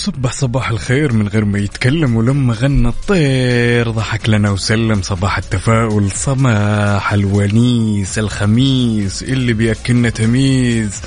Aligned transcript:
وصبح 0.00 0.32
صباح 0.32 0.70
الخير 0.70 1.12
من 1.12 1.28
غير 1.28 1.44
ما 1.44 1.58
يتكلم 1.58 2.16
ولما 2.16 2.54
غنى 2.54 2.88
الطير. 2.88 3.90
ضحك 3.90 4.28
لنا 4.28 4.50
وسلم 4.50 5.02
صباح 5.02 5.38
التفاؤل 5.38 6.10
صباح 6.10 7.12
الونيس 7.12 8.18
الخميس 8.18 9.22
اللي 9.22 9.52
بيأكلنا 9.52 10.10
تميز 10.10 11.02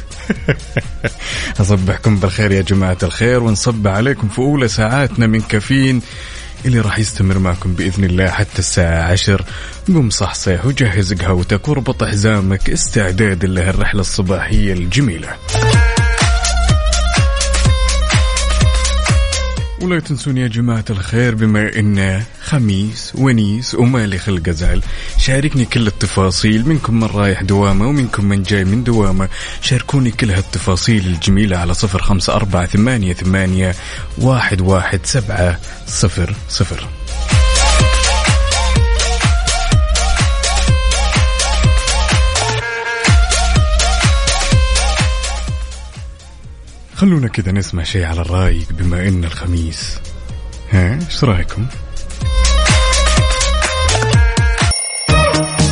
أصبحكم 1.61 2.17
بالخير 2.17 2.51
يا 2.51 2.61
جماعة 2.61 2.97
الخير 3.03 3.43
ونصب 3.43 3.87
عليكم 3.87 4.27
في 4.27 4.39
أولى 4.39 4.67
ساعاتنا 4.67 5.27
من 5.27 5.41
كافيين 5.41 6.01
اللي 6.65 6.79
راح 6.79 6.99
يستمر 6.99 7.39
معكم 7.39 7.73
بإذن 7.73 8.03
الله 8.03 8.27
حتى 8.27 8.59
الساعة 8.59 9.11
عشر. 9.11 9.45
قم 9.87 10.09
صحصح 10.09 10.65
وجهز 10.65 11.13
قهوتك 11.13 11.67
واربط 11.67 12.03
حزامك 12.03 12.69
استعداد 12.69 13.45
لهالرحلة 13.45 14.01
الصباحية 14.01 14.73
الجميلة. 14.73 15.29
ولا 19.83 19.99
تنسون 19.99 20.37
يا 20.37 20.47
جماعة 20.47 20.85
الخير 20.89 21.35
بما 21.35 21.79
إنه 21.79 22.23
خميس 22.41 23.11
ونيس 23.15 23.75
ومالي 23.75 24.17
خلق 24.17 24.49
أزعل. 24.49 24.81
شاركني 25.17 25.65
كل 25.65 25.87
التفاصيل 25.87 26.69
منكم 26.69 26.99
من 26.99 27.03
رايح 27.03 27.41
دوامة 27.41 27.87
ومنكم 27.87 28.25
من 28.25 28.43
جاي 28.43 28.65
من 28.65 28.83
دوامة. 28.83 29.29
شاركوني 29.61 30.11
كل 30.11 30.31
هالتفاصيل 30.31 31.05
الجميلة 31.07 31.57
على 31.57 31.73
صفر 31.73 32.01
خمسة 32.01 32.33
أربعة 32.33 32.65
ثمانية 32.65 33.13
ثمانية 33.13 33.75
واحد 34.17 34.61
واحد 34.61 34.99
سبعة 35.03 35.59
صفر 35.87 36.35
صفر. 36.49 36.87
خلونا 47.03 47.27
كذا 47.27 47.51
نسمع 47.51 47.83
شيء 47.83 48.05
على 48.05 48.21
الرايق 48.21 48.67
بما 48.71 49.07
إن 49.07 49.23
الخميس. 49.23 49.99
ها 50.71 50.99
إيش 51.05 51.23
رأيكم؟ 51.23 51.65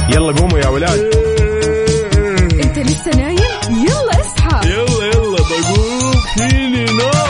يلا 0.10 0.32
قوموا 0.32 0.60
يا 0.60 0.68
ولاد. 0.68 1.00
انت 2.64 2.80
لسه 2.80 3.12
نايم؟ 3.16 3.86
يلا 3.88 4.22
اصحى. 4.22 4.70
يلا 4.70 5.06
يلا 5.06 5.38
بقوم 5.38 6.12
فيني 6.36 6.86
نوم 6.86 7.21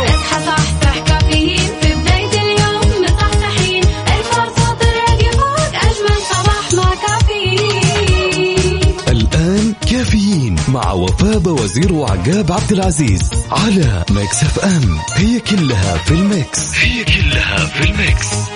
وفاء 11.48 11.64
وزير 11.64 11.94
وعقاب 11.94 12.52
عبد 12.52 12.72
العزيز 12.72 13.30
على 13.52 14.06
Mix 14.12 14.44
FM. 14.44 14.98
هي 15.16 15.40
كلها 15.40 15.98
في 15.98 16.12
ال 16.12 16.24
Mix. 16.24 16.76
هي 16.76 17.04
كلها 17.04 17.66
في 17.66 17.84
ال 17.84 17.97
Mix. 17.97 18.51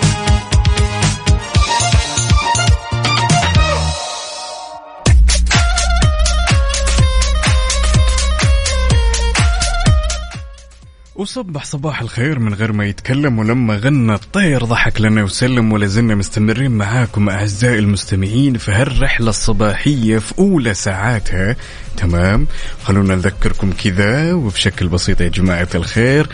وصبح 11.36 11.64
صباح 11.64 12.00
الخير 12.00 12.38
من 12.38 12.54
غير 12.54 12.72
ما 12.72 12.86
يتكلم 12.86 13.38
ولما 13.38 13.76
غنى 13.76 14.14
الطير 14.14 14.64
ضحك 14.64 15.00
لنا 15.00 15.22
وسلم 15.22 15.72
ولا 15.72 15.86
زلنا 15.86 16.14
مستمرين 16.14 16.70
معاكم 16.70 17.28
أعزائي 17.28 17.78
المستمعين 17.78 18.58
في 18.58 18.72
هالرحلة 18.72 19.28
الصباحية 19.28 20.18
في 20.18 20.38
أولى 20.38 20.74
ساعاتها. 20.74 21.56
تمام؟ 21.96 22.46
خلونا 22.82 23.14
نذكركم 23.14 23.72
كذا 23.72 24.32
وبشكل 24.32 24.88
بسيط 24.88 25.20
يا 25.20 25.28
جماعة 25.28 25.68
الخير 25.74 26.28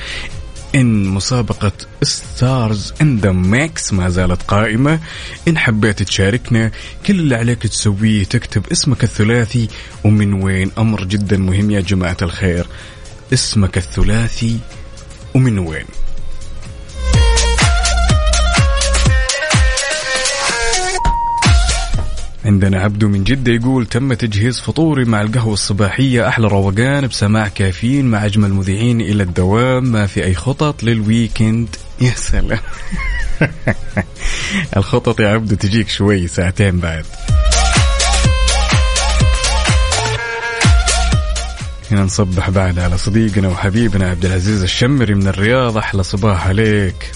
إن 0.74 1.04
مسابقة 1.04 1.72
Stars 2.03 2.94
in 3.00 3.16
the 3.16 3.32
Mix 3.32 3.92
ما 3.92 4.08
زالت 4.08 4.42
قائمة. 4.42 5.00
إن 5.48 5.58
حبيت 5.58 6.02
تشاركنا 6.02 6.70
كل 7.06 7.20
اللي 7.20 7.36
عليك 7.36 7.62
تسويه 7.62 8.24
تكتب 8.24 8.62
اسمك 8.72 9.04
الثلاثي 9.04 9.68
ومن 10.04 10.32
وين؟ 10.32 10.70
أمر 10.78 11.04
جدا 11.04 11.36
مهم 11.36 11.70
يا 11.70 11.80
جماعة 11.80 12.16
الخير. 12.22 12.66
اسمك 13.32 13.78
الثلاثي 13.78 14.58
ومن 15.34 15.59
وين؟ 15.59 15.87
عندنا 22.44 22.81
عبدو 22.81 23.09
من 23.09 23.25
جدة 23.25 23.53
يقول 23.53 23.87
تم 23.87 24.12
تجهيز 24.12 24.60
فطوري 24.60 25.04
مع 25.04 25.22
القهوة 25.22 25.53
الصباحية 25.53 26.28
أحلى 26.28 26.48
روقان 26.48 27.06
بسماع 27.06 27.48
كافيين 27.48 28.06
مع 28.06 28.25
أجمل 28.25 28.53
مذيعين 28.53 29.00
إلى 29.00 29.22
الدوام 29.22 29.84
ما 29.84 30.06
في 30.06 30.25
أي 30.25 30.34
خطط 30.34 30.82
للويكند 30.82 31.69
يا 32.00 32.10
سلام. 32.10 32.59
الخطط 34.76 35.21
يا 35.21 35.28
عبدو 35.28 35.54
تجيك 35.54 35.88
شوي 35.88 36.28
ساعتين 36.28 36.81
بعد. 36.81 37.04
هنا 41.92 42.03
نصبح 42.03 42.50
بعد 42.50 42.78
على 42.78 42.98
صديقنا 42.98 43.48
وحبيبنا 43.48 44.10
عبد 44.10 44.25
العزيز 44.25 44.62
الشمري 44.62 45.14
من 45.14 45.26
الرياض. 45.26 45.78
أحلى 45.78 46.03
صباح 46.03 46.47
عليك. 46.47 47.12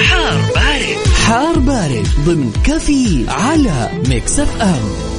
حار 0.00 0.40
بارد. 0.54 0.98
حار 1.26 1.58
بارد 1.58 2.08
ضمن 2.26 2.52
كافيين 2.66 3.28
على 3.28 3.90
Mix 4.08 4.38
FM. 4.38 5.13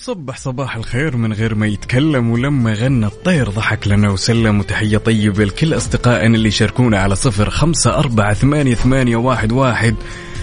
وصبح 0.00 0.36
صباح 0.36 0.76
الخير 0.76 1.16
من 1.16 1.32
غير 1.32 1.54
ما 1.54 1.66
يتكلم 1.66 2.30
ولما 2.30 2.74
غنى 2.74 3.06
الطير 3.06 3.50
ضحك 3.50 3.88
لنا 3.88 4.10
وسلم 4.10 4.60
وتحية 4.60 4.98
طيبة 4.98 5.44
لكل 5.44 5.76
أصدقائنا 5.76 6.36
اللي 6.36 6.50
شاركونا 6.50 7.00
على 7.00 7.16
صفر 7.16 7.50
خمسة 7.50 7.98
أربعة 7.98 8.34
ثمانية, 8.34 8.74
ثمانية 8.74 9.16
واحد, 9.16 9.52
واحد. 9.52 9.94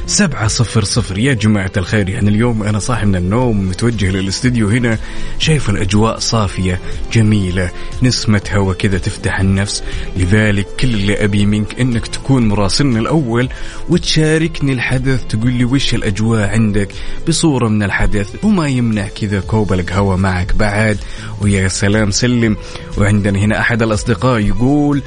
سبعة 0.08 0.48
صفر 0.48 0.84
صفر. 0.84 1.18
يا 1.18 1.34
جماعة 1.34 1.72
الخير 1.78 2.10
يعني 2.10 2.30
اليوم 2.30 2.64
أنا 2.64 2.80
صاحي 2.80 3.06
من 3.06 3.16
النوم 3.16 3.70
متوجه 3.70 4.12
للاستديو 4.12 4.70
هنا 4.70 4.98
شايف 5.40 5.70
الأجواء 5.70 6.20
صافية 6.20 6.80
جميلة 7.14 7.72
نسمة 8.04 8.42
هوا 8.52 8.74
كذا 8.74 8.98
تفتح 8.98 9.40
النفس. 9.40 9.84
لذلك 10.18 10.68
كل 10.80 10.88
اللي 10.88 11.24
أبي 11.24 11.46
منك 11.46 11.80
أنك 11.80 12.08
تكون 12.08 12.48
مراسلنا 12.48 13.00
الأول 13.00 13.50
وتشاركني 13.90 14.74
الحدث 14.74 15.28
تقول 15.28 15.54
لي 15.54 15.66
وش 15.66 15.94
الأجواء 15.94 16.50
عندك؟ 16.50 16.90
بصورة 17.28 17.68
من 17.68 17.84
الحدث 17.84 18.46
وما 18.46 18.68
يمنع 18.68 19.08
كذا 19.08 19.40
كوب 19.40 19.74
القهوة 19.74 20.16
معك 20.16 20.56
بعد. 20.56 20.98
ويا 21.42 21.68
سلام 21.68 22.12
سلم. 22.12 22.58
وعندنا 22.98 23.40
هنا 23.40 23.60
أحد 23.60 23.82
الأصدقاء 23.82 24.40
يقول 24.40 25.02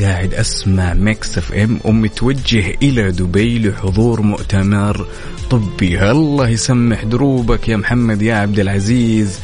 قاعد 0.00 0.34
أسمع 0.34 0.94
Mix 0.94 1.38
FM 1.38 1.80
ومتوجه 1.84 2.74
إلى 2.82 3.10
دبي 3.10 3.58
لحضور 3.58 4.20
مؤتمر 4.20 5.06
طبي. 5.50 6.10
الله 6.10 6.48
يسمح 6.48 7.04
دروبك 7.04 7.68
يا 7.68 7.76
محمد 7.76 8.22
يا 8.22 8.34
عبد 8.34 8.58
العزيز. 8.58 9.40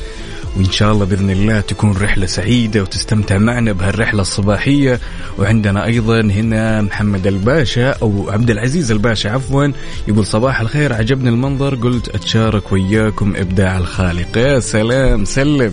وإن 0.56 0.70
شاء 0.70 0.92
الله 0.92 1.04
بإذن 1.04 1.30
الله 1.30 1.60
تكون 1.60 1.92
رحلة 1.92 2.26
سعيدة 2.26 2.82
وتستمتع 2.82 3.38
معنا 3.38 3.72
بهالرحلة 3.72 4.20
الصباحية. 4.20 5.00
وعندنا 5.38 5.84
أيضا 5.84 6.20
هنا 6.20 6.82
محمد 6.82 7.26
الباشا 7.26 7.90
أو 7.90 8.30
عبد 8.30 8.50
العزيز 8.50 8.90
الباشا 8.90 9.30
عفوا. 9.30 9.66
يقول 10.08 10.26
صباح 10.26 10.60
الخير 10.60 10.92
عجبني 10.92 11.28
المنظر 11.28 11.74
قلت 11.74 12.08
أتشارك 12.08 12.72
وياكم 12.72 13.36
إبداع 13.36 13.78
الخالق. 13.78 14.38
يا 14.38 14.60
سلام 14.60 15.24
سلم. 15.24 15.72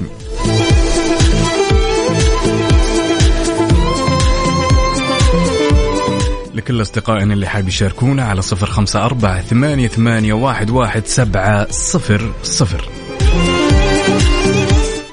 لكل 6.66 6.82
أصدقائنا 6.82 7.34
اللي 7.34 7.48
حاب 7.48 7.68
يشاركونا 7.68 8.24
على 8.24 8.42
صفر 8.42 8.66
خمسة 8.66 9.06
أربعة 9.06 9.42
ثمانية, 9.42 9.88
ثمانية 9.88 10.34
واحد, 10.34 10.70
واحد 10.70 11.06
سبعة 11.06 11.72
صفر 11.72 12.34
صفر. 12.44 12.90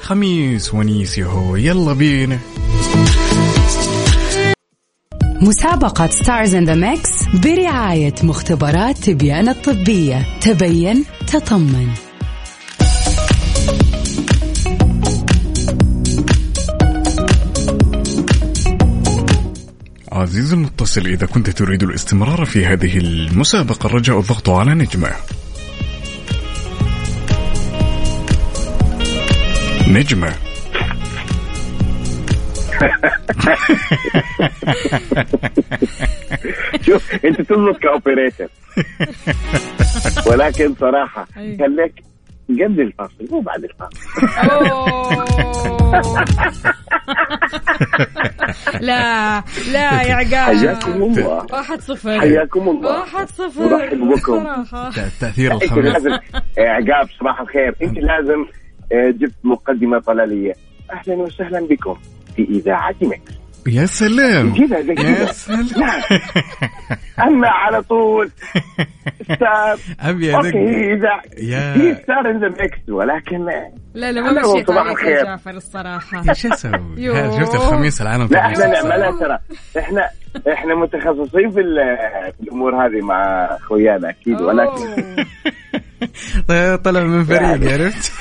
خميس 0.01 0.75
ونيس 0.75 1.19
يهو 1.19 1.57
يلا 1.57 1.93
بينا. 1.93 2.39
مسابقة 5.41 6.07
Stars 6.07 6.55
in 6.55 6.65
the 6.65 6.75
Mix 6.75 7.11
برعاية 7.45 8.15
مختبرات 8.23 8.99
تبيان 8.99 9.49
الطبية. 9.49 10.27
تبين 10.41 11.05
تطمن. 11.27 11.89
عزيزي 20.13 20.57
المتصل 20.57 21.07
إذا 21.07 21.27
كنت 21.27 21.51
تريد 21.51 21.83
الاستمرار 21.83 22.45
في 22.45 22.67
هذه 22.67 22.99
المسابقة 22.99 23.87
الرجاء 23.87 24.19
الضغط 24.19 24.51
على 24.51 24.75
نجمة. 24.75 25.11
نجمة. 29.89 30.33
شوف 36.87 37.25
أنت 37.25 37.41
تزبط 37.41 37.77
كأوبريتر. 37.83 38.49
ولكن 40.31 40.75
صراحة 40.81 41.27
خليك 41.35 41.95
قبل 42.65 42.81
الفاصل 42.81 43.29
مو 43.31 43.41
بعد 43.41 43.65
الفاصل. 43.65 43.99
لا 48.81 49.43
لا 49.73 50.03
يا 50.03 50.15
عقاب. 50.15 50.57
حياكم 50.57 51.03
الله. 51.03 51.47
واحد 51.53 51.81
صفر. 51.81 52.21
حياكم 52.21 52.69
الله. 52.69 53.01
واحد 53.01 53.29
صفر. 53.29 53.63
ورحب 53.63 53.99
بكم. 53.99 54.65
تأثير 55.21 55.53
إنت 55.53 55.63
الخميس 55.63 55.85
لازم 55.93 56.13
آه، 56.13 56.21
عقاب 56.59 57.09
صباح 57.21 57.41
الخير. 57.41 57.75
إنت 57.83 57.99
لازم 57.99 58.45
آه، 58.93 59.11
جبت 59.11 59.35
مقدمة 59.45 59.99
طلالية. 59.99 60.53
أهلا 60.93 61.15
وسهلا 61.15 61.61
بكم 61.67 61.97
في 62.37 62.43
إذاعة 62.43 62.95
مكس. 63.03 63.42
يا 63.67 63.87
سلام 63.87 64.55
كذا 64.55 64.81
زي 64.81 64.93
يا 64.95 65.25
سلام 65.27 65.67
نعم. 65.79 66.01
اما 67.21 67.49
على 67.49 67.83
طول 67.83 68.31
ستار 69.25 69.79
أدق 70.01 70.35
أوكي 70.37 70.93
إذا 70.95 71.09
يا- 71.39 71.73
في 71.75 71.95
ستار 72.03 72.31
ان 72.31 72.41
ذا 72.41 72.49
ميكس 72.49 72.89
ولكن 72.89 73.45
لا 73.95 74.13
لا 74.13 74.21
ما 74.21 74.33
مشيت 74.53 74.71
عليك 74.71 75.03
يا. 75.03 75.23
جعفر 75.25 75.51
الصراحة 75.51 76.23
إيش 76.29 76.47
أسوي؟ 76.47 77.41
شفت 77.41 77.55
الخميس 77.55 78.03
العالم 78.03 78.29
لا 78.31 78.41
إحنا. 78.47 78.67
نعملها 78.67 79.11
ترى 79.21 79.39
إحنا 79.79 80.09
إحنا 80.53 80.75
متخصصين 80.75 81.51
في, 81.51 81.61
ال- 81.61 82.33
في 82.37 82.43
الأمور 82.43 82.87
هذه 82.87 83.01
مع 83.05 83.23
أخويانا 83.61 84.11
أكيد 84.11 84.41
ولكن. 84.41 84.87
طلع 86.85 87.05
من 87.05 87.25
فريق 87.25 87.73
عرفت؟ 87.73 88.13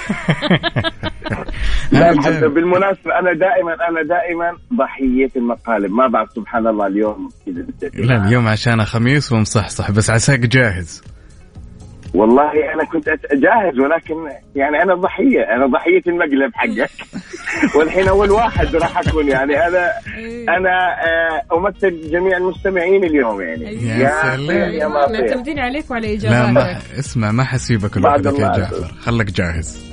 لا 1.92 2.12
أنا. 2.12 2.48
بالمناسبة 2.48 3.20
أنا 3.20 3.34
دائما 3.34 3.74
أنا 3.90 4.02
دائما 4.04 4.58
ضحية 4.74 5.30
المقالب 5.36 5.92
ما 5.92 6.08
بعرف 6.08 6.32
سبحان 6.32 6.68
الله 6.68 6.88
اليوم 6.88 7.30
كذا. 7.46 7.66
لا 7.94 8.28
اليوم 8.28 8.48
عشان 8.48 8.86
خميس 8.86 9.32
ومصحصح 9.32 9.92
بس 9.92 10.10
عساك 10.10 10.40
جاهز 10.40 11.04
والله 12.14 12.74
أنا 12.74 12.84
كنت 12.86 13.10
جاهز 13.34 13.80
ولكن 13.80 14.16
يعني 14.56 14.84
أنا 14.84 14.96
ضحية 14.96 15.42
أنا 15.56 15.66
ضحية 15.66 16.02
المقلب 16.08 16.52
حقك. 16.54 16.92
والحين 17.76 18.08
أول 18.08 18.32
واحد 18.32 18.76
راح 18.76 18.98
أكون 18.98 19.28
يعني 19.28 19.68
أنا 19.68 19.92
أنا 20.58 20.96
آه، 21.06 21.58
أمثل 21.58 22.12
جميع 22.12 22.38
المستمعين 22.38 23.04
اليوم 23.04 23.42
يعني. 23.42 23.64
يا 23.88 24.36
سلام. 24.36 24.72
يا 24.72 25.06
طير. 25.06 25.20
معتمدين 25.20 25.60
عليك 25.60 25.92
وعلى 25.92 26.18
لا 26.18 26.48
ما 26.48 26.62
إجاباتك. 26.62 27.00
اسمع 27.00 27.32
ما 27.32 27.44
حسيبك 27.44 27.98
لوحدك 27.98 28.40
يا 28.40 28.58
جعفر. 28.58 28.94
خلك 29.02 29.32
جاهز. 29.32 29.92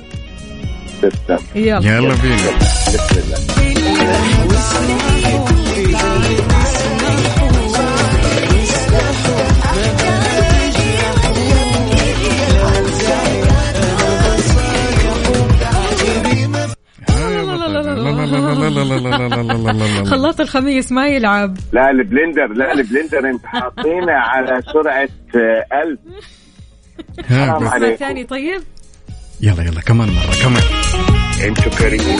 يلا 1.55 2.15
بينا. 2.21 2.57
بسم 4.49 4.83
الله. 4.83 5.49
خلاط 20.11 20.41
الخميس 20.41 20.91
ما 20.91 21.07
يلعب. 21.07 21.57
لا 21.73 21.89
ال 21.91 21.98
blender 21.98 22.47
لا 22.47 22.73
ال 22.73 22.80
blender 22.80 23.29
انت 23.29 23.45
حاطينه 23.45 24.11
على 24.13 24.61
سرعة 24.73 25.09
آه، 25.35 25.65
1000 25.83 25.99
ها 27.29 27.51
حرام 27.51 27.67
عليكم. 27.67 27.95
ثاني 27.95 28.23
طيب. 28.23 28.61
يلا 29.41 29.63
يلا 29.63 29.81
كمان 29.81 30.09
مرة 30.09 30.35
كمان. 30.43 30.63
أنتوا 31.47 31.71
كريمين 31.71 32.19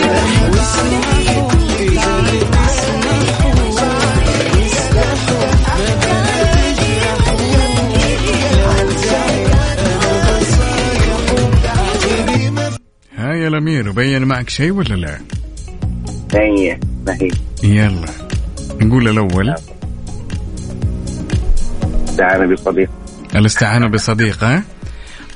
ها 13.18 13.34
يا 13.34 13.48
الأمير 13.48 13.92
بين 13.92 14.24
معك 14.24 14.50
شيء 14.50 14.72
ولا 14.72 14.96
لا؟ 14.96 15.20
ما 16.34 17.18
هي 17.22 17.30
يلا. 17.64 18.08
نقول 18.82 19.08
الأول. 19.08 19.56
تعال 22.18 22.54
بصديق. 22.54 22.90
الاستعانة 23.36 23.88
بصديق 23.88 24.44
ها؟ 24.44 24.64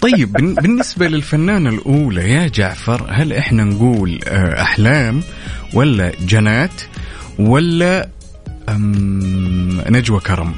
طيب 0.01 0.31
بالنسبة 0.61 1.07
للفنانة 1.07 1.69
الأولى 1.69 2.31
يا 2.31 2.47
جعفر 2.47 3.05
هل 3.09 3.33
إحنا 3.33 3.63
نقول 3.63 4.19
آه، 4.27 4.61
أحلام 4.61 5.21
ولا 5.73 6.11
جنات 6.21 6.81
ولا 7.39 8.09
نجوى 9.89 10.19
كرم؟ 10.19 10.53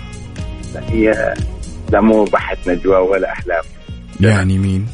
هي 0.90 1.34
لا 1.92 2.02
مو 2.02 2.24
بحث 2.24 2.68
نجوى 2.68 2.98
ولا 2.98 3.32
أحلام. 3.32 3.64
يعني 4.20 4.58
مين؟ 4.58 4.88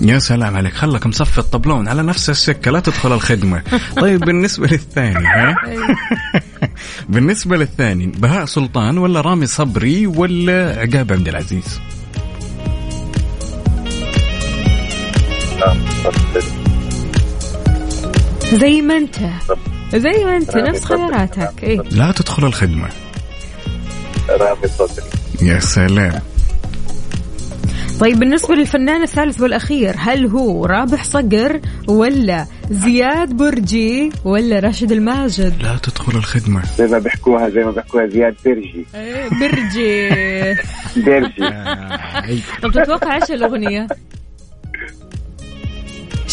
يا 0.00 0.18
سلام 0.18 0.56
عليك 0.56 0.72
خلك 0.72 1.06
مصفي 1.06 1.38
الطبلون 1.38 1.88
على 1.88 2.02
نفس 2.02 2.30
السكة 2.30 2.70
لا 2.70 2.80
تدخل 2.80 3.12
الخدمة. 3.12 3.62
طيب 4.00 4.20
بالنسبة 4.20 4.66
للثاني 4.66 5.26
ها؟ 5.26 5.54
بالنسبة 7.08 7.56
للثاني 7.56 8.06
بهاء 8.06 8.44
سلطان 8.44 8.98
ولا 8.98 9.20
رامي 9.20 9.46
صبري 9.46 10.06
ولا 10.06 10.80
عقاب 10.80 11.12
عبد 11.12 11.28
العزيز؟ 11.28 11.80
زي 18.52 18.82
ما 18.82 18.96
انت. 18.96 19.16
زي 19.94 20.24
ما 20.24 20.36
انت 20.36 20.56
نفس 20.56 20.80
صبري. 20.80 20.98
خياراتك. 20.98 21.62
إيه. 21.62 21.80
لا 21.90 22.12
تدخل 22.12 22.44
الخدمة. 22.44 22.88
رامي 24.28 24.68
صدري 24.78 25.06
يا 25.42 25.58
سلام. 25.58 26.33
طيب 28.00 28.18
بالنسبة 28.18 28.54
للفنان 28.54 29.02
الثالث 29.02 29.40
والأخير 29.40 29.94
هل 29.98 30.26
هو 30.26 30.66
رابح 30.66 31.04
صقر 31.04 31.60
ولا 31.88 32.46
زياد 32.70 33.32
برجي 33.36 34.10
ولا 34.24 34.58
راشد 34.58 34.92
الماجد؟ 34.92 35.62
لا 35.62 35.76
تدخل 35.82 36.18
الخدمة. 36.18 36.62
زي 36.78 36.86
ما 36.86 36.98
بيحكوها 36.98 37.48
زي 37.48 37.64
ما 37.64 37.70
بيحكوها 37.70 38.06
زياد 38.06 38.34
برجي. 38.44 38.86
برجي. 39.40 40.08
برجي. 41.06 41.52
طب 42.62 42.70
تتوقع 42.72 43.16
إيش 43.16 43.30
الأغنية؟ 43.30 43.86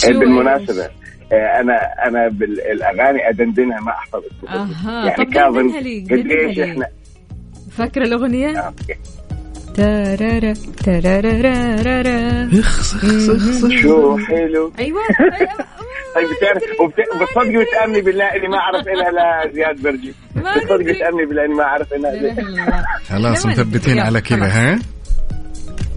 إيه، 0.04 0.14
بالمناسبة 0.14 0.90
آه، 1.32 1.60
أنا 1.62 1.74
أنا 2.08 2.28
بالاغاني 2.28 3.30
أدندنها 3.30 3.80
ما 3.80 3.92
احفظ. 3.92 4.22
أها 4.50 5.06
يعني 5.06 5.26
كاظم 5.26 5.72
قديش 6.12 6.60
إحنا 6.60 6.88
فاكرة 7.72 8.04
الأغنية؟ 8.04 8.60
آه، 8.60 8.74
تارارا 9.76 10.54
تارارارارارا 10.86 12.50
اخس 12.60 12.94
اخس 12.96 13.30
اخس 13.30 13.66
شو 13.82 14.18
حلو. 14.18 14.72
أيوة. 14.80 15.02
طيب 16.16 16.28
بتعرف 16.38 16.64
وبت- 16.80 17.16
وبتصدقي 17.16 17.58
وتأمني 17.58 18.02
بالله 18.02 18.26
إني 18.26 18.48
ما 18.48 18.58
أعرف 18.58 18.88
انها 18.88 19.12
لا 19.12 19.52
زياد 19.54 19.82
برجي. 19.82 20.14
بتصدقي. 20.36 20.92
وتأمني 20.92 21.26
بالله 21.26 21.46
إني 21.46 21.54
ما 21.54 21.64
أعرف 21.64 21.94
انها. 21.94 22.86
خلاص 23.10 23.46
مثبتين. 23.46 24.00
على 24.00 24.22
كذا. 24.22 24.46
ها؟ 24.46 24.80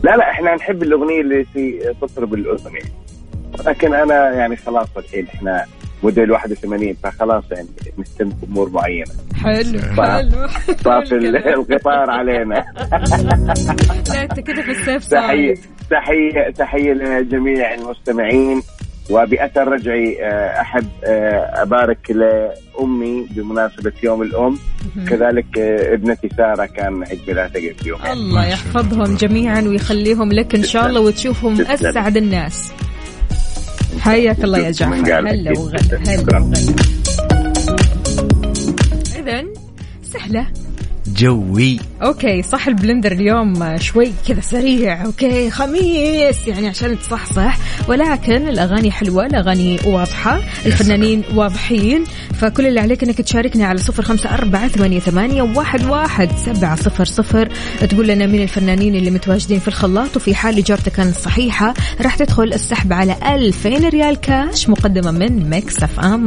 لا 0.04 0.16
لا 0.16 0.30
إحنا 0.30 0.54
نحب 0.54 0.82
الأغنية 0.82 1.20
اللي 1.20 1.44
في 1.52 1.94
تطرب 2.02 2.34
الأذن 2.34 2.72
يعني. 2.74 2.92
لكن 3.66 3.94
أنا 3.94 4.30
يعني 4.30 4.56
خلاص 4.56 4.88
الحين 4.96 5.26
إحنا 5.34 5.64
موديل 6.04 6.30
81 6.30 6.94
فخلاص 7.02 7.44
يعني 7.50 7.68
نهتم 7.98 8.28
بامور 8.28 8.70
معينة. 8.70 9.10
حلو 9.34 9.78
صح. 9.96 10.16
حلو. 10.16 10.48
الكلام. 11.02 11.60
القطار 11.60 12.10
علينا. 12.10 12.64
لا 14.08 14.22
انت 14.22 14.40
كده 14.40 14.62
في 14.62 14.70
السيف 14.70 15.08
تحيه 15.08 15.54
تحيه 15.90 16.50
تحية 16.50 16.92
لجميع 16.92 17.74
المستمعين 17.74 18.62
وبأثر 19.10 19.68
رجعي 19.68 20.24
آه، 20.24 20.60
أحب 20.60 20.86
آه، 21.04 21.62
أبارك 21.62 22.10
لأمي 22.10 23.26
بمناسبة 23.30 23.92
يوم 24.02 24.22
الأم. 24.22 24.58
كذلك 25.08 25.58
آه، 25.58 25.94
ابنتي 25.94 26.28
سارة 26.36 26.66
كان 26.66 27.04
عيد 27.04 27.20
ميلادها 27.28 27.72
قبل 27.72 27.86
يومين 27.86 28.06
الله 28.06 28.46
يحفظهم 28.46 29.16
جميعا 29.16 29.60
ويخليهم 29.60 30.32
لك 30.32 30.54
إن 30.54 30.62
شاء 30.62 30.86
الله 30.86 31.00
وتشوفهم. 31.00 31.60
أسعد 31.60 32.16
الناس. 32.16 32.72
حياك 34.00 34.44
الله 34.44 34.58
يا 34.58 34.70
جعفر. 34.70 34.94
هلا 34.94 35.52
وغلا 35.58 35.78
هلا. 36.06 36.20
وغلا 36.20 36.52
اذا 39.18 39.44
سهلة 40.12 40.46
جوي. 41.16 41.78
okay 42.02 42.42
صح 42.42 42.66
ال 42.66 42.72
blender 42.72 43.12
اليوم 43.12 43.78
شوي 43.78 44.12
كذا 44.28 44.40
سريع 44.40 45.04
okay 45.04 45.50
خميس 45.50 46.48
يعني 46.48 46.68
عشان 46.68 46.98
تصحصح. 46.98 47.58
ولكن 47.88 48.48
الأغاني 48.48 48.90
حلوة 48.90 49.26
الأغاني 49.26 49.78
واضحة 49.84 50.40
الفنانين 50.66 51.22
واضحين. 51.34 52.04
فكل 52.34 52.66
اللي 52.66 52.80
عليك 52.80 53.04
إنك 53.04 53.20
تشاركنا 53.20 53.66
على 53.66 53.78
صفر 53.78 54.02
خمسة 54.02 54.34
أربعة 54.34 54.68
ثمانية, 54.68 54.98
ثمانية 54.98 55.42
واحد, 55.42 55.84
واحد 55.84 56.28
سبعة 56.44 56.76
صفر 56.76 57.04
صفر. 57.04 57.48
تقول 57.90 58.08
لنا 58.08 58.26
مين 58.26 58.42
الفنانين 58.42 58.94
اللي 58.94 59.10
متواجدين 59.10 59.58
في 59.58 59.68
الخلاط 59.68 60.16
وفي 60.16 60.34
حال 60.34 60.58
إجابتك 60.58 60.92
كانت 60.92 61.16
صحيحه 61.16 61.74
راح 62.00 62.16
تدخل 62.16 62.52
السحب 62.52 62.92
على 62.92 63.16
2000 63.34 63.88
ريال 63.88 64.16
كاش 64.16 64.68
مقدمة 64.68 65.10
من 65.10 65.50
Mix 65.50 65.82
FM. 65.82 66.26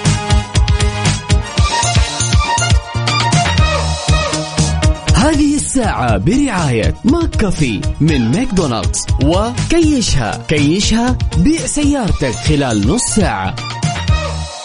الساعة 5.71 6.17
برعاية 6.17 6.95
McCafé 7.05 7.81
من 8.01 8.31
ماكدونالدز 8.31 9.05
وكيشها 9.23 10.45
كيشها 10.47 11.17
بيع 11.37 11.65
سيارتك 11.65 12.35
خلال 12.35 12.87
نص 12.87 13.01
ساعة. 13.01 13.55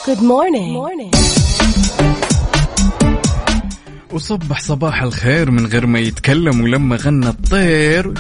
Good 0.07 0.19
morning. 0.19 1.17
وصبح 4.13 4.61
صباح 4.61 5.03
الخير 5.03 5.51
من 5.51 5.67
غير 5.67 5.87
ما 5.87 5.99
يتكلم 5.99 6.61
ولما 6.61 6.97
غنى 6.97 7.29
الطير. 7.29 8.15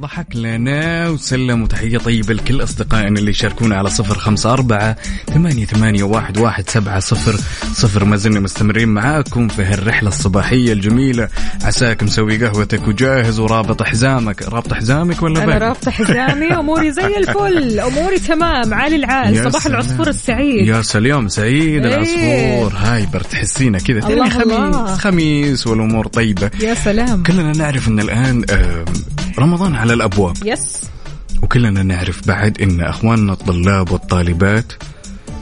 ضحك 0.00 0.36
لنا 0.36 1.08
وسلم 1.08 1.62
وتحية 1.62 1.98
طيبة 1.98 2.34
لكل 2.34 2.62
أصدقائنا 2.62 3.18
اللي 3.18 3.30
يشاركونا 3.30 3.76
على 3.76 3.90
صفر 3.90 4.18
خمسة 4.18 4.52
أربعة 4.52 4.96
ثمانية, 5.34 5.64
ثمانية 5.64 6.02
واحد, 6.02 6.38
واحد 6.38 6.70
سبعة 6.70 7.00
صفر 7.00 7.36
صفر. 7.72 8.04
ما 8.04 8.16
زلنا 8.16 8.40
مستمرين 8.40 8.88
معاكم 8.88 9.48
في 9.48 9.62
هالرحلة 9.62 10.08
الصباحية 10.08 10.72
الجميلة. 10.72 11.28
عساك 11.62 12.02
مسوي 12.02 12.46
قهوتك 12.46 12.88
وجاهز 12.88 13.38
ورابط 13.38 13.82
حزامك. 13.82 14.42
رابط 14.42 14.74
حزامك 14.74 15.22
ولا 15.22 15.38
أنا 15.38 15.46
باقي؟ 15.46 15.58
رابطه 15.58 15.90
حزامي 15.90 16.46
أموري 16.46 16.92
زي 16.92 17.16
الفل. 17.16 17.80
أموري 17.88 18.18
تمام. 18.18 18.74
عالي 18.74 18.96
العال. 18.96 19.36
صباح 19.50 19.62
سلام. 19.62 19.80
العصفور 19.80 20.08
السعيد. 20.08 20.66
يا 20.66 20.82
سلام. 20.82 21.28
سعيد 21.28 21.86
إيه. 21.86 21.94
العصفور. 21.94 22.80
hyper 22.80 23.20
تحسينا 23.20 23.78
كذا. 23.78 23.98
الله 23.98 24.28
خميس 24.28 24.46
الله. 24.52 24.96
خميس 24.96 25.66
والأمور 25.66 26.06
طيبة. 26.06 26.50
يا 26.60 26.74
سلام. 26.74 27.22
كلنا 27.22 27.52
نعرف 27.52 27.88
إن 27.88 28.00
الآن 28.00 28.44
آم، 28.50 28.84
رمضان 29.38 29.74
على 29.74 29.92
الأبواب. 29.92 30.36
yes 30.44 30.82
وكلنا 31.42 31.82
نعرف 31.82 32.28
بعد 32.28 32.62
إن 32.62 32.80
أخواننا 32.80 33.32
الطلاب 33.32 33.92
والطالبات 33.92 34.72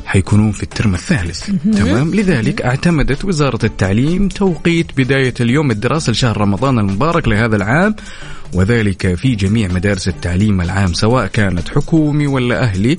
حيكونون 0.06 0.52
في 0.52 0.62
ال 0.62 0.69
term 0.69 0.94
الثالث. 0.94 1.50
تمام؟ 1.72 2.14
لذلك 2.14 2.62
اعتمدت 2.62 3.24
وزارة 3.24 3.58
التعليم 3.64 4.28
توقيت 4.28 4.86
بداية 4.96 5.34
اليوم 5.40 5.70
الدراسي 5.70 6.10
لشهر 6.10 6.36
رمضان 6.36 6.78
المبارك 6.78 7.28
لهذا 7.28 7.56
العام 7.56 7.96
وذلك 8.52 9.14
في 9.14 9.34
جميع 9.34 9.68
مدارس 9.68 10.08
التعليم 10.08 10.60
العام 10.60 10.92
سواء 10.92 11.26
كانت 11.26 11.68
حكومي 11.68 12.26
ولا 12.26 12.62
أهلي. 12.62 12.96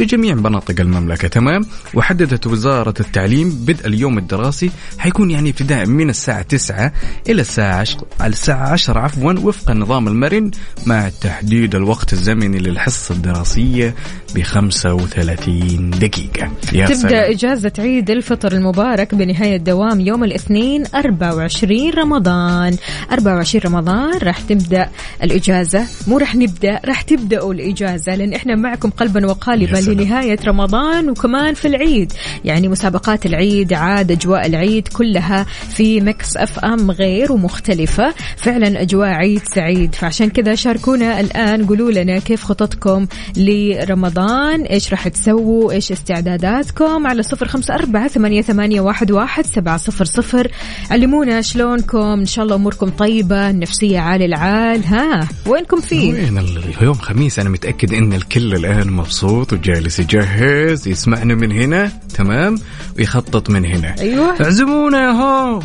بجميع 0.00 0.34
مناطق 0.34 0.80
المملكة 0.80 1.28
تمام؟ 1.28 1.62
وحددت 1.94 2.46
وزارة 2.46 2.94
التعليم 3.00 3.50
بدء 3.50 3.86
اليوم 3.86 4.18
الدراسي 4.18 4.70
حيكون 4.98 5.30
يعني 5.30 5.50
ابتداء 5.50 5.86
من 5.86 6.10
الساعة 6.10 6.42
9 6.42 6.92
إلى 7.28 7.40
الساعة 7.40 7.74
10 7.74 8.06
على 8.20 8.32
الساعة 8.32 8.68
10 8.72 8.98
عفوا 8.98 9.32
وفق 9.32 9.70
النظام 9.70 10.08
المرن 10.08 10.50
مع 10.86 11.08
تحديد 11.20 11.74
الوقت 11.74 12.12
الزمني 12.12 12.58
للحصة 12.58 13.14
الدراسية 13.14 13.94
ب 14.34 14.42
35 14.42 15.90
دقيقة. 15.90 16.50
يا 16.72 16.86
تبدأ 16.86 16.94
سلام. 16.94 17.30
إجازة 17.30 17.72
عيد 17.78 18.10
الفطر 18.10 18.52
المبارك 18.52 19.14
بنهاية 19.14 19.56
دوام 19.56 20.00
يوم 20.00 20.24
الاثنين 20.24 20.84
24 20.94 21.90
رمضان. 21.90 22.76
24 23.12 23.62
رمضان 23.64 24.18
راح 24.22 24.40
تبدأ 24.40 24.88
الإجازة 25.22 25.86
مو 26.06 26.18
راح 26.18 26.36
نبدأ 26.36 26.80
راح 26.84 27.02
تبدأوا 27.02 27.54
الإجازة 27.54 28.14
لأن 28.14 28.32
إحنا 28.32 28.56
معكم 28.56 28.90
قلبا 28.90 29.26
وقالبا 29.26 29.89
سلام. 29.94 30.00
لنهايه 30.06 30.38
رمضان 30.46 31.10
وكمان 31.10 31.54
في 31.54 31.68
العيد. 31.68 32.12
يعني 32.44 32.68
مسابقات 32.68 33.26
العيد 33.26 33.72
عاد 33.72 34.10
أجواء 34.10 34.46
العيد 34.46 34.88
كلها 34.88 35.46
في 35.74 36.00
مكس 36.00 36.36
أف 36.36 36.58
أم 36.58 36.90
غير 36.90 37.32
ومختلفة. 37.32 38.14
فعلا 38.36 38.82
أجواء 38.82 39.08
عيد 39.08 39.42
سعيد. 39.54 39.94
فعشان 39.94 40.30
كذا 40.30 40.54
شاركونا 40.54 41.20
الآن. 41.20 41.66
قولوا 41.66 41.90
لنا 41.90 42.18
كيف 42.18 42.44
خططكم 42.44 43.06
لرمضان؟ 43.36 44.62
إيش 44.62 44.90
راح 44.90 45.08
تسووا؟ 45.08 45.72
إيش 45.72 45.92
استعداداتكم؟ 45.92 47.06
على 47.06 47.22
صفر 47.22 47.48
خمسة 47.48 47.74
أربعة 47.74 48.08
ثمانية, 48.08 48.42
ثمانية 48.42 48.80
واحد, 48.80 49.10
واحد 49.10 49.46
سبعة 49.46 49.76
صفر 49.76 50.04
صفر. 50.04 50.50
علمونا 50.90 51.40
شلونكم. 51.40 51.98
إن 51.98 52.26
شاء 52.26 52.44
الله 52.44 52.56
أموركم 52.56 52.90
طيبة 52.90 53.50
النفسية 53.50 53.98
عال 53.98 54.22
العال. 54.22 54.84
ها 54.84 55.28
وينكم 55.46 55.80
فيه؟ 55.80 56.12
وين 56.12 56.38
ال- 56.38 56.62
اليوم 56.78 56.94
خميس 56.94 57.38
أنا 57.38 57.48
متأكد 57.48 57.92
إن 57.94 58.12
الكل 58.12 58.54
الآن 58.54 58.90
مبسوط 58.92 59.52
وجالس 59.70 59.98
يجهز 59.98 60.88
يسمعنا 60.88 61.34
من 61.34 61.52
هنا 61.52 61.92
تمام؟ 62.14 62.58
ويخطط 62.98 63.50
من 63.50 63.64
هنا. 63.64 63.94
أيوه. 64.00 64.40
اعزمونا 64.40 64.98
يا 64.98 65.10
هو. 65.10 65.60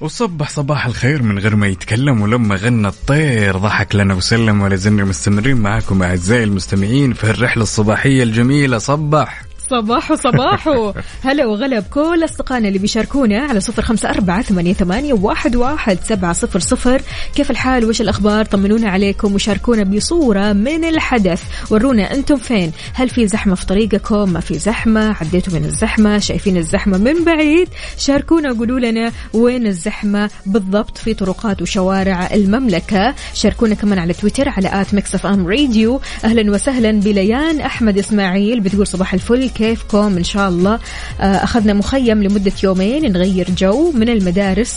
وصبح 0.00 0.48
صباح 0.48 0.86
الخير 0.86 1.22
من 1.22 1.38
غير 1.38 1.56
ما 1.56 1.66
يتكلم 1.66 2.20
ولما 2.20 2.56
غنى 2.56 2.88
الطير 2.88 3.58
ضحك 3.58 3.94
لنا 3.94 4.14
وسلم 4.14 4.60
ولا 4.60 4.76
زلنا 4.76 5.04
مستمرين 5.04 5.56
معاكم 5.56 6.02
أعزائي 6.02 6.44
المستمعين 6.44 7.12
في 7.12 7.24
الرحلة 7.24 7.62
الصباحية 7.62 8.22
الجميلة. 8.22 8.78
صبح. 8.78 9.53
صباحو 9.70 10.14
صباحو 10.14 10.92
هلا 11.26 11.46
وغلا 11.46 11.80
بكل 11.80 12.24
أصدقائنا 12.24 12.68
اللي 12.68 12.78
بيشاركونا 12.78 13.38
على 13.38 13.60
صفر 13.60 13.82
خمسة 13.82 14.10
أربعة 14.10 14.42
ثمانية, 14.42 14.72
ثمانية 14.72 15.12
واحد, 15.12 15.56
واحد 15.56 15.98
سبعة 16.04 16.32
صفر 16.32 16.58
صفر. 16.58 17.02
كيف 17.34 17.50
الحال؟ 17.50 17.84
وش 17.84 18.00
الأخبار؟ 18.00 18.44
طمنونا 18.44 18.90
عليكم 18.90 19.34
وشاركونا 19.34 19.84
بصورة 19.84 20.52
من 20.52 20.84
الحدث. 20.84 21.42
ورونا 21.70 22.14
أنتم 22.14 22.36
فين؟ 22.36 22.72
هل 22.94 23.08
في 23.08 23.26
زحمة 23.26 23.54
في 23.54 23.66
طريقكم؟ 23.66 24.28
ما 24.28 24.40
في 24.40 24.58
زحمة؟ 24.58 25.16
عديتوا 25.20 25.54
من 25.54 25.64
الزحمة؟ 25.64 26.18
شايفين 26.18 26.56
الزحمة 26.56 26.98
من 26.98 27.24
بعيد؟ 27.24 27.68
شاركونا 27.98 28.52
قولوا 28.52 28.80
لنا 28.80 29.12
وين 29.32 29.66
الزحمة 29.66 30.30
بالضبط 30.46 30.98
في 30.98 31.14
طرقات 31.14 31.62
وشوارع 31.62 32.34
المملكة. 32.34 33.14
شاركونا 33.34 33.74
كمان 33.74 33.98
على 33.98 34.12
تويتر 34.12 34.48
على 34.48 34.80
at 34.80 34.94
Mix 34.94 35.14
FM 35.14 35.46
Radio. 35.46 36.00
أهلا 36.24 36.52
وسهلا 36.52 37.00
بليان 37.00 37.60
أحمد 37.60 37.98
إسماعيل 37.98 38.60
بتقول 38.60 38.86
صباح 38.86 39.14
الفل. 39.14 39.53
كيفكم 39.54 40.16
إن 40.16 40.24
شاء 40.24 40.48
الله. 40.48 40.78
آه، 41.20 41.24
أخذنا 41.24 41.72
مخيم 41.74 42.22
لمدة 42.22 42.52
يومين 42.62 43.12
نغير 43.12 43.50
جو 43.58 43.92
من 43.92 44.08
المدارس 44.08 44.76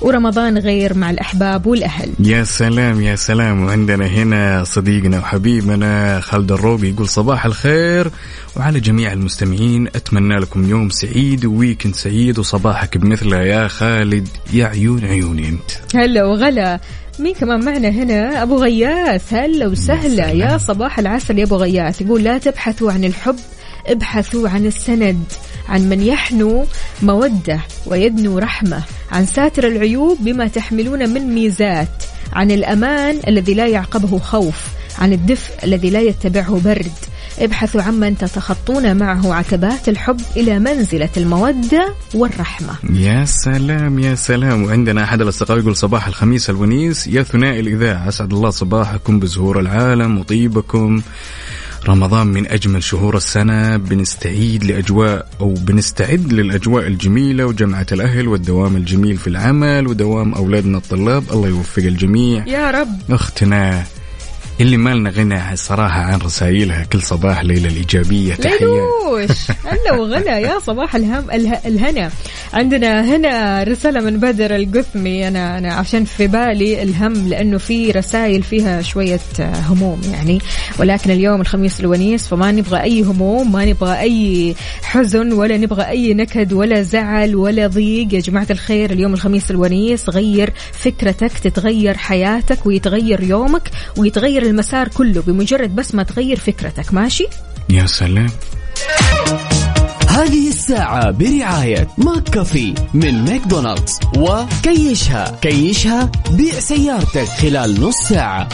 ورمضان 0.00 0.58
غير 0.58 0.94
مع 0.94 1.10
الأحباب 1.10 1.66
والأهل. 1.66 2.10
يا 2.20 2.44
سلام 2.44 3.02
يا 3.02 3.16
سلام. 3.16 3.64
وعندنا 3.64 4.06
هنا 4.06 4.64
صديقنا 4.64 5.18
وحبيبنا 5.18 6.20
خالد 6.20 6.52
الروبي 6.52 6.90
يقول 6.90 7.08
صباح 7.08 7.46
الخير. 7.46 8.10
وعلى 8.56 8.80
جميع 8.80 9.12
المستمعين 9.12 9.86
أتمنى 9.86 10.36
لكم 10.36 10.70
يوم 10.70 10.90
سعيد 10.90 11.44
وويكند 11.44 11.94
سعيد 11.94 12.38
وصباحك 12.38 12.98
بمثله 12.98 13.36
يا 13.36 13.68
خالد 13.68 14.28
يا 14.52 14.66
عيون 14.66 15.04
عيوني 15.04 15.48
أنت. 15.48 15.96
هلا 15.96 16.24
وغلا. 16.24 16.80
مين 17.18 17.34
كمان 17.34 17.64
معنا 17.64 17.88
هنا؟ 17.88 18.42
أبو 18.42 18.56
غياث. 18.56 19.34
هلا 19.34 19.66
وسهلا. 19.66 20.30
يا 20.30 20.58
صباح 20.58 20.98
العسل 20.98 21.38
يا 21.38 21.44
أبو 21.44 21.56
غياث. 21.56 22.00
يقول 22.00 22.24
لا 22.24 22.38
تبحثوا 22.38 22.92
عن 22.92 23.04
الحب 23.04 23.36
ابحثوا 23.86 24.48
عن 24.48 24.66
السند 24.66 25.24
عن 25.68 25.88
من 25.88 26.02
يحنو 26.02 26.66
مودة 27.02 27.60
ويدنو 27.86 28.38
رحمة 28.38 28.82
عن 29.12 29.26
ساتر 29.26 29.66
العيوب 29.68 30.18
بما 30.20 30.46
تحملون 30.46 31.08
من 31.08 31.34
ميزات 31.34 32.04
عن 32.32 32.50
الأمان 32.50 33.20
الذي 33.28 33.54
لا 33.54 33.66
يعقبه 33.66 34.18
خوف 34.18 34.66
عن 34.98 35.12
الدفء 35.12 35.64
الذي 35.64 35.90
لا 35.90 36.00
يتبعه 36.00 36.60
برد. 36.64 36.92
ابحثوا 37.38 37.82
عمن 37.82 38.18
تتخطون 38.18 38.96
معه 38.96 39.34
عتبات 39.34 39.88
الحب 39.88 40.20
إلى 40.36 40.58
منزلة 40.58 41.08
المودة 41.16 41.94
والرحمة. 42.14 42.74
يا 42.92 43.24
سلام 43.24 43.98
يا 43.98 44.14
سلام. 44.14 44.64
وعندنا 44.64 45.04
أحد 45.04 45.20
الأصدقاء 45.20 45.58
يقول 45.58 45.76
صباح 45.76 46.06
الخميس 46.06 46.50
الونيس 46.50 47.06
يا 47.06 47.22
ثنائي 47.22 47.60
الإذاعة. 47.60 48.08
أسعد 48.08 48.32
الله 48.32 48.50
صباحكم 48.50 49.20
بزهور 49.20 49.60
العالم 49.60 50.18
وطيبكم 50.18 51.02
رمضان 51.88 52.26
من 52.26 52.46
أجمل 52.46 52.82
شهور 52.82 53.16
السنة 53.16 53.76
بنستعيد 53.76 54.64
لأجواء 54.64 55.28
أو 55.40 55.54
بنستعد 55.54 56.32
للأجواء 56.32 56.86
الجميلة 56.86 57.46
وجمعة 57.46 57.86
الأهل 57.92 58.28
والدوام 58.28 58.76
الجميل 58.76 59.16
في 59.16 59.26
العمل 59.26 59.86
ودوام 59.86 60.34
أولادنا 60.34 60.78
الطلاب. 60.78 61.24
الله 61.32 61.48
يوفق 61.48 61.82
الجميع. 61.82 62.46
يا 62.46 62.70
رب. 62.70 63.12
أختنا 63.12 63.84
اللي 64.60 64.76
ما 64.76 64.90
لنا 64.90 65.10
غنى 65.10 65.56
صراحة 65.56 66.00
عن 66.00 66.18
رسائلها 66.18 66.84
كل 66.84 67.02
صباح 67.02 67.44
ليله 67.44 67.68
الإيجابية. 67.68 68.34
تحيات 68.34 68.60
ليلوش 68.60 69.50
هلا 69.64 69.92
وغلا 69.92 70.38
يا 70.38 70.58
صباح 70.58 70.96
الهم 70.96 71.30
اله 71.30 71.52
الهنا. 71.66 72.10
عندنا 72.52 73.16
هنا 73.16 73.62
رسالة 73.62 74.00
من 74.00 74.20
بدر 74.20 74.56
القثمي. 74.56 75.28
أنا 75.28 75.58
أنا 75.58 75.74
عشان 75.74 76.04
في 76.04 76.26
بالي 76.26 76.82
الهم 76.82 77.28
لأنه 77.28 77.58
في 77.58 77.90
رسائل 77.90 78.42
فيها 78.42 78.82
شوية 78.82 79.20
آه، 79.40 79.54
هموم 79.54 80.00
يعني. 80.12 80.38
ولكن 80.78 81.10
اليوم 81.10 81.40
الخميس 81.40 81.80
الونيس 81.80 82.26
فما 82.26 82.52
نبغى 82.52 82.82
أي 82.82 83.02
هموم 83.02 83.52
ما 83.52 83.64
نبغى 83.64 84.00
أي 84.00 84.54
حزن 84.82 85.32
ولا 85.32 85.56
نبغى 85.56 85.82
أي 85.82 86.14
نكد 86.14 86.52
ولا 86.52 86.82
زعل 86.82 87.36
ولا 87.36 87.66
ضيق. 87.66 88.14
يا 88.14 88.20
جماعة 88.20 88.46
الخير 88.50 88.90
اليوم 88.90 89.14
الخميس 89.14 89.50
الونيس 89.50 90.08
غير 90.08 90.52
فكرتك 90.72 91.32
تتغير 91.38 91.96
حياتك 91.96 92.66
ويتغير 92.66 93.22
يومك 93.22 93.70
ويتغير 93.96 94.41
المسار 94.42 94.88
كله 94.88 95.22
بمجرد 95.22 95.76
بس 95.76 95.94
ما 95.94 96.02
تغير 96.02 96.38
فكرتك 96.38 96.94
ماشي؟ 96.94 97.26
يا 97.70 97.86
سلام. 97.86 98.30
هذه 100.08 100.48
الساعة 100.48 101.10
برعاية 101.10 101.88
McCafé 101.98 102.74
من 102.94 103.24
ماكدونالدز 103.24 104.00
وكيشها 104.16 105.38
كيشها 105.42 106.10
بيع 106.30 106.52
سيارتك 106.52 107.24
خلال 107.24 107.80
نص 107.80 107.96
ساعة. 107.96 108.48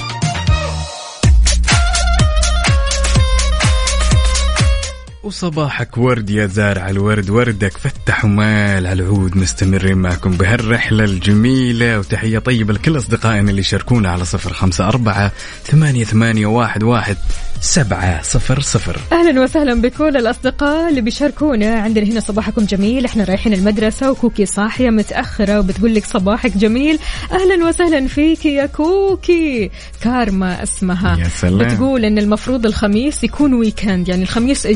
وصباحك 5.29 5.99
ورد 5.99 6.31
يا 6.31 6.47
زارع 6.47 6.91
الورد 6.91 7.31
وردك 7.31 7.77
فتح 7.77 8.25
ومال 8.25 8.87
على 8.87 9.03
العود 9.03 9.37
مستمرين 9.37 9.99
معكم 9.99 10.31
بهالرحلة 10.31 11.05
الجميلة. 11.05 11.99
وتحية 11.99 12.39
طيبة 12.39 12.73
لكل 12.73 12.97
أصدقائنا 12.97 13.51
اللي 13.51 13.63
شاركونا 13.63 14.11
على 14.11 14.25
صفر 14.25 14.53
خمسة 14.53 14.89
أربعة 14.89 15.33
ثمانية, 15.65 16.05
ثمانية 16.05 16.47
واحد, 16.47 16.83
واحد 16.83 17.17
سبعة 17.61 18.23
صفر 18.23 18.61
صفر. 18.61 19.01
أهلا 19.13 19.43
وسهلا 19.43 19.75
بكل 19.83 20.17
الأصدقاء 20.17 20.89
اللي 20.91 21.01
بيشاركونا. 21.01 21.81
عندنا 21.81 22.07
هنا 22.07 22.21
صباحكم 22.21 22.65
جميل 22.65 23.05
إحنا 23.05 23.25
رايحين 23.25 23.53
المدرسة 23.55 24.11
وكوكي 24.11 24.47
صاحية 24.47 24.91
متأخرة 24.91 25.59
وبتقول 25.59 25.95
لك 25.95 26.05
صباحك 26.05 26.57
جميل. 26.57 26.99
أهلا 27.33 27.69
وسهلا 27.69 28.07
فيك 28.07 28.47
يا 28.47 28.67
كوكي. 28.67 29.71
كارما 30.01 30.63
اسمها. 30.63 31.19
يا 31.19 31.29
سلام. 31.29 31.59
بتقول 31.59 32.05
إن 32.05 32.19
المفروض 32.19 32.67
الخميس 32.67 33.25
يكون 33.25 33.55
weekend 33.55 34.09
يعني 34.09 34.23
الخميس 34.23 34.67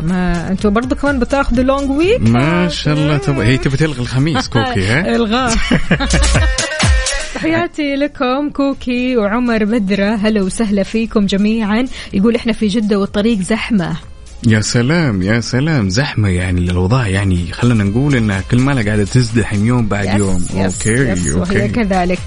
ما 0.00 0.48
أنتم 0.50 0.70
برضو 0.70 0.94
كمان 0.94 1.18
بتاخذوا 1.18 1.64
long 1.64 1.90
week 1.90 2.20
ما 2.20 2.68
شاء 2.68 2.94
الله. 2.94 3.16
تبغى 3.16 3.46
هي 3.46 3.56
تبي 3.58 3.76
تلغي 3.76 4.00
الخميس 4.00 4.48
كوكي 4.48 4.86
ها؟ 4.86 5.00
الغاه 5.16 5.54
تحياتي 7.34 7.96
لكم 7.96 8.50
كوكي 8.50 9.16
وعمر 9.16 9.64
بدرة 9.64 10.14
هلا 10.14 10.42
وسهلا 10.42 10.82
فيكم 10.82 11.26
جميعا. 11.26 11.84
يقول 12.12 12.36
إحنا 12.36 12.52
في 12.52 12.66
جدة 12.66 12.98
والطريق 12.98 13.38
زحمة. 13.40 13.96
يا 14.46 14.60
سلام 14.60 15.22
يا 15.22 15.40
سلام. 15.40 15.88
زحمة 15.88 16.28
يعني 16.28 16.60
الأوضاع 16.60 17.08
يعني 17.08 17.52
خلينا 17.52 17.84
نقول 17.84 18.14
إنها 18.16 18.40
كل 18.50 18.58
ما 18.60 18.72
قاعدة 18.72 19.04
تزدحم 19.04 19.66
يوم 19.66 19.86
بعد 19.86 20.06
يس 20.06 20.14
يوم. 20.14 20.46
يس 20.54 20.86
أوكي 20.86 20.90
يس 21.10 21.26
وهي 21.34 21.62
أوكي. 21.62 21.68
كذلك. 21.68 22.18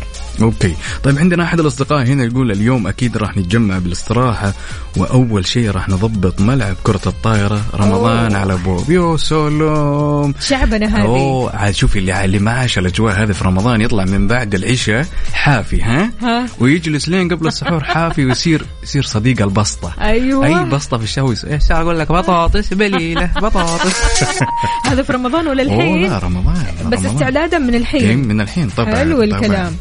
أوكي. 0.42 0.76
طيب 1.04 1.20
عندنا 1.20 1.44
أحد 1.44 1.60
الأصدقاء 1.60 2.04
هنا 2.04 2.24
يقول 2.24 2.52
اليوم 2.52 2.88
أكيد 2.88 3.18
راح 3.18 3.38
نتجمع 3.38 3.78
بالاستراحة 3.78 4.54
وأول 4.98 5.46
شيء 5.46 5.72
راح 5.72 5.90
نضبط 5.90 6.42
ملعب 6.42 6.76
كرة 6.84 7.02
الطايرة 7.08 7.62
رمضان 7.76 8.32
أوه. 8.32 8.38
على 8.38 8.58
بوب 8.58 8.90
يو 8.90 9.18
سولوم 9.18 10.34
شعبنا 10.40 10.86
هذه. 10.86 11.02
أوه 11.02 11.56
عاد 11.56 11.74
شوفي 11.74 12.00
اللي 12.00 12.26
اللي 12.26 12.40
ما 12.40 12.52
عاش 12.52 12.78
الأجواء 12.78 13.24
هذه 13.24 13.32
في 13.32 13.44
رمضان 13.44 13.82
يطلع 13.82 14.06
من 14.06 14.28
بعد 14.28 14.56
العشاء 14.56 15.06
حافي 15.34 15.82
ها, 15.82 16.12
ها. 16.22 16.46
ويجلس 16.60 17.10
لين 17.10 17.34
قبل 17.34 17.48
السحور 17.48 17.84
حافي 17.84 18.26
ويصير 18.26 18.66
يصير 18.84 19.04
صديق 19.04 19.42
البسطة. 19.42 19.94
أيوه. 20.02 20.46
أي 20.46 20.70
بسطة 20.70 20.98
في 20.98 21.04
الشاوي 21.04 21.36
إيش 21.48 21.72
أقول 21.72 22.00
لك؟ 22.00 22.12
بطاطس 22.12 22.74
بليلة 22.74 23.32
بطاطس. 23.42 23.96
هذا 24.90 25.04
في 25.04 25.14
رمضان 25.14 25.48
ولا 25.48 25.64
أوه 25.64 25.74
الحين؟ 25.74 26.10
لا 26.10 26.20
رمضان 26.20 26.66
بس 26.86 27.00
رمضان. 27.00 27.06
استعدادا 27.06 27.58
من 27.58 27.70
إيه، 27.70 27.78
الحين 27.78 28.28
من 28.28 28.42
الحين 28.42 28.70
طبعا 28.70 28.96
حلو. 28.96 29.24
الكلام. 29.24 29.50
طبعا 29.50 29.76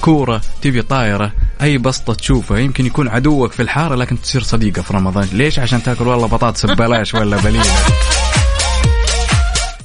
كورة 0.00 0.40
تبي 0.62 0.82
طايرة 0.82 1.32
أي 1.62 1.78
بسطة 1.78 2.14
تشوفها. 2.14 2.58
يمكن 2.58 2.86
يكون 2.86 3.08
عدوك 3.08 3.52
في 3.52 3.62
الحارة 3.62 3.94
لكن 3.94 4.20
تصير 4.20 4.42
صديقة 4.42 4.82
في 4.82 4.94
رمضان. 4.94 5.28
ليش؟ 5.32 5.58
عشان 5.58 5.82
تاكل 5.82 6.06
والله 6.08 6.26
بطاطس 6.26 6.66
ببلاش 6.66 7.14
ولا 7.14 7.36
بليلة 7.36 7.64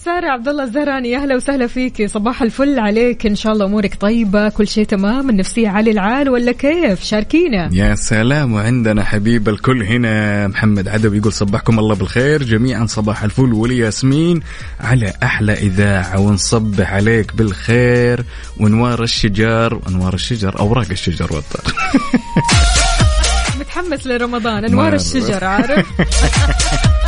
سارة 0.06 0.28
عبد 0.28 0.48
الله 0.48 0.64
الزهراني 0.64 1.10
يا 1.10 1.18
أهلا 1.18 1.36
وسهلا 1.36 1.68
فيك. 1.68 2.06
صباح 2.06 2.42
الفل 2.42 2.80
عليك. 2.80 3.26
إن 3.26 3.36
شاء 3.36 3.54
الله 3.54 3.66
أمورك 3.66 3.96
طيبة 3.96 4.50
كل 4.50 4.68
شيء 4.68 4.86
تمام. 4.86 5.30
النفسية 5.30 5.70
عالي 5.70 5.92
العال 5.92 6.30
ولا 6.30 6.52
كيف؟ 6.52 7.04
شاركينا. 7.04 7.70
يا 7.74 7.96
سلام 7.96 8.54
وعندنا 8.54 9.04
حبيب 9.04 9.50
الكل 9.50 9.84
هنا 9.84 10.48
محمد 10.48 10.88
عدوي 10.88 11.18
يقول 11.18 11.34
صبحكم 11.34 11.80
الله 11.80 11.96
بالخير. 11.96 12.44
جميعا 12.44 12.86
صباح 12.86 13.24
الفل. 13.24 13.54
ولي 13.54 13.78
ياسمين 13.78 14.42
على 14.80 15.14
أحلى 15.24 15.54
إذاعة. 15.54 16.20
ونصبح 16.20 16.94
عليك 16.94 17.36
بالخير. 17.36 18.26
وانوار 18.60 19.04
الشجر 19.04 19.80
وانوار 19.86 20.14
الشجر 20.14 20.60
أوراق 20.60 20.88
الشجر 20.92 21.34
والطر 21.34 21.74
متحمس 23.60 24.08
لرمضان. 24.08 24.66
أنوار. 24.66 24.94
الشجر 24.94 25.44
عارف؟ 25.44 25.88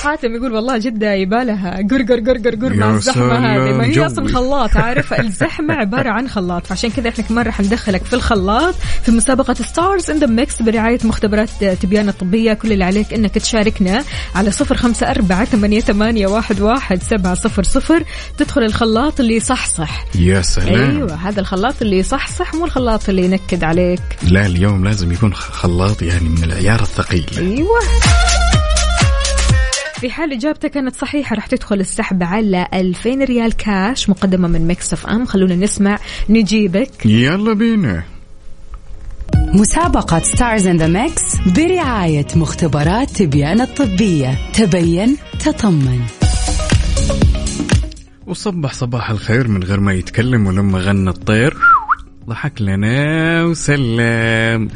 حاتم 0.00 0.34
يقول 0.34 0.52
والله 0.52 0.78
جدة 0.78 1.12
يبالها 1.12 1.76
قرقر 1.90 2.20
قرقر 2.20 2.54
قر 2.54 2.74
مع 2.74 2.90
الزحمة 2.90 3.38
هذه. 3.38 3.72
ما 3.72 3.84
هي 3.84 4.06
أصلا. 4.06 4.28
خلاط 4.28 4.76
عارف؟ 4.76 5.12
الزحمة 5.12 5.74
عبارة 5.74 6.10
عن 6.10 6.28
خلاط. 6.28 6.66
فعشان 6.66 6.90
كذا 6.90 7.08
إحنا 7.08 7.24
كمان 7.24 7.44
راح 7.44 7.60
ندخلك 7.60 8.04
في 8.04 8.14
الخلاط 8.14 8.74
في 9.02 9.10
مسابقة 9.12 9.54
Stars 9.54 10.10
in 10.10 10.18
the 10.18 10.26
Mix 10.26 10.62
برعاية 10.62 10.98
مختبرات 11.04 11.50
تبيان 11.82 12.08
الطبية. 12.08 12.52
كل 12.52 12.72
اللي 12.72 12.84
عليك 12.84 13.14
إنك 13.14 13.34
تشاركنا 13.34 14.04
على 14.34 14.50
صفر 14.50 14.76
خمسة 14.76 15.10
أربعة 15.10 15.44
ثمانية, 15.44 15.80
ثمانية 15.80 16.26
واحد, 16.26 16.60
واحد 16.60 17.02
سبعة 17.02 17.34
صفر 17.34 17.62
صفر. 17.62 18.04
تدخل 18.38 18.62
الخلاط 18.62 19.20
اللي 19.20 19.36
يصحصح. 19.36 20.04
يا 20.14 20.42
سلام. 20.42 20.96
أيوه 20.96 21.14
هذا 21.14 21.40
الخلاط 21.40 21.82
اللي 21.82 21.98
يصحصح 21.98 22.54
مو 22.54 22.64
الخلاط 22.64 23.08
اللي 23.08 23.24
ينكد 23.24 23.64
عليك. 23.64 24.00
لا 24.30 24.46
اليوم 24.46 24.84
لازم 24.84 25.12
يكون 25.12 25.34
خلاط 25.34 26.02
يعني 26.02 26.28
من 26.28 26.44
العيار 26.44 26.80
الثقيل. 26.82 27.26
أيوه. 27.38 27.78
في 29.98 30.10
حال 30.10 30.32
إجابتك 30.32 30.70
كانت 30.70 30.96
صحيحة 30.96 31.36
راح 31.36 31.46
تدخل 31.46 31.80
السحب 31.80 32.22
على 32.22 32.68
2000 32.74 33.24
ريال 33.24 33.56
كاش 33.56 34.10
مقدمة 34.10 34.48
من 34.48 34.66
Mix 34.66 34.92
FM 34.92 35.26
خلونا 35.26 35.56
نسمع 35.56 35.98
نجيبك. 36.28 37.06
يلا 37.06 37.52
بينا. 37.52 38.02
مسابقة 39.54 40.18
Stars 40.18 40.66
in 40.66 40.76
the 40.76 40.86
Mix 40.86 41.36
برعاية 41.56 42.26
مختبرات 42.36 43.10
تبيان 43.10 43.60
الطبية. 43.60 44.38
تبين 44.52 45.16
تطمن. 45.40 46.00
وصبح 48.26 48.72
صباح 48.72 49.10
الخير 49.10 49.48
من 49.48 49.62
غير 49.62 49.80
ما 49.80 49.92
يتكلم 49.92 50.46
ولما 50.46 50.78
غنى 50.78 51.10
الطير. 51.10 51.56
ضحك 52.28 52.62
لنا 52.62 53.44
وسلم. 53.44 54.68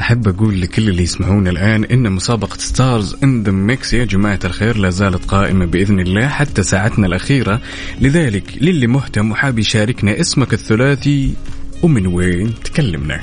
أحب 0.00 0.28
أقول 0.28 0.60
لكل 0.60 0.88
اللي 0.88 1.02
يسمعون 1.02 1.48
الآن 1.48 1.84
إن 1.84 2.12
مسابقة 2.12 2.58
Stars 2.58 3.16
in 3.24 3.42
the 3.42 3.52
Mix 3.52 3.94
يا 3.94 4.04
جماعة 4.04 4.38
الخير 4.44 4.76
لا 4.76 4.90
زالت 4.90 5.24
قائمة 5.24 5.66
بإذن 5.66 6.00
الله 6.00 6.28
حتى 6.28 6.62
ساعتنا 6.62 7.06
الأخيرة. 7.06 7.60
لذلك 8.00 8.58
للي 8.60 8.86
مهتم 8.86 9.30
وحاب 9.30 9.58
يشاركنا 9.58 10.20
اسمك 10.20 10.52
الثلاثي 10.52 11.34
ومن 11.82 12.06
وين 12.06 12.54
تكلمنا. 12.64 13.20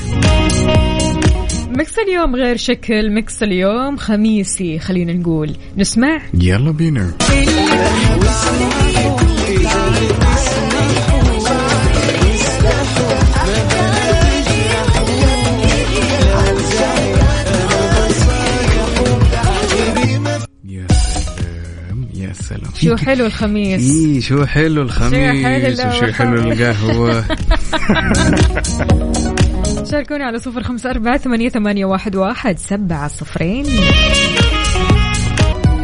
Mix 1.77 1.99
اليوم 1.99 2.35
غير 2.35 2.57
شكل 2.57 3.09
Mix 3.11 3.43
اليوم 3.43 3.97
خميسي 3.97 4.79
خلينا 4.79 5.13
نقول. 5.13 5.55
نسمع؟ 5.77 6.21
يلا 6.33 6.71
بينا. 6.71 7.11
شو 22.81 22.95
حلو 22.95 23.25
الخميس. 23.25 23.95
اي 23.95 24.21
شو 24.21 24.45
حلو 24.45 24.81
الخميس 24.81 25.45
حلو 25.45 25.89
وشو 25.89 26.13
حلو 26.13 26.35
القهوة. 26.35 27.25
شاركونا 29.91 30.25
على 30.25 30.39
صفر 30.39 30.63
خمسة 30.63 30.89
أربعة 30.89 31.17
ثمانية, 31.17 31.49
ثمانية 31.49 31.85
واحد, 31.85 32.15
واحد 32.15 32.59
سبعة 32.59 33.07
صفرين. 33.07 33.65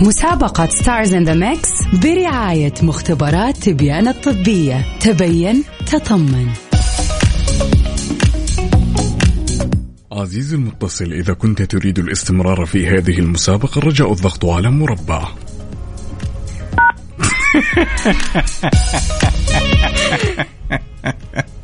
مسابقة 0.02 0.66
Stars 0.66 1.14
in 1.14 1.24
the 1.24 1.34
Mix 1.34 1.70
برعاية 2.04 2.74
مختبرات 2.84 3.58
تبيان 3.58 4.08
الطبية. 4.08 4.86
تبين 5.00 5.64
تطمن. 5.86 6.48
عزيزي 10.12 10.56
المتصل 10.56 11.14
إذا 11.14 11.34
كنت 11.34 11.62
تريد 11.62 12.00
الاستمرار 12.00 12.66
في 12.66 12.88
هذه 12.88 13.20
المسابقة 13.20 13.82
رجاء 13.82 14.12
الضغط 14.12 14.46
على 14.46 14.72
مربع. 14.72 15.28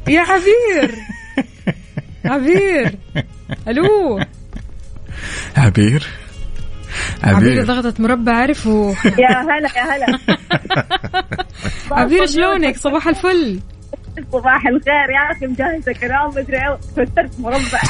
يا 0.08 0.22
عبير! 0.22 0.96
عبير! 2.26 2.98
ألو! 3.68 4.20
عبير؟ 5.58 6.08
عبير. 7.24 7.36
عبير 7.36 7.66
ضغطت 7.66 8.00
مربع 8.00 8.38
عرفوا 8.38 8.94
يا 9.20 9.42
هلا 9.42 9.70
يا 9.78 9.96
هلا. 9.96 10.20
عبير 12.02 12.26
شلونك؟ 12.26 12.78
صباح 12.78 13.08
الفل. 13.08 13.60
صباح 14.32 14.68
الخير 14.68 15.10
يا 15.10 15.32
أخي 15.32 15.48
مجهزة 15.48 15.94
كلام 15.94 16.30
مدري 16.30 16.78
توترت 16.96 17.40
مربع. 17.40 17.82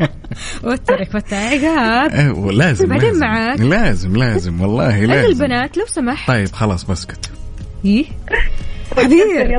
وترك 0.66 1.14
وترك 1.14 1.32
أيوة 1.32 2.52
لازم 2.52 2.88
بعدين 2.88 3.08
لازم. 3.08 3.20
معاك. 3.20 3.60
لازم 3.60 4.16
لازم 4.16 4.60
والله 4.60 4.98
أنا 4.98 5.06
لازم. 5.06 5.28
البنات 5.44 5.76
لو 5.76 5.86
سمحت. 5.86 6.28
طيب 6.28 6.48
خلاص 6.48 6.84
بسكت. 6.84 7.30
إيه؟ 7.84 8.04
عبير 8.98 9.56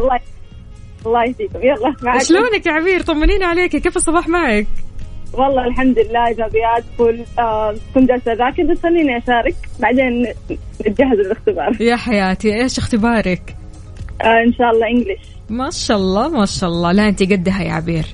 الله 1.05 1.23
يهديكم 1.23 1.59
يلا 1.59 1.95
معك. 2.03 2.23
شلونك 2.23 2.65
يا 2.65 2.71
عبير؟ 2.71 3.01
طمنينا 3.01 3.45
عليك. 3.45 3.75
كيف 3.75 3.97
الصباح 3.97 4.27
معك؟ 4.27 4.67
والله 5.33 5.67
الحمد 5.67 5.99
لله 5.99 6.27
ايجابيات 6.27 6.83
فل 6.97 7.25
آه 7.39 7.75
كنت 7.95 8.09
جالسة 8.09 8.31
أذاكر 8.33 8.63
بس 8.63 8.77
خليني 8.83 9.17
أشارك. 9.17 9.55
بعدين 9.79 10.27
نتجهز 10.81 11.17
للاختبار. 11.25 11.81
يا 11.81 11.95
حياتي 11.95 12.61
إيش 12.61 12.77
اختبارك؟ 12.77 13.55
آه 14.21 14.43
إن 14.47 14.53
شاء 14.53 14.71
الله 14.71 14.87
انجلش 14.87 15.27
ما 15.49 15.69
شاء 15.69 15.97
الله 15.97 16.29
ما 16.29 16.45
شاء 16.45 16.69
الله. 16.69 16.91
لا 16.91 17.07
انت 17.07 17.23
قدها 17.23 17.63
يا 17.63 17.71
عبير. 17.73 18.05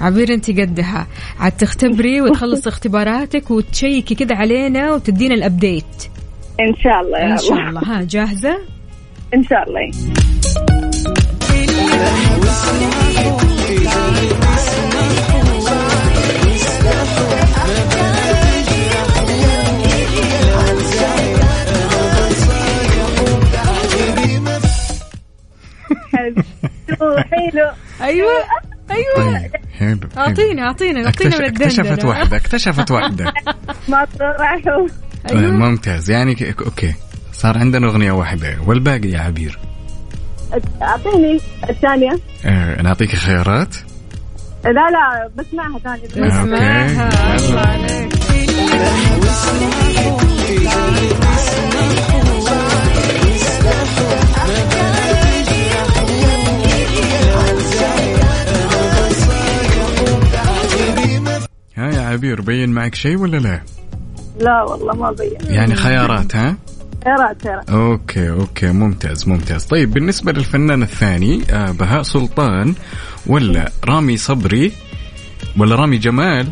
عبير 0.00 0.34
انت 0.34 0.50
قدها. 0.50 1.06
عاد 1.40 1.52
تختبري 1.52 2.20
وتخلص 2.20 2.66
اختباراتك 2.72 3.50
وتشيكي 3.50 4.14
كده 4.14 4.34
علينا 4.34 4.92
وتدينا 4.94 5.34
الابديت 5.34 5.84
إن 6.60 6.74
شاء 6.84 7.00
الله 7.00 7.18
يا 7.18 7.32
إن 7.32 7.38
شاء 7.38 7.52
الله. 7.52 7.68
الله. 7.68 7.80
ها 8.00 8.02
جاهزة؟ 8.02 8.58
إن 9.34 9.42
شاء 9.44 9.62
الله. 9.68 9.90
حلو. 26.12 26.42
حلو. 27.30 27.70
أيوه. 28.02 28.32
أيوه. 28.90 29.38
طيب 29.38 29.50
حلو 29.78 29.98
حلو. 29.98 29.98
اعطينا 30.18 30.62
اعطينا 30.62 31.00
من 31.00 31.06
اكتشفت 31.06 32.04
واحدة 32.04 32.36
اكتشفت 32.36 32.90
واحدة 32.90 33.32
ما 33.88 34.06
راحوا 34.20 34.86
طيب 35.28 35.38
أيوة. 35.38 35.50
ممتاز. 35.50 36.10
يعني 36.10 36.54
okay. 36.66 36.94
صار 37.32 37.58
عندنا 37.58 37.86
أغنية 37.86 38.12
واحدة. 38.12 38.56
والباقي 38.66 39.08
يا 39.08 39.20
عبير؟ 39.20 39.58
أعطيني 40.82 41.40
الثانية. 41.70 42.18
آه 42.44 42.82
نعطيك 42.82 43.16
خيارات. 43.16 43.76
لا 44.64 44.70
لا 44.70 45.30
بسمعها 45.36 45.78
ثانية. 45.78 46.28
اسمعها 46.28 47.32
okay. 47.32 47.46
الله 47.46 47.60
عليك. 47.60 48.16
ها 62.16 62.28
يا 62.28 62.32
عبير 62.32 62.40
بين 62.40 62.70
معك 62.70 62.94
شيء 62.94 63.16
ولا 63.18 63.36
لا؟ 63.36 63.60
لا 64.40 64.62
والله 64.62 64.94
ما 64.94 65.10
بين. 65.12 65.54
يعني 65.54 65.74
خيارات 65.74 66.36
ها؟ 66.36 66.56
خيرات 67.04 67.42
خيرات 67.42 67.70
okay 67.70 68.30
okay 68.30 68.72
ممتاز 68.72 69.28
ممتاز. 69.28 69.64
طيب 69.64 69.90
بالنسبة 69.90 70.32
للفنان 70.32 70.82
الثاني 70.82 71.42
آه 71.50 71.70
بهاء 71.70 72.02
سلطان 72.02 72.74
ولا 73.26 73.72
رامي 73.84 74.16
صبري 74.16 74.72
ولا 75.58 75.76
رامي 75.76 75.98
جمال 75.98 76.46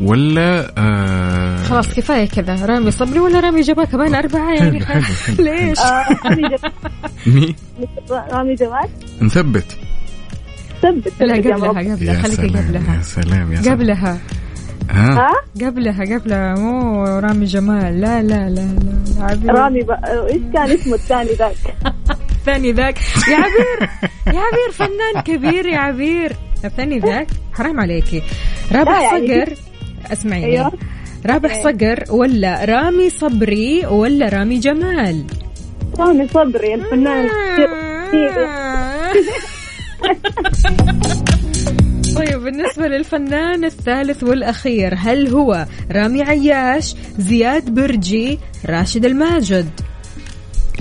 ولا 0.00 0.72
آه 0.78 1.62
خلاص 1.64 1.94
كفاية 1.94 2.28
كذا. 2.28 2.66
رامي 2.66 2.90
صبري 2.90 3.18
ولا 3.18 3.40
رامي 3.40 3.60
جبا 3.60 3.84
كمان 3.84 4.14
أربعة 4.14 4.54
يعني 4.54 4.84
حلو، 4.86 5.02
حلو، 5.02 5.36
حلو. 5.36 5.44
ليش؟ 5.44 5.78
آه، 5.78 6.06
رامي 6.24 6.42
جمال. 6.42 6.72
مين؟ 7.34 7.54
رامي 8.10 8.54
جمال. 8.54 8.88
نثبت. 9.22 9.76
ثبت. 10.82 11.12
لا 11.20 11.34
قبلها. 11.34 11.68
قبلها. 11.68 11.96
يا 12.14 12.22
خليك 12.22 12.34
سلام 12.34 12.56
قبلها. 12.66 12.96
يا 12.96 13.02
سلام 13.02 13.52
يا 13.52 13.62
سلام. 13.62 13.76
قبلها. 13.76 14.12
ها 14.12 14.18
ها؟ 14.90 15.30
قبلها 15.62 16.04
قبلها. 16.18 16.54
مو 16.54 17.04
رامي 17.04 17.44
جمال. 17.44 18.00
لا 18.00 18.22
لا 18.22 18.48
لا 18.48 18.60
لا. 18.60 19.24
عبير. 19.24 19.54
رامي 19.54 19.82
ب... 19.82 19.90
إيش 19.90 20.42
كان 20.52 20.70
اسمه 20.70 20.94
الثاني 20.94 21.30
ذاك؟ 21.30 21.56
الثاني 22.38 22.72
ذاك. 22.72 22.98
يا 23.28 23.36
عبير 23.36 23.90
يا 24.26 24.40
عبير 24.40 24.70
فنان 24.72 25.22
كبير 25.24 25.66
يا 25.66 25.78
عبير. 25.78 26.36
الثاني 26.64 26.98
ذاك؟ 26.98 27.26
حرام 27.52 27.80
عليكي 27.80 28.22
رابح 28.72 29.00
يعني 29.02 29.28
صقر. 29.28 29.54
اسمعيني 30.12 30.46
أيوه. 30.46 30.72
رابح 31.26 31.62
صقر 31.62 32.04
ولا 32.10 32.64
رامي 32.64 33.10
صبري 33.10 33.86
ولا 33.86 34.28
رامي 34.28 34.58
جمال؟ 34.58 35.24
رامي 35.98 36.28
صبري 36.28 36.74
الفنان. 36.74 37.28
الكبير. 37.28 38.48
طيب 42.16 42.40
بالنسبة 42.40 42.86
للفنان 42.88 43.64
الثالث 43.64 44.22
والأخير 44.22 44.94
هل 44.98 45.28
هو 45.28 45.66
رامي 45.92 46.22
عياش 46.22 46.94
زياد 47.18 47.70
برجي 47.70 48.38
راشد 48.66 49.04
الماجد؟ 49.04 49.68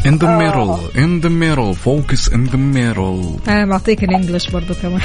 In 0.05 0.17
the 0.19 0.31
middle 0.41 0.73
in 1.03 1.11
the 1.25 1.31
middle 1.43 1.73
focus 1.73 2.27
in 2.27 2.43
the 2.53 2.57
middle. 2.57 3.49
أنا 3.49 3.65
معطيك 3.65 4.03
ال 4.03 4.09
English 4.09 4.49
برضو 4.51 4.73
كمان. 4.81 5.01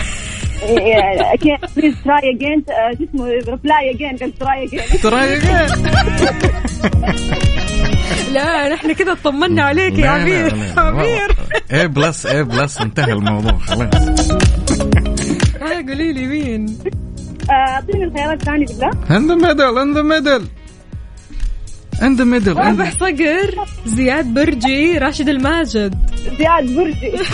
يعني 0.63 1.35
أكيد 1.35 1.59
please 1.77 1.95
try 2.05 2.31
again 2.35 2.65
شو 2.99 3.05
اسمه؟ 3.05 3.25
reply 3.27 3.91
again 3.95 4.17
قال 4.17 4.39
try 4.39 4.65
again 4.65 5.01
ترى 5.03 5.39
لا 8.33 8.75
نحن 8.75 8.93
كده 8.93 9.13
اطمنا 9.13 9.63
عليك 9.63 9.99
يا 9.99 10.09
عبير 10.09 10.55
عبير 10.77 11.37
إيه 11.73 11.87
بلس 11.87 12.27
إيه 12.27 12.43
بلس 12.43 12.81
انتهى 12.81 13.13
الموضوع 13.13 13.59
خلاص. 13.59 14.31
ها 15.61 15.75
قولي 15.75 16.13
لي 16.13 16.27
مين؟ 16.27 16.79
أعطيني 17.51 18.05
الخيارات 18.05 18.41
الثانية 18.41 18.67
بالله. 18.67 18.91
in 18.91 19.23
the 19.31 19.37
middle 19.37 19.79
in 19.79 19.95
the 19.95 20.03
middle 20.03 20.45
in 22.03 22.17
the 22.17 22.25
middle 22.25 22.57
in 22.57 22.59
رابح 22.59 22.93
صقر 22.93 23.55
زياد 23.87 24.35
برجي 24.35 24.99
راشد 24.99 25.29
الماجد. 25.29 25.95
زياد 26.39 26.77
برجي. 26.77 27.13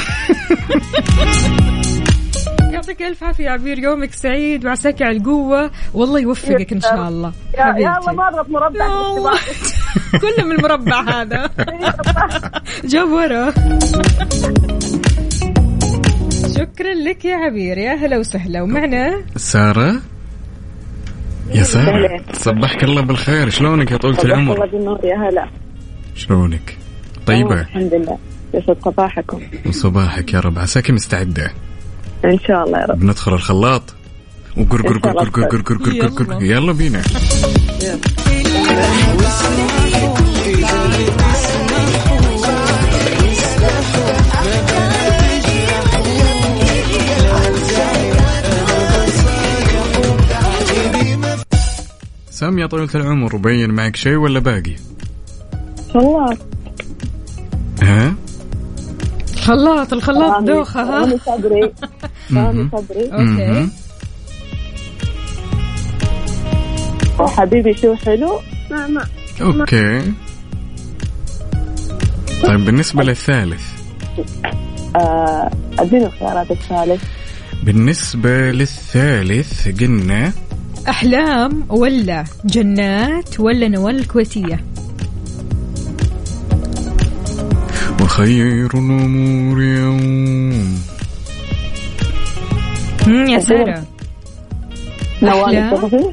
يعطيك 2.72 3.02
ألف 3.02 3.24
عافية 3.24 3.44
يا 3.44 3.50
عبير 3.50 3.78
يومك 3.78 4.12
سعيد 4.12 4.66
وعساك 4.66 5.02
على 5.02 5.16
القوة. 5.16 5.70
والله 5.94 6.20
يوفقك 6.20 6.72
إن 6.72 6.80
شاء 6.80 7.08
الله. 7.08 7.32
يا 7.54 7.64
يا 7.64 7.98
الله 7.98 8.12
ما 8.12 8.28
اضغط 8.28 8.48
مربع. 8.48 8.86
كله 10.22 10.44
من 10.44 10.52
المربع 10.52 11.00
هذا. 11.20 11.50
جاب 12.92 13.08
ورا. 13.10 13.52
شكرا 16.56 16.94
لك 16.94 17.24
يا 17.24 17.36
عبير 17.36 17.78
يا 17.78 17.94
هلا 17.94 18.18
وسهلا 18.18 18.62
ومعنا 18.62 19.22
سارة 19.36 20.00
يا 21.54 21.62
سارة 21.62 22.20
صبحك 22.32 22.84
الله 22.84 23.02
بالخير 23.02 23.50
شلونك 23.50 23.90
يا 23.90 23.96
طولة 23.96 24.18
الله 24.18 24.34
العمر 24.34 24.66
بالنور 24.66 25.04
يا 25.04 25.16
هلا 25.16 25.48
شلونك 26.14 26.76
طيبة 27.26 27.60
الحمد 27.60 27.94
لله 27.94 28.18
يسعد 28.54 28.76
صباحكم 28.84 29.40
وصباحك 29.66 30.34
يا 30.34 30.40
رب 30.40 30.58
عساكي 30.58 30.92
مستعدة 30.92 31.50
ان 32.24 32.38
شاء 32.38 32.64
الله 32.66 32.78
يا 32.78 32.84
رب 32.86 32.98
بندخل 33.00 33.34
الخلاط 33.34 33.94
وقر 34.56 34.82
قر 34.82 34.98
قر 34.98 35.12
قر 35.12 35.28
قر 35.28 35.60
قر 35.60 35.62
قر 35.62 35.76
قر 35.76 36.08
قر 36.08 36.24
قر 36.24 36.42
يلا 36.42 36.72
بينا 36.72 37.02
يا 52.66 52.70
طويلة 52.70 52.90
العمر 52.94 53.36
وبين 53.36 53.70
معك 53.70 53.96
شيء 53.96 54.16
ولا 54.16 54.38
باقي؟ 54.38 54.74
والله 55.94 56.38
ها؟ 57.82 58.14
خلاط 59.40 59.92
الخلاط 59.92 60.42
دوخة 60.42 60.82
ها؟ 60.82 61.00
رامي 61.00 61.18
صبري. 61.18 61.72
رامي. 62.36 62.70
صبري. 62.72 63.12
أوكي. 63.12 63.68
وحبيبي 67.18 67.74
شو 67.74 67.94
حلو؟ 67.94 68.40
ما 68.70 68.86
ما 68.86 69.06
أوكي. 69.40 70.12
طيب 72.42 72.64
بالنسبة 72.64 73.02
للثالث؟ 73.04 73.62
آه، 74.96 75.50
أديني 75.78 76.06
الخيارات 76.06 76.50
الثالث 76.50 77.04
بالنسبة 77.62 78.50
للثالث 78.50 79.68
قلنا 79.80 80.32
احلام 80.88 81.64
ولا 81.68 82.24
جنات 82.44 83.40
ولا 83.40 83.68
نوال 83.68 83.98
الكويتية؟ 83.98 84.64
وخير 88.02 88.66
الأمور 88.74 89.62
يوم. 89.62 90.78
يا 93.08 93.38
سارة. 93.38 93.84
نوال 95.22 95.56
أحلام؟ 95.56 95.74
الصغفي 95.74 96.12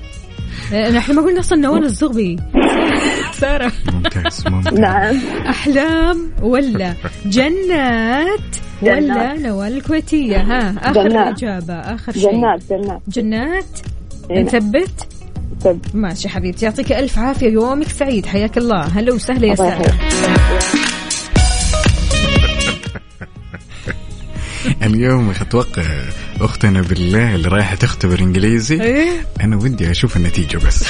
آه، 0.73 0.97
إحنا 0.97 1.15
ما 1.15 1.21
قلنا 1.21 1.39
أصلا 1.39 1.57
نوال 1.59 1.83
الزغبي. 1.83 2.37
سارة. 3.41 3.71
ممتاز 3.93 4.47
ممتاز. 4.47 4.73
نعم. 4.79 5.15
أحلام 5.49 6.31
ولا 6.41 6.93
جنات 7.25 8.39
ولا. 8.81 9.33
نوال 9.33 9.77
الكويتية؟ 9.77 10.37
ها 10.37 10.75
آخر 10.81 11.09
جنات. 11.09 11.37
إجابة 11.43 11.73
آخر 11.73 12.11
شيء. 12.11 12.31
جنات 12.31 12.63
جنات. 12.69 13.01
جنات 13.07 13.79
إيه، 14.31 14.37
نعم. 14.37 14.45
نثبت 14.45 15.07
طب 15.63 15.79
ماشي 15.93 16.29
حبيبتي 16.29 16.65
يعطيك 16.65 16.91
ألف 16.91 17.19
عافية 17.19 17.49
يومك 17.49 17.87
سعيد 17.87 18.25
حياك 18.25 18.57
الله 18.57 18.81
هلا 18.81 19.13
وسهلا 19.13 19.47
يا 19.47 19.55
سارة 19.55 19.69
يحييك. 19.69 19.93
اليوم 24.83 25.29
أتوقع 25.41 25.83
أختنا 26.45 26.81
بالله 26.81 27.35
اللي 27.35 27.47
رايحة 27.47 27.75
تختبر 27.75 28.19
إنجليزي. 28.19 28.81
إيه؟ 28.81 29.09
أنا 29.41 29.55
ودي 29.55 29.91
أشوف 29.91 30.17
النتيجة 30.17 30.57
بس. 30.57 30.85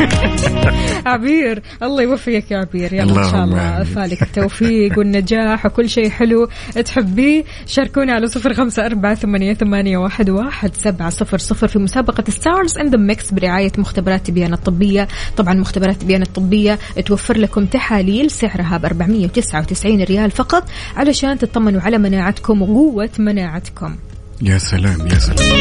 عبير 1.06 1.62
الله 1.82 2.02
يوفقك 2.02 2.50
يا 2.50 2.56
عبير. 2.56 2.92
يلا 2.92 3.26
إن 3.26 3.30
شاء 3.30 3.44
الله. 3.44 3.84
فالك 3.84 4.22
التوفيق 4.22 4.98
والنجاح 4.98 5.66
وكل 5.66 5.88
شيء 5.88 6.10
حلو. 6.10 6.48
تحبيه 6.84 7.44
شاركونا 7.66 8.12
على 8.12 8.26
صفر 8.26 8.54
خمسة 8.54 8.86
أربعة 8.86 9.14
ثمانية, 9.14 9.54
ثمانية 9.54 9.98
واحد, 9.98 10.30
واحد 10.30 10.74
سبعة 10.74 11.10
صفر 11.10 11.38
صفر 11.38 11.68
في 11.68 11.78
مسابقة 11.78 12.24
Stars 12.30 12.78
in 12.78 12.90
the 12.90 12.96
Mix 12.98 13.32
برعاية 13.32 13.72
مختبرات 13.78 14.26
تبيان 14.26 14.52
الطبية. 14.52 15.08
طبعا 15.36 15.54
مختبرات 15.54 15.96
تبيان 15.96 16.22
الطبية 16.22 16.78
توفر 17.06 17.38
لكم 17.38 17.66
تحاليل 17.66 18.30
سعرها 18.30 18.76
ب 18.76 18.84
499 18.84 20.02
ريال 20.02 20.30
فقط 20.30 20.64
علشان 20.96 21.38
تطمنوا 21.38 21.80
على 21.80 21.98
مناعتكم 21.98 22.62
وقوة 22.62 23.10
مناعتكم. 23.18 23.96
يا 24.42 24.58
سلام 24.58 25.06
يا 25.06 25.18
سلام. 25.18 25.60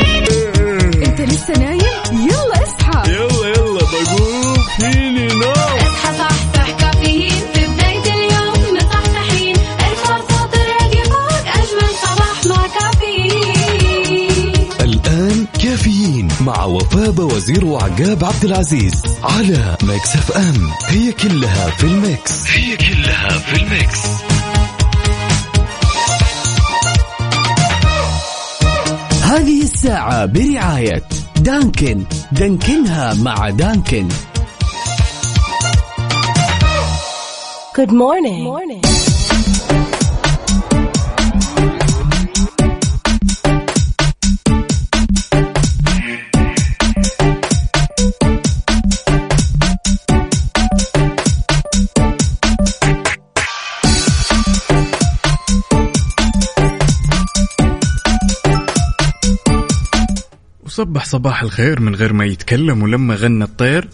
انت 1.06 1.22
لسه 1.22 1.54
نايم؟ 1.54 1.80
يلا 2.12 2.64
اصحى. 2.64 3.12
يلا 3.12 3.48
يلا 3.48 3.80
بقوم. 3.80 4.56
فيني 4.80 5.28
نوم. 5.28 5.52
اصحى 5.52 6.18
صحصح 6.18 6.72
كافيين. 6.80 7.32
في 7.54 7.66
بداية 7.68 8.14
اليوم 8.14 8.78
مصحصحين. 8.78 9.56
الفرصة 9.56 10.46
تراقي 10.46 11.04
فوق 11.04 11.48
أجمل 11.48 11.92
صباح 12.04 12.46
مع 12.46 12.68
كافيين. 12.80 14.54
الآن 14.82 15.46
كافيين 15.64 16.28
مع 16.42 16.64
وفاء 16.64 17.22
وزير 17.22 17.66
وعقاب 17.66 18.24
عبد 18.24 18.46
العزيز 18.46 19.04
على 19.24 19.78
Mix 19.84 20.16
FM. 20.16 20.72
هي 20.88 21.12
كلها 21.12 21.70
في 21.70 21.84
ال 21.84 21.97
Mix. 21.97 22.48
هي 22.48 22.78
كلها 22.78 23.30
في 23.30 23.56
ال 23.62 23.69
Mix. 23.69 24.00
هذه 29.30 29.62
الساعة 29.62 30.26
برعاية 30.26 31.02
Dunkin 31.42 32.04
دانكنها 32.32 33.14
مع 33.14 33.50
Dunkin 33.50 34.08
Good 37.76 37.92
morning. 37.92 38.44
morning. 38.44 38.89
وصبح 60.80 61.06
صباح 61.06 61.42
الخير 61.42 61.80
من 61.80 61.96
غير 61.96 62.14
ما 62.14 62.26
يتكلم 62.26 62.84
ولما 62.84 63.16
غنى 63.16 63.44
الطير 63.44 63.88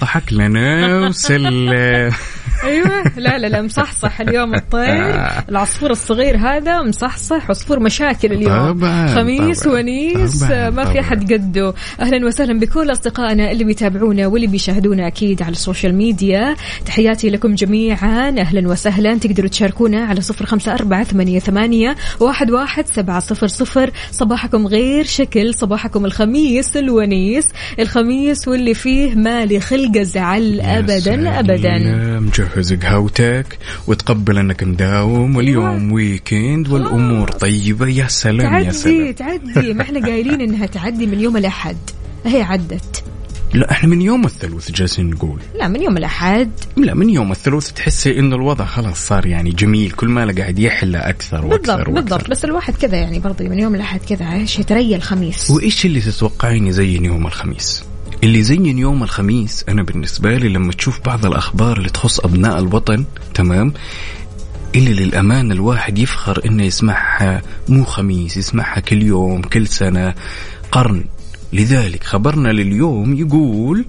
ضحك 0.00 0.32
لنا 0.32 0.98
وسلم. 0.98 2.12
أيوه. 2.64 3.02
لا 3.16 3.38
لا 3.38 3.46
لا 3.46 3.62
مصحصح 3.62 4.20
اليوم 4.20 4.54
الطير. 4.54 5.28
العصفور 5.48 5.90
الصغير 5.90 6.36
هذا 6.36 6.82
مصحصح 6.82 7.50
عصفور 7.50 7.80
مشاكل 7.80 8.32
اليوم. 8.32 8.72
طبعاً، 8.72 9.06
خميس 9.06 9.62
طبعاً، 9.64 9.74
ونيس 9.74 10.44
طبعاً، 10.44 10.70
ما 10.70 10.84
في. 10.84 11.00
أحد 11.00 11.32
قده. 11.32 11.74
أهلا 12.00 12.26
وسهلا 12.26 12.58
بكل 12.60 12.92
أصدقائنا 12.92 13.50
اللي 13.50 13.64
بيتابعونا 13.64 14.26
واللي 14.26 14.46
بيشاهدونا 14.46 15.06
أكيد 15.06 15.42
على 15.42 15.52
السوشيال 15.52 15.94
ميديا. 15.94 16.56
تحياتي 16.86 17.30
لكم 17.30 17.54
جميعا. 17.54 18.34
أهلا 18.38 18.68
وسهلا. 18.68 19.18
تقدروا 19.18 19.48
تشاركونا 19.48 20.04
على 20.04 20.20
صفر 20.20 20.46
خمسة 20.46 20.74
أربعة 20.74 21.04
ثمانية, 21.04 21.38
ثمانية 21.38 21.96
واحد, 22.20 22.50
واحد 22.50 22.86
سبعة 22.86 23.20
صفر 23.20 23.46
صفر. 23.46 23.90
صباحكم 24.10 24.66
غير 24.66 25.04
شكل 25.04 25.54
صباحكم 25.54 26.04
الخميس 26.04 26.76
الونيس. 26.76 27.48
الخميس 27.78 28.48
واللي 28.48 28.74
فيه 28.74 29.14
ما 29.14 29.46
لخلق 29.46 29.98
زعل 29.98 30.60
ابدا 30.60 31.38
ابدا. 31.38 31.78
سلام، 31.78 32.30
مجهز 32.56 32.74
قهوتك 32.74 33.58
وتقبل 33.86 34.38
أنك 34.38 34.62
مداوم 34.62 35.36
واليوم 35.36 35.92
ويكند 35.92 36.68
والأمور 36.68 37.28
طيبة. 37.28 37.88
يا 37.88 38.08
سلام 38.08 38.54
يا 38.54 38.62
تعدي 38.62 38.72
سلام. 38.72 39.12
تعدي. 39.12 39.74
ما 39.74 39.82
إحنا 39.82 40.00
قايلين 40.00 40.40
إنها 40.40 40.66
تعدي 40.66 41.06
من 41.06 41.20
يوم 41.20 41.36
الأحد. 41.36 41.76
هي 42.26 42.42
عدت. 42.42 43.04
لا 43.54 43.70
إحنا 43.70 43.88
من 43.88 44.02
يوم 44.02 44.24
الثلاث 44.24 44.70
جالسين 44.70 45.10
نقول. 45.10 45.40
لا 45.58 45.68
من 45.68 45.82
يوم 45.82 45.96
الأحد. 45.96 46.50
لا 46.76 46.94
من 46.94 47.10
يوم 47.10 47.32
الثلاث 47.32 47.72
تحسي 47.72 48.18
انه 48.18 48.36
الوضع 48.36 48.64
خلاص 48.64 49.06
صار 49.06 49.26
يعني 49.26 49.50
جميل. 49.50 49.90
كل 49.90 50.08
ما 50.08 50.34
قاعد 50.38 50.58
يحلى 50.58 50.98
أكثر 50.98 51.40
بالضبط 51.40 51.68
وأكثر. 51.68 51.90
بالضبط. 51.90 52.12
وأكثر 52.12 52.30
بس 52.30 52.44
الواحد 52.44 52.74
كذا 52.74 52.96
يعني 52.96 53.18
برضه 53.18 53.44
من 53.44 53.58
يوم 53.58 53.74
الأحد 53.74 54.00
كذا 54.08 54.32
إيش 54.32 54.58
يتريى 54.58 54.96
الخميس؟ 54.96 55.50
وإيش 55.50 55.86
اللي 55.86 56.00
تتوقعين 56.00 56.66
يزين 56.66 57.04
يوم 57.04 57.26
الخميس؟ 57.26 57.84
اللي 58.24 58.38
يزين 58.38 58.78
يوم 58.78 59.02
الخميس 59.02 59.64
أنا 59.68 59.82
بالنسبة 59.82 60.36
لي 60.36 60.48
لما 60.48 60.72
تشوف 60.72 61.00
بعض 61.06 61.26
الأخبار 61.26 61.76
اللي 61.76 61.90
تخص 61.90 62.20
أبناء 62.20 62.58
الوطن 62.58 63.04
تمام؟ 63.34 63.72
اللي 64.74 64.92
للأمانة 64.92 65.54
الواحد 65.54 65.98
يفخر 65.98 66.40
إنه 66.46 66.62
يسمعها 66.62 67.42
مو 67.68 67.84
خميس 67.84 68.36
يسمعها 68.36 68.80
كل 68.80 69.02
يوم 69.02 69.42
كل 69.42 69.66
سنة 69.66 70.14
قرن. 70.72 71.04
لذلك 71.52 72.04
خبرنا 72.04 72.48
لليوم 72.48 73.14
يقول 73.14 73.84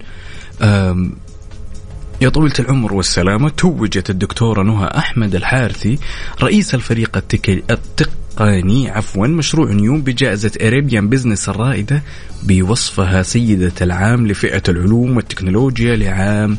يا 2.21 2.29
طويلة 2.29 2.53
العمر 2.59 2.93
والسلامة 2.93 3.49
توجت 3.49 4.09
الدكتورة 4.09 4.63
نهى 4.63 4.87
أحمد 4.87 5.35
الحارثي 5.35 5.99
رئيس 6.41 6.75
الفريق 6.75 7.17
التك... 7.17 8.09
التقني 8.41 8.89
عفوا 8.89 9.27
مشروع 9.27 9.71
نيوم 9.71 10.01
بجائزة 10.01 10.51
أريبيان 10.61 11.09
بزنس 11.09 11.49
الرائدة 11.49 12.03
بوصفها 12.43 13.23
سيدة 13.23 13.71
العام 13.81 14.27
لفئة 14.27 14.63
العلوم 14.69 15.15
والتكنولوجيا 15.17 15.95
لعام 15.95 16.57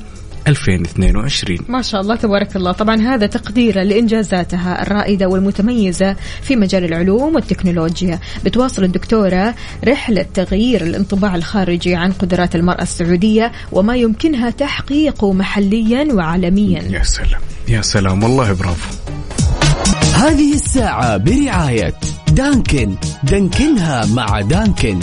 2022 0.48 1.58
ما 1.68 1.82
شاء 1.82 2.00
الله 2.00 2.16
تبارك 2.16 2.56
الله. 2.56 2.72
طبعا 2.72 3.00
هذا 3.00 3.26
تقديرا 3.26 3.84
لإنجازاتها 3.84 4.82
الرائدة 4.82 5.28
والمتميزة 5.28 6.16
في 6.42 6.56
مجال 6.56 6.84
العلوم 6.84 7.34
والتكنولوجيا. 7.34 8.18
بتواصل 8.44 8.84
الدكتورة 8.84 9.54
رحلة 9.88 10.26
تغيير 10.34 10.82
الانطباع 10.82 11.34
الخارجي 11.34 11.94
عن 11.94 12.12
قدرات 12.12 12.56
المرأة 12.56 12.82
السعودية 12.82 13.52
وما 13.72 13.96
يمكنها 13.96 14.50
تحقيقه 14.50 15.32
محليا 15.32 16.08
وعالميا. 16.12 16.82
يا 16.82 17.02
سلام. 17.02 17.40
يا 17.68 17.82
سلام. 17.82 18.22
والله 18.22 18.52
برافو. 18.52 18.96
هذه 20.16 20.54
الساعة 20.54 21.16
برعاية 21.16 21.94
دانكن. 22.32 22.94
دانكنها 23.22 24.06
مع 24.06 24.40
دانكن. 24.40 25.00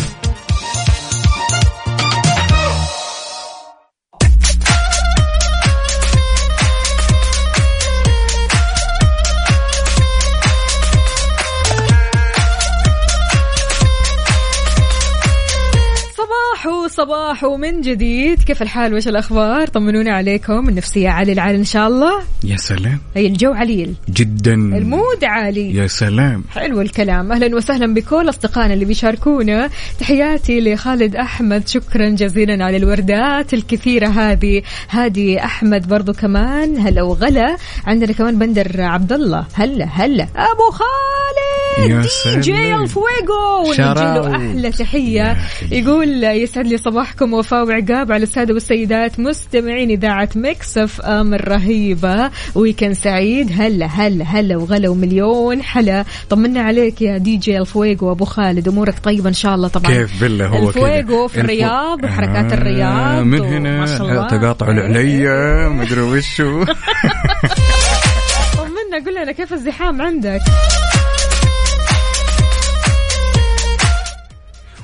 صباح 16.94 17.06
صباح 17.06 17.44
وصباح 17.44 17.44
ومن 17.44 17.82
جديد. 17.82 18.44
كيف 18.44 18.62
الحال؟ 18.62 18.94
وش 18.94 19.08
الأخبار؟ 19.08 19.68
طمنونا 19.68 20.12
عليكم. 20.12 20.70
النفسية 20.70 21.10
عالي 21.10 21.32
العال 21.32 21.56
إن 21.56 21.64
شاء 21.64 21.88
الله. 21.88 22.22
يا 22.44 22.58
سلام. 22.58 23.00
هي 23.16 23.28
الجو 23.28 23.54
عليل. 23.54 23.94
جدا. 24.10 24.54
المود 24.54 25.24
عالي. 25.24 25.76
يا 25.76 25.88
سلام. 25.88 26.44
حلو 26.50 26.82
الكلام. 26.82 27.32
أهلا 27.32 27.56
وسهلا 27.56 27.94
بكل 27.94 28.30
أصدقائنا 28.30 28.74
اللي 28.74 28.86
بيشاركونا. 28.86 29.70
تحياتي 30.00 30.62
لخالد 30.62 31.16
أحمد. 31.16 31.68
شكرا 31.68 32.10
جزيلا 32.10 32.66
على 32.66 32.78
الوردات 32.78 33.54
الكثيرة 33.54 34.08
هذه. 34.08 34.62
هادي 34.90 35.40
أحمد 35.44 35.88
برضو 35.88 36.14
كمان. 36.14 36.78
هلا 36.78 37.02
وغلا. 37.02 37.58
عندنا 37.88 38.14
كمان 38.14 38.40
بندر 38.40 38.82
عبد 38.82 39.14
الله 39.14 39.46
هلا 39.54 39.86
هلا. 39.86 40.24
أبو 40.24 40.72
خالد! 40.72 41.63
يا 41.80 42.02
دي 42.36 42.40
جي. 42.40 42.76
الفويجو 42.76 43.68
ونجي 43.68 43.82
له 43.82 43.94
شراو. 43.94 44.36
أحلى 44.36 44.72
تحية 44.72 45.22
يا 45.22 45.32
أخي. 45.32 45.80
يقول 45.80 46.24
يسعد 46.24 46.68
لي 46.68 46.78
صباحكم 46.78 47.34
وفاء 47.34 47.66
وعقاب 47.68 48.12
على 48.12 48.24
الساده 48.24 48.54
والسيدات 48.54 49.20
مستمعين 49.20 49.90
إذاعة 49.90 50.30
مكس 50.36 50.78
اف 50.78 51.02
أم 51.02 51.34
الرهيبة 51.34 52.30
weekend 52.56 52.94
سعيد 52.94 53.52
هلا 53.58 53.86
هلا 53.86 54.26
هلا 54.26 54.58
وغلا 54.58 54.90
ومليون 54.90 55.62
حلا 55.64 56.06
طمنا 56.30 56.62
عليك 56.62 57.02
يا 57.02 57.18
دي 57.18 57.38
جي 57.38 57.58
الفويجو 57.58 58.12
أبو 58.12 58.26
خالد 58.26 58.68
أمورك 58.68 59.00
طيبة 59.04 59.30
إن 59.30 59.34
شاء 59.34 59.56
الله 59.56 59.68
طبعا 59.68 59.92
كيف 59.92 60.22
بالله 60.22 60.48
هو 60.48 60.68
الفويجو 60.68 61.28
في 61.28 61.40
الرياض 61.42 62.04
وحركات 62.04 62.52
آه، 62.52 62.58
الرياض 62.58 63.24
من 63.24 63.42
هنا. 63.42 64.28
تقاطع 64.28 64.68
العليا 64.72 65.70
مدري 65.70 66.02
وشو 66.02 66.64
طمنا 68.58 69.06
قول 69.06 69.16
لنا 69.16 69.32
كيف 69.32 69.54
الزحام 69.54 70.02
عندك 70.02 70.42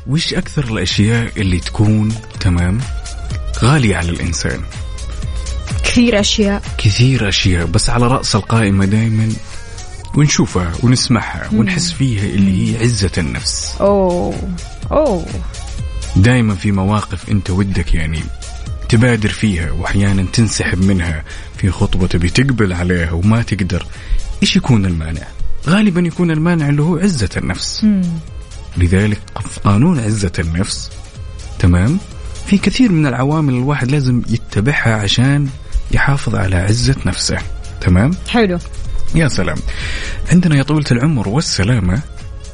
وش 0.10 0.34
أكثر 0.34 0.64
الأشياء 0.64 1.32
اللي 1.38 1.60
تكون 1.60 2.10
تمام؟ 2.40 2.80
غالية 3.64 3.96
على 3.96 4.10
الإنسان. 4.10 4.62
كثير 5.84 6.20
أشياء. 6.20 6.62
كثير 6.78 7.30
أشياء 7.30 7.66
بس 7.66 7.90
على 7.90 8.08
رأس 8.08 8.36
القائمة 8.36 8.86
دائما 8.86 9.30
ونشوفها 10.16 10.72
ونسمعها 10.84 11.50
ونحس 11.54 11.92
فيها 11.92 12.26
اللي 12.26 12.78
هي 12.78 12.84
عزة 12.84 13.12
النفس. 13.18 13.76
أوه. 13.82 14.36
أوه. 14.92 15.26
دائما 16.16 16.56
في 16.56 16.72
مواقف 16.72 17.30
أنت 17.30 17.50
ودك 17.50 17.94
يعني 17.94 18.20
تبادر 18.90 19.30
فيها 19.30 19.72
واحيانا 19.72 20.26
تنسحب 20.34 20.84
منها 20.84 21.24
في 21.58 21.72
خطوة 21.72 22.08
تبي 22.08 22.30
تقبل 22.30 22.74
عليها 22.74 23.12
وما 23.12 23.42
تقدر. 23.42 23.86
إيش 24.42 24.56
يكون 24.56 24.86
المانع؟ 24.86 25.28
غالبا 25.68 26.02
يكون 26.02 26.32
المانع 26.32 26.70
اللي 26.70 26.82
هو 26.82 26.98
عزة 26.98 27.30
النفس. 27.38 27.86
لذلك 28.80 29.20
في 29.50 29.60
قانون 29.60 30.00
عزة 30.00 30.32
النفس 30.40 30.90
تمام؟ 31.60 32.00
في 32.46 32.58
كثير 32.58 32.92
من 32.92 33.06
العوامل 33.06 33.54
الواحد 33.54 33.92
لازم 33.92 34.22
يتبعها 34.30 34.94
عشان 34.96 35.48
يحافظ 35.92 36.36
على 36.36 36.56
عزة 36.56 36.96
نفسه 37.06 37.38
تمام؟ 37.82 38.12
حلو. 38.30 38.60
يا 39.16 39.28
سلام. 39.28 39.58
عندنا 40.32 40.56
يا 40.58 40.64
طويلة 40.64 40.86
العمر 40.92 41.30
والسلامة 41.30 42.02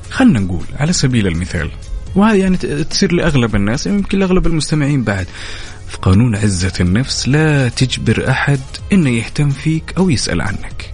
خلنا 0.10 0.40
نقول 0.40 0.64
على 0.80 0.94
سبيل 0.94 1.28
المثال 1.28 1.72
وهذه 2.16 2.38
يعني 2.38 2.58
تصير 2.84 3.12
لأغلب 3.12 3.56
الناس 3.56 3.88
يمكن 3.88 4.20
لأغلب 4.20 4.48
المستمعين 4.48 5.04
بعد. 5.04 5.28
في 5.88 5.98
قانون 5.98 6.36
عزة 6.36 6.74
النفس 6.80 7.28
لا 7.28 7.70
تجبر 7.70 8.30
أحد 8.30 8.60
إنه 8.94 9.10
يهتم 9.10 9.50
فيك 9.50 9.94
أو 9.98 10.10
يسأل 10.10 10.42
عنك. 10.42 10.92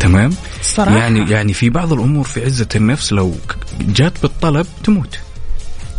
تمام؟ 0.00 0.30
صراحة. 0.62 0.96
يعني 0.96 1.30
يعني 1.30 1.52
في 1.52 1.70
بعض 1.70 1.92
الأمور 1.92 2.24
في 2.24 2.44
عزة 2.44 2.68
النفس 2.76 3.12
لو 3.12 3.34
جات 3.80 4.12
بالطلب 4.22 4.66
تموت. 4.84 5.18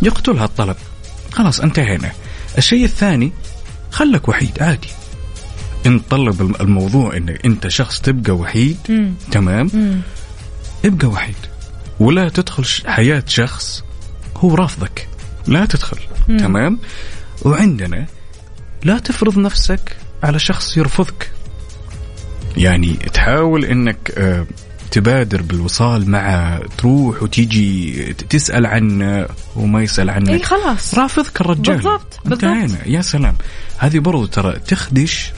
يقتلها 0.02 0.44
الطلب. 0.44 0.76
خلاص 1.32 1.60
انتهينا. 1.60 2.12
الشيء 2.58 2.84
الثاني 2.84 3.32
خلك 3.90 4.28
وحيد 4.28 4.62
عادي. 4.62 4.88
إن 5.86 5.98
طلب 5.98 6.40
الم- 6.40 6.54
الموضوع 6.60 7.16
انك 7.16 7.46
أنت 7.46 7.68
شخص 7.68 8.00
تبقى 8.00 8.32
وحيد 8.32 8.76
مم. 8.88 9.14
تمام؟ 9.32 9.70
مم. 9.74 10.00
ابقى 10.84 11.08
وحيد. 11.08 11.34
ولا 12.00 12.28
تدخل 12.28 12.64
حياة 12.90 13.22
شخص 13.26 13.84
هو 14.36 14.54
رافضك. 14.54 15.08
لا 15.46 15.66
تدخل 15.66 15.96
مم. 16.28 16.36
تمام؟ 16.38 16.78
وعندنا 17.42 18.06
لا 18.84 18.98
تفرض 18.98 19.38
نفسك 19.38 19.96
على 20.22 20.38
شخص 20.38 20.76
يرفضك. 20.76 21.30
يعني 22.56 22.92
تحاول 22.92 23.64
إنك 23.64 24.12
آه، 24.18 24.46
تبادر 24.90 25.42
بالوصال 25.42 26.10
مع 26.10 26.58
تروح 26.78 27.22
وتيجي 27.22 27.92
ت- 28.12 28.22
تسأل 28.22 28.66
عنه 28.66 29.26
وما 29.56 29.82
يسأل 29.82 30.10
عنك. 30.10 30.28
إي 30.28 30.42
خلاص. 30.42 30.94
رافضك 30.94 31.40
الرجال. 31.40 31.74
بالضبط، 31.76 32.20
بالضبط. 32.24 32.70
يا 32.86 33.02
سلام. 33.02 33.34
هذه 33.78 33.98
برضو 33.98 34.26
ترى 34.26 34.52
تخدش 34.66 35.32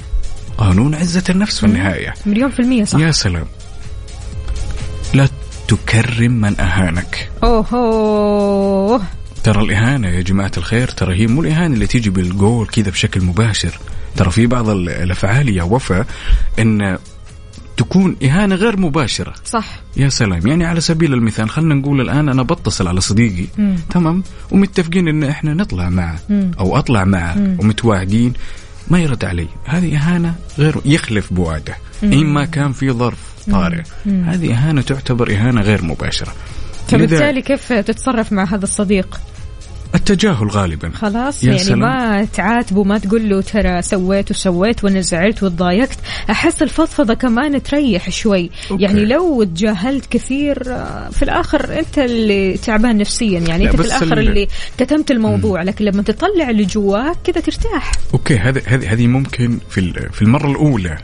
قانون 0.59 0.95
عزة 0.95 1.25
النفس 1.31 1.59
في 1.61 1.67
النهاية. 1.67 2.15
مليون 2.27 2.51
في 2.51 2.61
المية 2.61 2.85
صح. 2.85 2.99
يا 2.99 3.11
سلام. 3.11 3.47
لا 5.15 5.29
تكرم 5.69 6.33
من 6.33 6.61
أهانك. 6.61 7.31
اوه 7.45 9.01
ترى 9.45 9.63
الإهانة 9.63 10.09
يا 10.09 10.21
جماعة 10.23 10.53
الخير 10.57 10.89
ترى 10.89 11.15
هي 11.21 11.27
مو 11.27 11.41
الإهانة 11.43 11.75
اللي 11.75 11.87
تيجي 11.87 12.11
بالقول 12.11 12.67
كذا 12.67 12.91
بشكل 12.91 13.21
مباشر. 13.25 13.79
ترى 14.17 14.31
في 14.31 14.47
بعض 14.47 14.69
ال- 14.69 14.89
الأفعال 14.89 15.49
يا 15.57 15.63
وفاء 15.63 16.07
إن 16.59 16.99
تكون 17.77 18.17
إهانة 18.25 18.55
غير 18.55 18.77
مباشرة. 18.81 19.35
صح. 19.45 19.67
يا 19.97 20.09
سلام 20.09 20.47
يعني 20.47 20.65
على 20.65 20.81
سبيل 20.81 21.15
المثال 21.15 21.51
خلينا 21.51 21.75
نقول 21.75 22.01
الآن 22.01 22.29
أنا 22.29 22.43
بتصل 22.43 22.89
على 22.89 23.01
صديقي 23.01 23.47
مم. 23.59 23.77
تمام؟ 23.91 24.23
ومتفقين 24.51 25.09
إن 25.09 25.25
إحنا 25.25 25.55
نطلع 25.55 25.89
معه 25.89 26.19
مم. 26.29 26.51
أو 26.61 26.79
أطلع 26.79 27.05
معه 27.05 27.35
مم. 27.39 27.57
ومتواعدين 27.61 28.33
ما 28.89 28.99
يرد 29.01 29.25
علي. 29.25 29.47
هذه 29.65 29.97
إهانة 29.97 30.35
غير 30.59 30.77
يخلف 30.85 31.33
بوعده 31.33 31.77
إن 32.05 32.27
ما 32.27 32.45
كان 32.45 32.73
في 32.73 32.91
ظرف 32.91 33.19
طارئ. 33.51 33.83
مم. 34.07 34.25
هذه 34.25 34.53
إهانة 34.53 34.83
تعتبر 34.83 35.31
إهانة 35.33 35.61
غير 35.61 35.83
مباشرة. 35.85 36.33
فبالتالي 36.89 37.43
كيف 37.43 37.73
تتصرف 37.73 38.33
مع 38.33 38.45
هذا 38.45 38.65
الصديق؟ 38.65 39.21
التجاهل 39.95 40.49
غالبا. 40.49 40.91
خلاص 40.95 41.45
يعني 41.45 41.59
سلام. 41.59 41.79
ما 41.79 42.25
تعاتبه 42.25 42.85
ما 42.85 42.99
تقول 42.99 43.29
له 43.31 43.41
ترى 43.41 43.83
سويت 43.83 44.31
وسويت 44.31 44.85
وأنا 44.85 45.01
زعلت 45.01 45.43
وتضايقت. 45.43 45.99
أحس 46.31 46.63
الفضفضة 46.63 47.15
كمان 47.15 47.63
تريح 47.63 48.11
شوي. 48.11 48.51
okay. 48.71 48.83
يعني 48.83 49.05
لو 49.05 49.45
تجاهلت 49.45 50.07
كثير 50.07 50.63
آه، 50.67 51.09
في 51.11 51.23
الآخر 51.23 51.79
أنت 51.79 51.99
اللي 51.99 52.57
تعبان 52.57 52.97
نفسيا. 52.99 53.41
يعني 53.41 53.65
أنت 53.67 53.77
في 53.77 53.87
الآخر 53.87 54.19
ال- 54.19 54.29
اللي 54.29 54.49
كتمت 54.79 55.11
الموضوع. 55.11 55.63
لكن 55.63 55.85
لما 55.85 56.03
تطلع 56.03 56.51
اللي 56.51 56.65
جواك 56.65 57.17
كذا 57.25 57.41
ترتاح. 57.41 57.93
okay 58.15 58.39
هذه 58.39 58.63
هذه 58.67 58.93
هذه 58.93 59.07
ممكن 59.07 59.59
في 59.71 59.93
في 60.13 60.23
المرة 60.23 60.51
الأولى. 60.51 60.99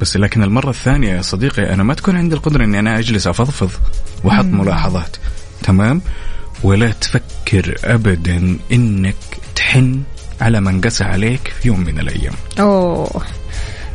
بس 0.00 0.16
لكن 0.16 0.42
المرة 0.42 0.70
الثانية 0.70 1.14
يا 1.14 1.22
صديقي 1.22 1.74
أنا 1.74 1.82
ما 1.82 1.94
تكون 1.94 2.16
عندي 2.16 2.34
القدرة 2.34 2.64
إني 2.64 2.78
أنا 2.78 2.98
أجلس 2.98 3.26
أفضفض 3.26 3.70
وأحط 4.24 4.44
ملاحظات. 4.44 5.16
تمام؟ 5.62 6.02
ولا 6.62 6.90
تفكر 6.90 7.74
ابدا 7.84 8.58
إنك 8.72 9.16
تحن 9.56 10.02
على 10.40 10.60
من 10.60 10.80
قسى 10.80 11.04
عليك 11.04 11.52
في 11.60 11.68
يوم 11.68 11.80
من 11.80 11.98
الأيام. 11.98 12.34
أوه. 12.60 13.22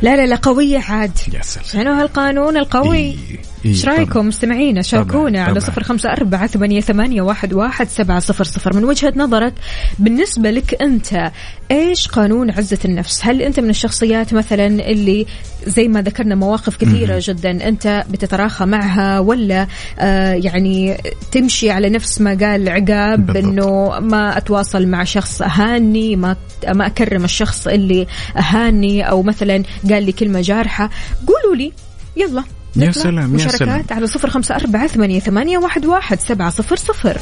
لا 0.02 0.16
لا 0.16 0.26
لا 0.26 0.36
قوية 0.36 0.78
عاد. 0.88 1.18
يا 1.32 1.42
سلام. 1.42 1.66
شنو 1.66 1.92
هالقانون 1.92 2.56
القوي؟ 2.56 2.96
إيه، 2.96 3.16
إيه، 3.30 3.38
إيش 3.64 3.84
رأيكم. 3.84 4.26
مستمعينا 4.26 4.82
شاركونا 4.82 5.42
على. 5.42 5.60
صفر 5.60 5.82
خمسة 5.82 6.12
أربعة 6.12 6.46
ثمانية, 6.46 6.80
ثمانية 6.80 7.22
واحد, 7.22 7.52
واحد 7.52 7.88
سبعة 7.88 8.18
صفر 8.18 8.44
صفر 8.44 8.76
من 8.76 8.84
وجهة 8.84 9.12
نظرك 9.16 9.54
بالنسبة 9.98 10.50
لك 10.50 10.82
أنت 10.82 11.32
إيش 11.70 12.08
قانون 12.08 12.50
عزة 12.50 12.78
النفس 12.84 13.20
هل 13.24 13.42
أنت 13.42 13.60
من 13.60 13.70
الشخصيات 13.70 14.34
مثلا 14.34 14.66
اللي 14.66 15.26
زي 15.66 15.88
ما 15.88 16.02
ذكرنا 16.02 16.34
مواقف 16.34 16.76
كثيرة 16.76 17.22
جدا 17.22 17.68
أنت 17.68 18.04
بتتراخى 18.10 18.64
معها 18.64 19.18
ولا 19.18 19.66
آه 19.98 20.32
يعني 20.32 20.96
تمشي 21.32 21.70
على 21.70 21.90
نفس 21.90 22.20
ما 22.20 22.30
قال 22.40 22.68
عقاب. 22.68 23.36
أنه 23.36 24.00
ما 24.00 24.38
أتواصل 24.38 24.86
مع 24.86 25.04
شخص 25.04 25.42
أهاني 25.42 26.16
ما 26.16 26.36
ما 26.68 26.86
أكرم 26.86 27.24
الشخص 27.24 27.66
اللي 27.66 28.06
أهاني 28.36 29.08
أو 29.10 29.22
مثلا 29.22 29.62
قال 29.90 30.02
لي 30.02 30.12
كلمة 30.12 30.40
جارحة 30.40 30.90
قولوا 31.26 31.56
لي 31.56 31.72
يلا 32.16 32.44
يا 32.76 32.92
سلام، 32.92 33.18
يا 33.18 33.26
مشاركات 33.26 33.58
سلام. 33.58 33.84
على 33.90 34.06
صفر 34.06 34.30
خمسة 34.30 34.54
أربعة 34.54 34.86
ثمانية, 34.86 35.20
ثمانية 35.20 35.58
واحد, 35.58 35.86
واحد 35.86 36.20
سبعة 36.20 36.50
صفر 36.50 36.76
صفر. 36.76 37.18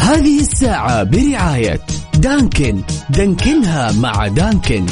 هذه 0.00 0.40
الساعة 0.40 1.02
برعاية 1.02 1.80
دانكن. 2.14 2.82
دانكنها 3.10 3.92
مع 3.92 4.28
دانكن. 4.28 4.86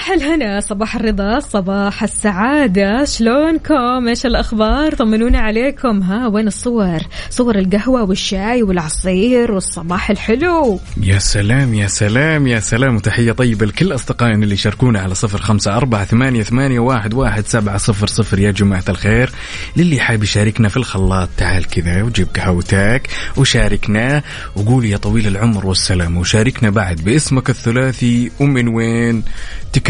صباح 0.00 0.12
الهنا 0.12 0.60
صباح 0.60 0.96
الرضا 0.96 1.40
صباح 1.40 2.02
السعادة. 2.02 3.04
شلونكم؟ 3.04 4.08
إيش 4.08 4.26
الأخبار؟ 4.26 4.94
طمنونا 4.94 5.38
عليكم. 5.38 6.02
ها 6.02 6.28
وين 6.28 6.46
الصور؟ 6.46 6.98
صور 7.30 7.58
القهوة 7.58 8.02
والشاي 8.02 8.62
والعصير 8.62 9.52
والصباح 9.52 10.10
الحلو. 10.10 10.80
يا 11.02 11.18
سلام 11.18 11.74
يا 11.74 11.86
سلام 11.86 12.46
يا 12.46 12.60
سلام 12.60 12.96
وتحية 12.96 13.32
طيبة 13.32 13.66
لكل 13.66 13.94
أصدقائنا 13.94 14.44
اللي 14.44 14.56
شاركونا 14.56 15.00
على 15.00 15.14
صفر 15.14 15.38
خمسة 15.38 15.76
أربعة 15.76 16.04
ثمانية, 16.04 16.42
ثمانية 16.42 16.80
واحد, 16.80 17.14
واحد 17.14 17.46
سبعة 17.46 17.76
صفر 17.76 18.06
صفر. 18.06 18.38
يا 18.38 18.50
جماعة 18.50 18.84
الخير 18.88 19.30
للي 19.76 20.00
حاب 20.00 20.22
يشاركنا 20.22 20.68
في 20.68 20.76
الخلاط 20.76 21.28
تعال 21.36 21.66
كذا 21.66 22.02
وجيب 22.02 22.28
قهوتك 22.36 23.02
وشاركنا 23.36 24.22
وقول 24.56 24.84
يا 24.84 24.96
طويل 24.96 25.26
العمر 25.26 25.66
والسلام 25.66 26.16
وشاركنا 26.16 26.70
بعد 26.70 26.96
باسمك 26.96 27.50
الثلاثي 27.50 28.30
ومن 28.40 28.68
وين 28.68 29.22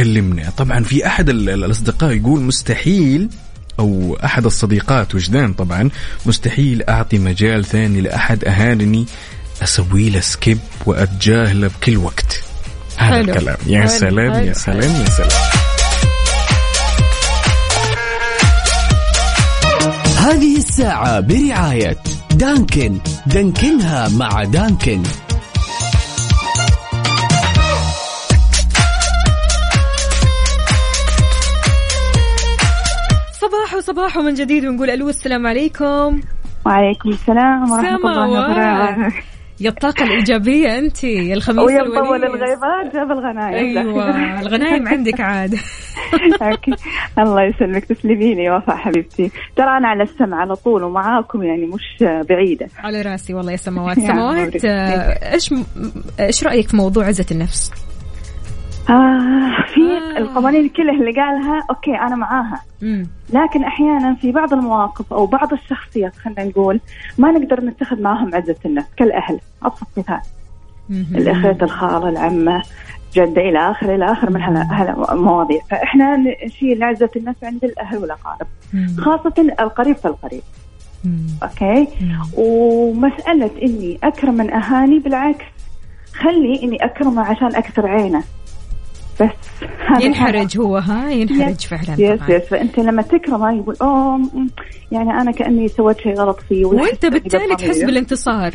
تكلمنا 0.05 0.51
طبعا 0.57 0.83
في 0.85 1.07
أحد 1.07 1.29
ال- 1.29 1.51
ال- 1.51 1.65
الأصدقاء 1.65 2.13
يقول 2.13 2.41
مستحيل 2.41 3.29
أو 3.79 4.19
أحد 4.25 4.45
الصديقات 4.47 5.15
وجدان 5.15 5.53
طبعا 5.53 5.91
مستحيل 6.27 6.83
أعطي 6.83 7.19
مجال 7.19 7.65
ثاني 7.65 8.01
لأحد 8.01 8.45
أهانني 8.45 9.07
أسوي 9.63 10.11
له 10.11 10.21
سكيب 10.21 10.59
وأتجاهله 10.87 11.69
بكل 11.69 11.97
وقت 11.97 12.41
هذا 12.97 13.11
حلو. 13.17 13.33
الكلام 13.33 13.57
يا 13.67 13.79
حلو. 13.81 13.89
سلام 13.89 14.33
حلو. 14.33 14.45
يا 14.47 14.53
سلام 14.53 14.81
يا 15.01 15.11
سلام 15.11 15.41
هذه 20.19 20.57
الساعة 20.57 21.21
برعاية 21.21 21.97
دانكن 22.35 22.99
دانكنها 23.27 24.09
مع 24.09 24.45
دانكن 24.45 25.03
صباح 34.01 34.17
وصباح 34.17 34.25
من 34.25 34.35
جديد 34.35 34.65
ونقول 34.65 34.91
ألو 34.91 35.09
السلام 35.09 35.47
عليكم. 35.47 36.21
وعليكم 36.67 37.09
السلام 37.09 37.71
ورحمة 37.71 37.97
الله 37.97 38.31
وبركاته. 38.31 39.17
يا 39.61 39.69
الطاقة 39.69 40.05
الإيجابية 40.05 40.79
أنت 40.79 41.05
يا 41.05 41.35
الخميس 41.35 41.67
ويا 41.67 41.83
مطول. 41.83 42.25
الغيبات 42.25 42.95
جاب 42.95 43.11
الغنايم. 43.11 43.79
أيوة 43.79 44.41
الغنايم 44.41 44.89
عندك 44.89 45.21
عاد. 45.21 45.55
الله 47.19 47.43
يسلمك 47.43 47.85
تسلمي 47.85 48.35
لي 48.35 48.51
وفاء 48.51 48.77
حبيبتي. 48.77 49.31
ترى 49.57 49.77
أنا 49.77 49.89
على 49.89 50.03
السمع 50.03 50.41
على 50.41 50.55
طول 50.55 50.85
ومعاكم 50.85 51.43
يعني 51.43 51.67
مش 51.67 52.05
بعيدة. 52.29 52.67
على 52.79 53.03
رأسي 53.03 53.35
والله 53.35 53.53
يا 53.53 53.57
سماوات. 53.57 53.99
يا 53.99 54.07
سماوات. 54.07 54.65
آه، 54.65 55.33
إيش 55.33 55.55
إيش 56.21 56.45
رأيك 56.45 56.69
في 56.69 56.77
موضوع 56.77 57.07
عزة 57.07 57.27
النفس؟ 57.31 57.90
آه 58.89 59.65
في 59.75 59.81
آه. 59.81 60.19
القوانين 60.19 60.69
كلها 60.69 60.95
اللي 60.95 61.13
قالها 61.13 61.65
أوكي 61.71 61.95
أنا 61.95 62.17
معاها 62.17 62.61
مم. 62.83 63.07
لكن 63.33 63.65
أحيانا 63.65 64.15
في 64.15 64.33
بعض 64.33 64.53
المواقف 64.53 65.13
أو 65.13 65.27
بعض 65.27 65.53
الشخصيات 65.53 66.17
خلينا 66.17 66.45
نقول 66.45 66.81
ما 67.19 67.31
نقدر 67.33 67.61
نتخذ 67.65 68.03
معاهم 68.03 68.35
عزة 68.35 68.57
النفس 68.67 68.89
كالأهل 68.97 69.41
أبسط 69.63 69.87
مثال 69.97 70.21
مهم. 70.91 71.17
الأخت 71.17 71.63
الخالة 71.63 72.09
العمة 72.09 72.63
جدة 73.15 73.43
إلى 73.43 73.71
آخره 73.71 73.95
إلى 73.95 74.13
آخره 74.13 74.31
من 74.31 74.43
هلا 74.43 74.63
هلا 74.73 75.15
مواضيع 75.15 75.61
فإحنا 75.71 76.17
نشيل 76.47 76.83
عزة 76.83 77.11
النفس 77.17 77.45
عند 77.45 77.65
الأهل 77.65 77.99
والأقارب 77.99 78.47
مم. 78.75 78.97
خاصة 78.99 79.33
القريب 79.61 79.97
فالقريب 79.97 80.43
مم. 81.05 81.27
مم. 82.01 82.19
ومسألة 82.37 83.51
إني 83.63 83.99
أكرم 84.05 84.35
من 84.35 84.53
أهاني 84.53 84.99
بالعكس 84.99 85.45
خلي 86.15 86.63
إني 86.63 86.85
أكرمه 86.85 87.23
عشان 87.23 87.57
أكثر 87.57 87.87
عينه 87.87 88.23
بس 89.21 89.29
ينحرج 90.03 90.59
هو 90.59 90.77
ها 90.77 91.11
ينحرج 91.11 91.51
yes. 91.51 91.67
فعلا 91.67 91.95
yes 92.01 92.21
طبعاً. 92.21 92.31
yes 92.37 92.43
فأنت 92.43 92.79
لما 92.79 93.03
تكرمه 93.03 93.53
يقول 93.57 93.77
أوه 93.83 94.21
يعني 94.93 95.11
أنا 95.11 95.31
كأني 95.31 95.69
سويت 95.69 96.01
شيء 96.01 96.15
غلط 96.15 96.41
فيه 96.49 96.65
وأنت 96.65 97.07
بالتالي 97.07 97.57
تحس. 97.57 97.79
بالانتصار 97.85 98.53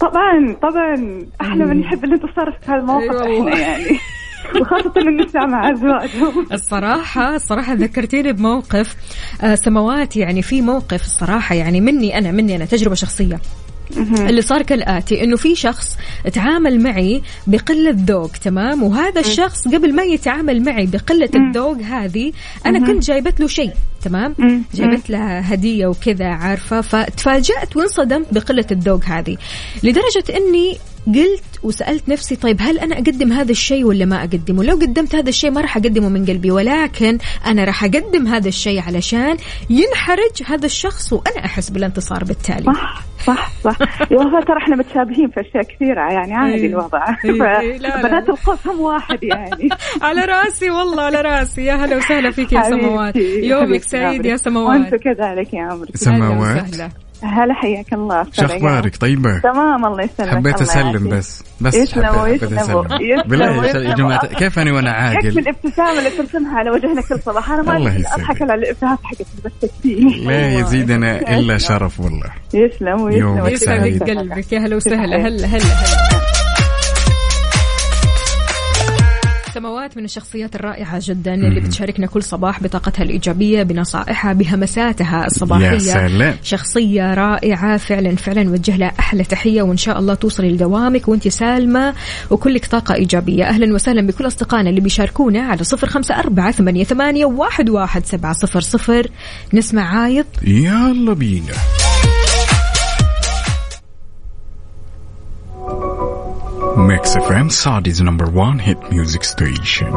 طبعا 0.00 0.56
طبعا 0.62 0.94
إحنا 1.40 1.64
مم. 1.64 1.72
بنحب 1.72 2.04
الانتصار 2.04 2.58
في 2.62 2.72
هالموقف 2.72 3.22
أي 3.22 3.32
والله. 3.32 3.52
إحنا 3.52 3.68
يعني 3.68 3.98
وخاصة 4.60 4.92
النساء 4.96 5.46
مع 5.46 5.70
أزواجهم 5.72 6.46
الصراحة 6.52 7.36
الصراحة 7.36 7.72
ذكرتيني 7.74 8.32
بموقف 8.32 8.96
آه 9.42 9.54
سماوات 9.54 10.16
يعني 10.16 10.42
في 10.42 10.62
موقف 10.62 11.02
الصراحة 11.04 11.54
يعني 11.54 11.80
مني 11.80 12.18
أنا 12.18 12.30
مني 12.30 12.56
أنا 12.56 12.64
تجربة 12.64 12.94
شخصية 12.94 13.38
اللي 14.18 14.42
صار 14.42 14.62
كالآتي 14.62 15.24
إنه 15.24 15.36
في 15.36 15.54
شخص 15.54 15.96
تعامل 16.32 16.82
معي 16.82 17.22
بقلة 17.46 17.94
ذوق 18.06 18.30
تمام؟ 18.30 18.82
وهذا 18.82 19.20
الشخص 19.20 19.68
قبل 19.68 19.94
ما 19.94 20.02
يتعامل 20.02 20.62
معي 20.64 20.86
بقلة 20.86 21.30
الذوق 21.34 21.78
هذه 21.78 22.32
أنا 22.66 22.86
كنت 22.86 23.04
جايبت 23.04 23.40
له 23.40 23.46
شيء 23.46 23.72
تمام. 24.02 24.34
جايبت 24.74 25.10
له 25.10 25.38
هدية 25.38 25.86
وكذا 25.86 26.26
عارفة؟ 26.26 26.80
فتفاجأت 26.80 27.76
وانصدمت 27.76 28.34
بقلة 28.34 28.66
الذوق 28.70 29.04
هذه. 29.04 29.36
لدرجة 29.82 30.24
إني 30.36 30.78
قلت 31.06 31.42
وسألت 31.62 32.08
نفسي 32.08 32.36
طيب 32.36 32.56
هل 32.60 32.78
أنا 32.78 32.94
أقدم 32.94 33.32
هذا 33.32 33.50
الشيء 33.52 33.84
ولا 33.84 34.04
ما 34.04 34.20
أقدمه؟ 34.20 34.64
لو 34.64 34.74
قدمت 34.74 35.14
هذا 35.14 35.28
الشيء 35.28 35.50
ما 35.50 35.60
راح 35.60 35.76
أقدمه 35.76 36.08
من 36.08 36.26
قلبي 36.26 36.50
ولكن 36.50 37.18
أنا 37.46 37.64
راح 37.64 37.84
أقدم 37.84 38.26
هذا 38.26 38.48
الشيء 38.48 38.80
علشان 38.80 39.36
ينحرج 39.70 40.42
هذا 40.46 40.66
الشخص 40.66 41.12
وأنا 41.12 41.44
أحس 41.44 41.70
بالانتصار 41.70 42.24
بالتالي. 42.24 42.64
صح 42.64 43.04
صح 43.26 43.50
صح. 43.64 43.76
وفاء 44.12 44.40
ترى 44.40 44.56
إحنا 44.62 44.76
متشابهين 44.76 45.30
في 45.30 45.40
أشياء 45.40 45.62
كثيرة 45.62 46.12
يعني 46.12 46.34
عادي 46.34 46.54
إيه. 46.54 46.66
الوضع. 46.66 47.04
إيه، 47.24 47.60
إيه،. 47.60 47.78
بنات 48.02 48.28
القوس 48.28 48.66
هم 48.66 48.80
واحد 48.80 49.24
يعني. 49.24 49.68
على 50.02 50.20
رأسي 50.20 50.70
والله 50.70 51.02
على 51.02 51.20
رأسي. 51.20 51.64
يا 51.64 51.74
هلا 51.74 51.96
وسهلا 51.96 52.30
فيك 52.30 52.52
يا 52.52 52.62
سماوات 52.62 53.16
يومك 53.16 53.82
سعيد. 53.82 54.26
يا 54.26 54.36
سماوات 54.36 54.80
وأنت 54.80 54.94
كذلك 54.94 55.54
يا 55.54 55.62
عمري 55.62 55.92
سماوات. 55.94 57.05
هلا 57.22 57.54
حياك 57.54 57.92
الله. 57.92 58.26
شو 58.32 58.44
أخبارك؟ 58.44 58.96
طيبة؟ 58.96 59.38
تمام 59.38 59.86
الله 59.86 60.02
يسلمك. 60.02 60.30
حبيت 60.30 60.60
الله 60.62 60.72
أسلم. 60.72 61.08
بس. 61.08 61.42
بس 61.60 61.74
يسلموا، 61.74 62.08
حبيت 62.08 62.42
يسلموا. 62.42 62.86
أسلم. 62.86 63.22
بالله 63.26 63.66
يا. 63.66 63.94
جماعة 63.94 64.26
كيف 64.26 64.58
اني 64.58 64.70
وأنا 64.70 65.12
يكفي 65.12 65.26
عاقل؟ 65.26 65.38
الابتسامة 65.38 65.98
اللي 65.98 66.10
ترسمها 66.10 66.58
على 66.58 66.70
وجهنا 66.70 67.02
كل 67.02 67.20
صباح. 67.20 67.50
أنا 67.50 67.62
ما. 67.62 67.76
أضحك 68.14 68.42
على 68.42 68.54
الابتسامات 68.54 68.98
حقتك 69.02 69.26
بس 69.44 69.52
تكفيني 69.60 70.24
لا 70.24 70.48
يزيدنا 70.60 71.38
إلا 71.38 71.58
شرف 71.58 72.00
والله. 72.00 72.30
يسلم 72.54 73.00
ويسلم. 73.00 73.20
يومك 73.20 73.44
ويسلم. 73.44 73.78
سعيد. 73.78 73.94
يسعدك 73.96 74.10
قلبك. 74.18 74.52
يا 74.52 74.58
هلا 74.58 74.76
وسهلا. 74.76 75.16
هلا 75.16 75.26
هلا 75.26 75.46
هلا. 75.46 76.35
سماوات 79.66 79.96
من 79.96 80.04
الشخصيات 80.04 80.54
الرائعة 80.54 81.00
جدا 81.02 81.34
اللي 81.34 81.60
بتشاركنا 81.60 82.06
كل 82.06 82.22
صباح 82.22 82.62
بطاقتها 82.62 83.02
الإيجابية 83.02 83.62
بنصائحها 83.62 84.32
بهمساتها 84.32 85.26
الصباحية. 85.26 85.66
يا 85.66 85.78
سلام. 85.78 86.34
شخصية 86.42 87.14
رائعة 87.14 87.76
فعلا 87.76 88.16
فعلا 88.16 88.50
وجه 88.50 88.76
لها 88.76 88.92
أحلى 88.98 89.24
تحية 89.24 89.62
وإن 89.62 89.76
شاء 89.76 89.98
الله 89.98 90.14
توصلي 90.14 90.52
لدوامك 90.52 91.08
وأنت 91.08 91.28
سالمة 91.28 91.94
وكلك 92.30 92.66
طاقة 92.66 92.94
إيجابية. 92.94 93.44
أهلا 93.44 93.74
وسهلا 93.74 94.06
بكل 94.06 94.26
أصدقائنا 94.26 94.70
اللي 94.70 94.80
بيشاركونا 94.80 95.42
على 95.42 95.64
صفر 95.64 95.86
خمسة 95.86 96.18
أربعة 96.18 96.50
ثمانية, 96.52 96.84
ثمانية 96.84 97.24
واحد, 97.24 97.70
واحد 97.70 98.06
سبعة 98.06 98.32
صفر 98.32 98.60
صفر. 98.60 99.06
نسمع 99.54 100.00
عايض 100.00 100.26
يلا 100.44 101.12
بينا. 101.12 101.54
Mix 106.76 107.16
FM 107.16 107.48
Saudi's 107.48 108.02
number 108.02 108.30
1 108.34 108.60
hit 108.60 108.78
music 108.92 109.22
station 109.22 109.92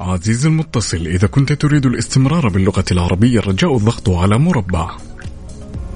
عزيزي 0.00 0.48
المتصل 0.48 1.06
إذا 1.06 1.26
كنت 1.26 1.52
تريد 1.52 1.86
الاستمرار 1.86 2.48
باللغة 2.48 2.84
العربية 2.92 3.40
رجاء 3.40 3.76
الضغط 3.76 4.10
على 4.10 4.38
مربع. 4.38 4.90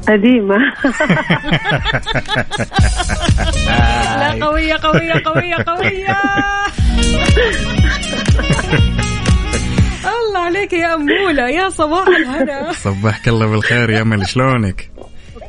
قديمة. 0.09 0.57
لا 4.16 4.46
قوية 4.46 4.74
قوية 4.74 5.22
قوية 5.24 5.57
قوية. 5.66 6.16
الله 10.05 10.40
عليك 10.40 10.72
يا 10.72 10.94
أمولة 10.94 11.48
يا 11.48 11.68
صباح 11.68 12.07
الهنا. 12.09 12.72
صبحك 12.72 13.28
الله 13.28 13.46
بالخير 13.46 13.90
يا 13.90 14.03
أمل 14.03 14.28
شلونك؟ 14.28 14.91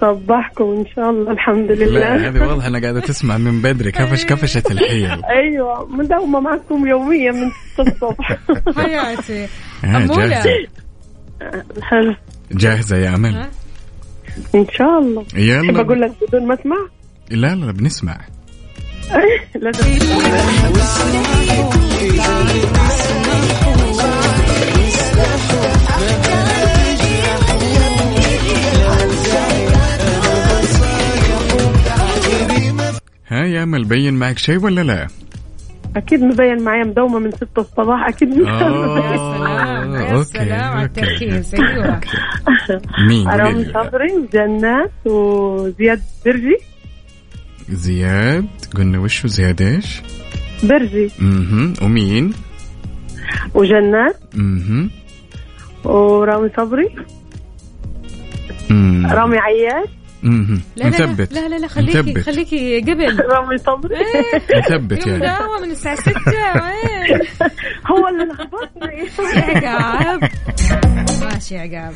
صبحكم 0.03 0.63
إن 0.63 0.85
شاء 0.95 1.09
الله 1.09 1.31
الحمد 1.31 1.71
لا 1.71 1.85
لله 1.85 2.27
هذه 2.27 2.47
واضح 2.47 2.65
أنا 2.65 2.81
قاعدة 2.81 2.99
تسمع 2.99 3.37
من 3.37 3.61
بدري. 3.61 3.91
كفش 3.91 4.25
كفشت 4.25 4.71
الحيل. 4.71 5.25
أيوه 5.39 5.87
مداومه 5.87 6.39
معكم 6.39 6.87
يوميا 6.87 7.31
من 7.31 7.51
6 7.73 7.83
الصبح. 7.83 8.37
حياتي 8.83 9.47
آه، 9.83 11.63
حلو 11.81 12.15
جاهزة. 12.51 12.97
يا 12.97 13.09
ها؟ 13.09 13.49
إن 14.55 14.65
شاء 14.71 14.99
الله. 14.99 15.23
تحب 15.23 15.39
يلا 15.39 15.81
أقول 15.81 16.01
لك 16.01 16.11
بدون 16.27 16.47
ما 16.47 16.53
اسمع 16.53 16.77
لا 17.31 17.55
لا 17.55 17.71
بنسمع. 17.71 18.17
لازم 19.55 19.83
ها 33.33 33.45
يا 33.45 33.63
أمل 33.63 33.83
بين 33.85 34.13
معك 34.13 34.37
شيء 34.37 34.57
ولا 34.59 34.81
لا؟ 34.81 35.07
أكيد 35.95 36.21
مبين 36.23 36.63
معايا 36.63 36.83
مدومه 36.83 37.19
من 37.19 37.31
6 37.31 37.47
الصباح 37.57 38.07
أكيد 38.07 38.29
مش 38.29 38.47
يا 38.47 38.59
سلام 38.59 39.93
يا 39.95 40.11
أوكي، 40.13 40.23
سلام 40.23 40.51
على 40.73 40.81
أوكي. 40.83 41.01
التركيز 41.01 41.55
أيوه 41.55 42.01
مين 43.07 43.27
رامي. 43.27 43.65
صبري 43.65 44.11
وجنات 44.13 44.91
وزياد 45.05 46.01
برجي 46.25 46.57
زياد 47.69 48.47
قلنا 48.75 48.99
وشو 48.99 49.27
زياد 49.27 49.61
إيش؟ 49.61 50.01
برجي 50.63 51.11
أها 51.21 51.73
ومين؟ 51.81 52.33
وجنات 53.53 54.19
أها 54.35 54.89
ورامي 55.83 56.49
صبري 56.57 56.95
أمم. 58.71 59.05
رامي 59.07 59.37
عياش 59.37 59.87
لا 60.23 60.83
لا 60.83 60.87
مثبت 60.89 61.33
لا 61.33 61.47
لا 61.47 61.55
لا 61.59 61.67
خليكي 61.67 62.01
مثبت. 62.01 62.19
خليكي 62.19 62.79
قبل. 62.81 63.19
رامي 63.33 63.57
صبري. 63.57 63.95
مثبت 64.57 65.07
يوم 65.07 65.15
يعني. 65.21 65.37
دعوة 65.39 65.61
من 65.61 65.71
الساعة 65.71 65.95
6 65.95 66.11
وين 66.15 67.19
هو 67.91 68.07
اللي 68.07 68.23
لخبطني 68.33 69.63
يا 69.63 69.69
عقاب. 69.69 70.29
ماشي 71.23 71.55
يا 71.55 71.59
عقاب. 71.61 71.93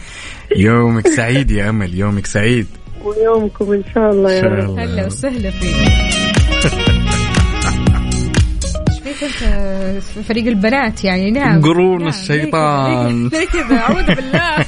يومك 0.58 1.08
سعيد 1.08 1.52
يا 1.52 1.70
أمل. 1.70 1.96
يومك 1.96 2.26
سعيد. 2.26 2.68
ويومكم 3.04 3.74
إن 3.74 3.84
شاء 3.96 4.12
الله 4.12 4.32
يا 4.32 4.40
إن 4.40 4.42
شاء 4.44 4.52
رب. 4.52 4.70
الله. 4.70 4.84
هلا 4.84 5.06
وسهلا 5.06 5.50
فيك. 5.52 5.76
إيش 8.88 9.00
فيك 9.00 9.44
أنت 9.44 10.04
في 10.04 10.24
فريق 10.24 10.46
البنات 10.48 11.04
يعني؟ 11.04 11.32
نعم. 11.32 11.62
قرون 11.62 12.00
نعم، 12.00 12.08
الشيطان. 12.08 13.30
كذا 13.30 13.78
اعوذ 13.78 14.16
بالله. 14.16 14.66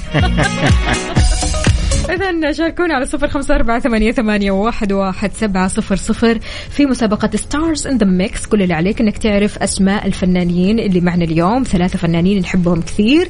إذا 2.09 2.51
شاركونا 2.51 2.93
على 2.93 3.05
صفر 3.05 3.27
خمسة 3.27 3.55
أربعة 3.55 3.79
ثمانية, 3.79 4.11
ثمانية 4.11 4.51
واحد, 4.51 4.91
واحد 4.93 5.31
سبعة 5.33 5.67
صفر 5.67 5.95
صفر 5.95 6.39
في 6.69 6.85
مسابقة 6.85 7.29
Stars 7.35 7.87
in 7.87 7.97
the 7.97 8.05
Mix 8.05 8.45
كل 8.45 8.61
اللي 8.61 8.73
عليك 8.73 9.01
إنك 9.01 9.17
تعرف 9.17 9.57
أسماء 9.57 10.07
الفنانين 10.07 10.79
اللي 10.79 11.01
معنا 11.01 11.23
اليوم 11.23 11.63
ثلاثة 11.63 11.97
فنانين 11.97 12.39
نحبهم 12.39 12.81
كثير 12.81 13.29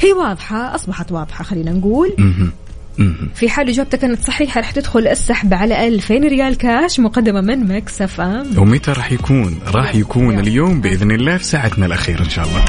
هي 0.00 0.12
واضحة 0.12 0.74
أصبحت 0.74 1.12
واضحة 1.12 1.44
خلينا 1.44 1.72
نقول. 1.72 2.16
في 3.34 3.48
حال 3.48 3.68
إجابتك 3.68 3.98
كانت 3.98 4.20
صحيحة 4.20 4.60
رح 4.60 4.70
تدخل 4.70 5.08
السحب 5.08 5.54
على 5.54 5.88
2000 5.88 6.14
ريال 6.14 6.56
كاش 6.56 7.00
مقدمة 7.00 7.40
من 7.40 7.76
Mix 7.76 8.02
FM 8.02 8.58
ومتى 8.58 8.92
راح 8.92 9.12
يكون؟ 9.12 9.58
راح 9.74 9.94
يكون 9.94 10.38
اليوم 10.38 10.80
بإذن 10.80 11.10
الله 11.10 11.36
في 11.36 11.44
ساعتنا 11.44 11.86
الأخيرة 11.86 12.20
إن 12.20 12.30
شاء 12.30 12.46
الله. 12.46 12.64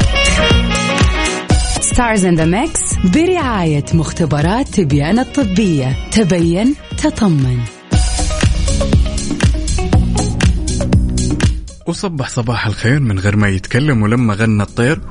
Stars 1.84 2.26
in 2.26 2.36
the 2.36 2.46
Mix 2.46 2.96
برعاية 3.14 3.86
مختبرات 3.94 4.68
تبيان 4.68 5.20
الطبية. 5.20 6.10
تبين 6.12 6.76
تطمن. 6.98 7.60
وصبح 11.88 12.30
صباح 12.30 12.66
الخير 12.66 13.00
من 13.00 13.20
غير 13.20 13.36
ما 13.36 13.48
يتكلم 13.48 14.02
ولما 14.02 14.34
غنى 14.34 14.64
الطير. 14.64 15.02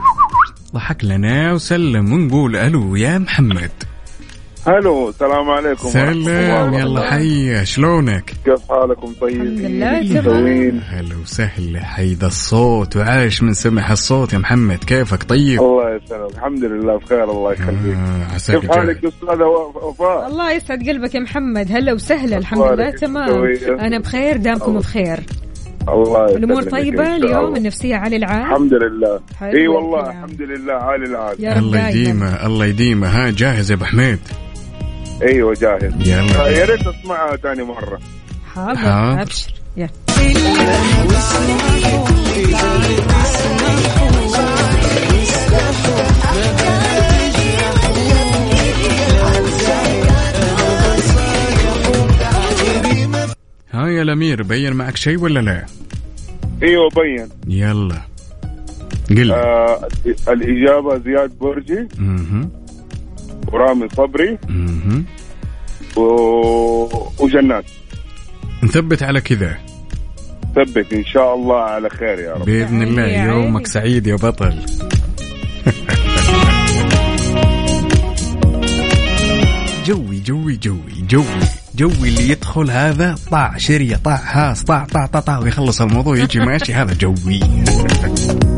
ضحك 0.75 1.05
لنا 1.05 1.53
وسلم 1.53 2.13
ونقول 2.13 2.57
ألو 2.57 2.97
يا 2.97 3.19
محمد. 3.19 3.71
ألو 4.69 5.09
السلام 5.09 5.51
عليكم 5.51 5.89
سلام 5.89 6.75
يلا 6.75 7.11
حيا 7.11 7.65
شلونك؟ 7.65 8.35
كيف 8.45 8.61
حالكم؟ 8.69 9.13
طيب 9.21 9.43
الحمد 9.43 9.61
لله 9.61 10.21
تمام. 10.21 10.81
هلا 10.89 11.17
وسهلا 11.23 11.85
حيدا 11.85 12.27
الصوت 12.27 12.97
وعاش 12.97 13.43
من 13.43 13.53
سمع 13.53 13.93
الصوت 13.93 14.33
يا 14.33 14.39
محمد 14.39 14.85
كيفك؟ 14.85 15.23
طيب؟ 15.23 15.61
الله 15.61 15.97
يسلمك 15.97 16.35
الحمد 16.35 16.65
لله 16.65 16.97
بخير 16.97 17.31
الله 17.31 17.53
يخليك. 17.53 17.97
آه 17.97 18.61
كيف 18.61 18.71
حالك 18.71 19.05
أستاذة 19.05 19.45
وفاء؟ 19.83 20.27
الله 20.27 20.53
يسعد 20.53 20.89
قلبك 20.89 21.15
يا 21.15 21.21
محمد. 21.21 21.73
هلا 21.73 21.93
وسهلا 21.93 22.37
الحمد 22.39 22.73
لله؟ 22.73 22.91
تمام؟ 22.91 23.45
أنا 23.81 23.99
بخير 23.99 24.37
دامكم. 24.37 24.79
بخير. 24.79 25.21
الله 25.89 26.25
الأمور 26.25 26.63
طيبة 26.63 27.17
اليوم. 27.17 27.57
النفسية 27.57 27.97
على 27.97 28.17
العال؟ 28.17 28.47
الحمد 28.47 28.75
لله. 28.75 29.21
إي 29.43 29.69
والله. 29.69 30.11
الحمد 30.11 30.43
لله 30.43 30.73
عالي 30.73 31.05
العال. 31.05 31.47
الله 31.47 31.89
يديمه 31.89 32.47
الله 32.47 32.67
يديمه. 32.67 33.09
ها 33.09 33.31
جاهز 33.31 33.71
يا 33.71 33.77
أبو 33.77 33.85
حميد؟ 33.85 34.19
أيوه 35.23 35.55
جاهز 35.55 36.09
يلا 36.09 36.45
آه، 36.47 36.49
يا 36.49 36.65
ريت 36.65 36.87
اسمعها 36.87 37.37
ثاني 37.37 37.63
مرة 37.63 37.99
حاضر. 38.55 39.23
أبشر 39.23 39.53
يلا 39.77 39.89
ها 53.71 53.89
يا 53.89 54.03
الأمير 54.03 54.43
بين 54.43 54.73
معك 54.73 54.97
شيء 54.97 55.19
ولا 55.19 55.41
لا؟ 55.41 55.67
أيوه 56.63 56.89
بين 56.97 57.29
يلا 57.55 58.01
قل 59.11 59.27
لي. 59.27 59.35
آه 59.35 59.89
الإجابة 60.29 60.99
زياد 60.99 61.39
برجي 61.39 61.89
مهم. 61.99 62.51
ورامي 63.53 63.89
صبري. 63.89 64.39
و... 65.97 66.03
وجنات. 67.19 67.65
نثبت 68.63 69.03
على 69.03 69.21
كذا. 69.21 69.59
ثبت 70.55 70.93
إن 70.93 71.05
شاء 71.05 71.35
الله 71.35 71.57
على 71.61 71.91
خير 71.91 72.19
يا 72.19 72.35
رب. 72.35 72.45
بإذن 72.45 72.83
الله. 72.83 73.25
يومك 73.25 73.67
سعيد 73.67 74.07
يا 74.07 74.17
بطل. 74.17 74.59
جوي 79.87 80.21
جوي 80.21 80.57
جوي 80.57 81.03
جوي 81.09 81.25
جوي 81.75 82.09
اللي 82.09 82.29
يدخل 82.29 82.71
هذا. 82.71 83.15
طاع 83.31 83.57
شريه 83.57 83.97
طاع 83.97 84.21
هاس 84.25 84.63
طاع 84.65 84.85
طاع 84.85 85.07
طاع, 85.07 85.21
طاع 85.21 85.39
ويخلص 85.39 85.81
الموضوع 85.81 86.17
يجي 86.17 86.41
ماشي. 86.41 86.75
هذا 86.75 86.95
جوي. 86.95 87.41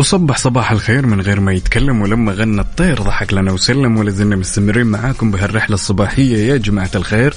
وصبح 0.00 0.38
صباح 0.38 0.72
الخير 0.72 1.06
من 1.06 1.20
غير 1.20 1.40
ما 1.40 1.52
يتكلم 1.52 2.00
ولما 2.00 2.32
غنى 2.32 2.60
الطير 2.60 3.02
ضحك 3.02 3.32
لنا 3.32 3.52
وسلم 3.52 3.96
ولا 3.96 4.10
زلنا 4.10 4.36
مستمرين 4.36 4.86
معاكم 4.86 5.30
بهالرحلة 5.30 5.74
الصباحية. 5.74 6.52
يا 6.52 6.56
جماعة 6.56 6.90
الخير 6.94 7.34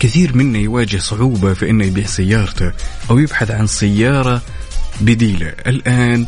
كثير 0.00 0.36
منا 0.36 0.58
يواجه 0.58 0.96
صعوبة 0.96 1.54
في 1.54 1.70
إنه 1.70 1.84
يبيع 1.84 2.06
سيارته 2.06 2.72
أو 3.10 3.18
يبحث 3.18 3.50
عن 3.50 3.66
سيارة 3.66 4.42
بديلة. 5.00 5.52
الآن 5.66 6.26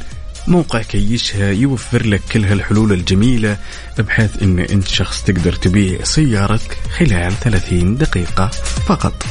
موقع 0.48 0.82
كيشها 0.82 1.50
يوفر 1.50 2.06
لك 2.06 2.22
كل 2.32 2.44
هالحلول 2.44 2.92
الجميلة 2.92 3.56
بحيث 3.98 4.42
إن 4.42 4.58
انت 4.58 4.88
شخص 4.88 5.22
تقدر 5.22 5.52
تبيع 5.52 6.04
سيارتك 6.04 6.78
خلال 6.98 7.32
30 7.40 7.96
دقيقة 7.96 8.46
فقط. 8.86 9.26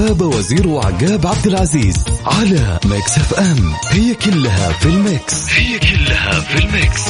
وفاء 0.00 0.28
وزير 0.28 0.68
وعقاب 0.68 1.26
عبد 1.26 1.46
العزيز 1.46 2.04
على 2.26 2.78
Mix 2.84 3.18
FM. 3.18 3.72
هي 3.90 4.14
كلها 4.14 4.72
في 4.72 4.86
ال 4.86 4.99
Mix. 4.99 5.50
هي 5.50 5.78
كلها 5.78 6.40
في 6.40 6.58
ال 6.64 6.72
Mix. 6.72 7.02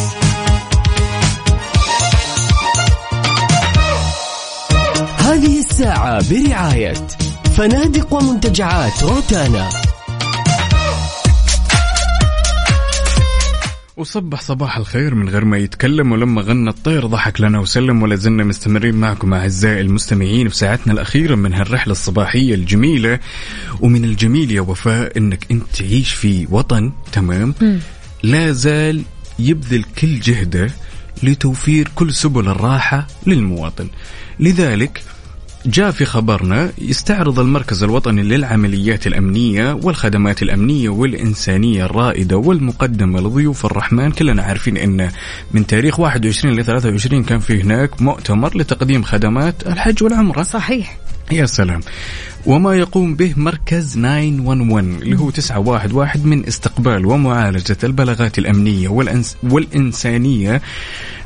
هذه 5.19 5.59
الساعة 5.59 6.23
برعاية 6.31 6.95
فنادق 7.57 8.15
ومنتجعات 8.15 9.03
روتانا. 9.03 9.69
وصبح 14.01 14.41
صباح 14.41 14.77
الخير 14.77 15.15
من 15.15 15.29
غير 15.29 15.45
ما 15.45 15.59
يتكلم 15.59 16.13
ولما 16.13 16.43
غنى 16.43 16.71
الطير 16.71 17.07
ضحك 17.07 17.41
لنا 17.41 17.59
وسلم 17.59 18.03
ولا 18.03 18.17
زلنا 18.17 18.45
مستمرين 18.45 18.95
معكم 18.95 19.35
أعزائي 19.35 19.81
المستمعين 19.81 20.49
في 20.49 20.57
ساعتنا 20.57 20.93
الأخيرة 20.93 21.35
من 21.35 21.55
هالرحلة 21.55 21.93
الصباحية 21.93 22.55
الجميلة. 22.55 23.19
ومن 23.81 24.05
الجميل 24.05 24.51
يا 24.51 24.61
وفاء 24.61 25.19
أنك 25.19 25.47
أنت 25.51 25.63
تعيش 25.79 26.13
في 26.13 26.47
وطن 26.51 26.93
تمام؟ 27.13 27.55
لا 28.23 28.53
زال 28.53 29.03
يبذل 29.39 29.85
كل 29.99 30.21
جهده 30.21 30.71
لتوفير 31.23 31.91
كل 31.95 32.15
سبل 32.15 32.49
الراحة 32.49 33.07
للمواطن. 33.27 33.89
لذلك 34.41 35.03
جاء 35.67 35.91
في 35.91 36.05
خبرنا 36.05 36.73
يستعرض 36.79 37.41
المركز 37.41 37.83
الوطني 37.83 38.23
للعمليات 38.23 39.07
الأمنية 39.07 39.73
والخدمات 39.73 40.43
الأمنية 40.43 40.89
والإنسانية 40.89 41.85
الرائدة 41.85 42.37
والمقدمة 42.37 43.21
لضيوف 43.21 43.67
الرحمن. 43.67 44.13
كلنا 44.13 44.43
عارفين 44.43 44.77
أن 44.77 45.11
من 45.53 45.67
تاريخ 45.67 46.01
21 46.01 46.55
ل 46.55 46.65
23 46.65 47.25
كان 47.25 47.39
في 47.39 47.63
هناك 47.63 48.03
مؤتمر 48.03 48.57
لتقديم 48.57 49.03
خدمات 49.03 49.67
الحج 49.67 50.05
والعمرة. 50.05 50.43
صحيح. 50.43 50.99
يا 51.33 51.47
سلام. 51.47 51.81
وما 52.47 52.75
يقوم 52.75 53.15
به 53.15 53.35
مركز 53.37 53.95
911 53.99 55.03
اللي 55.03 55.19
هو 55.19 55.31
911 55.31 56.21
من 56.27 56.47
استقبال 56.47 57.07
ومعالجة 57.07 57.77
البلاغات 57.85 58.39
الأمنية 58.39 58.89
والأنس 58.89 59.37
والإنسانية 59.43 60.63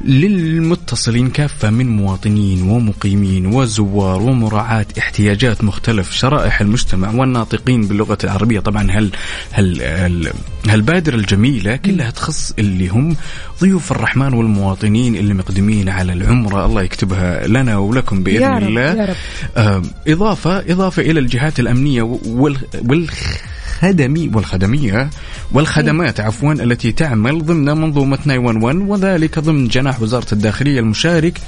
للمتصلين 0.04 1.30
كافة 1.30 1.70
من 1.70 1.96
مواطنين 1.96 2.62
ومقيمين 2.62 3.46
وزوار 3.46 4.22
ومراعاة 4.22 4.86
احتياجات 4.98 5.64
مختلف 5.64 6.12
شرائح 6.12 6.60
المجتمع 6.60 7.10
والناطقين 7.10 7.86
باللغة 7.86 8.18
العربية. 8.24 8.60
طبعا 8.60 8.90
هل 8.90 9.10
هل 9.52 9.82
هل 9.82 10.32
هالبادرة 10.68 11.16
الجميلة 11.16 11.76
كلها 11.76 12.10
تخص 12.10 12.52
اللي 12.58 12.88
هم 12.88 13.16
ضيوف 13.60 13.92
الرحمن 13.92 14.34
والمواطنين 14.34 15.16
اللي 15.16 15.34
مقدمين 15.34 15.88
على 15.88 16.12
العمرة. 16.12 16.64
الله 16.66 16.82
يكتبها 16.82 17.46
لنا 17.46 17.76
ولكم 17.76 18.22
بإذن 18.22 18.42
يا 18.42 18.48
رب، 18.50 18.62
الله. 18.62 18.80
يا 18.80 19.04
رب. 19.04 19.14
آه، 19.56 19.82
إضافة 20.08 20.58
إضافة 20.58 21.02
إلى 21.02 21.20
الجهات 21.20 21.60
الأمنية 21.60 22.02
وال 22.26 22.56
والخدمي 22.88 24.30
والخدمية 24.34 25.10
والخدمات 25.52 26.20
عفوا 26.20 26.52
التي 26.52 26.92
تعمل 26.92 27.44
ضمن 27.44 27.64
منظومة 27.64 28.16
911 28.16 28.76
وذلك 28.82 29.38
ضمن 29.38 29.68
جناح 29.68 30.02
وزارة 30.02 30.26
الداخلية 30.32 30.80
المشارك 30.80 31.40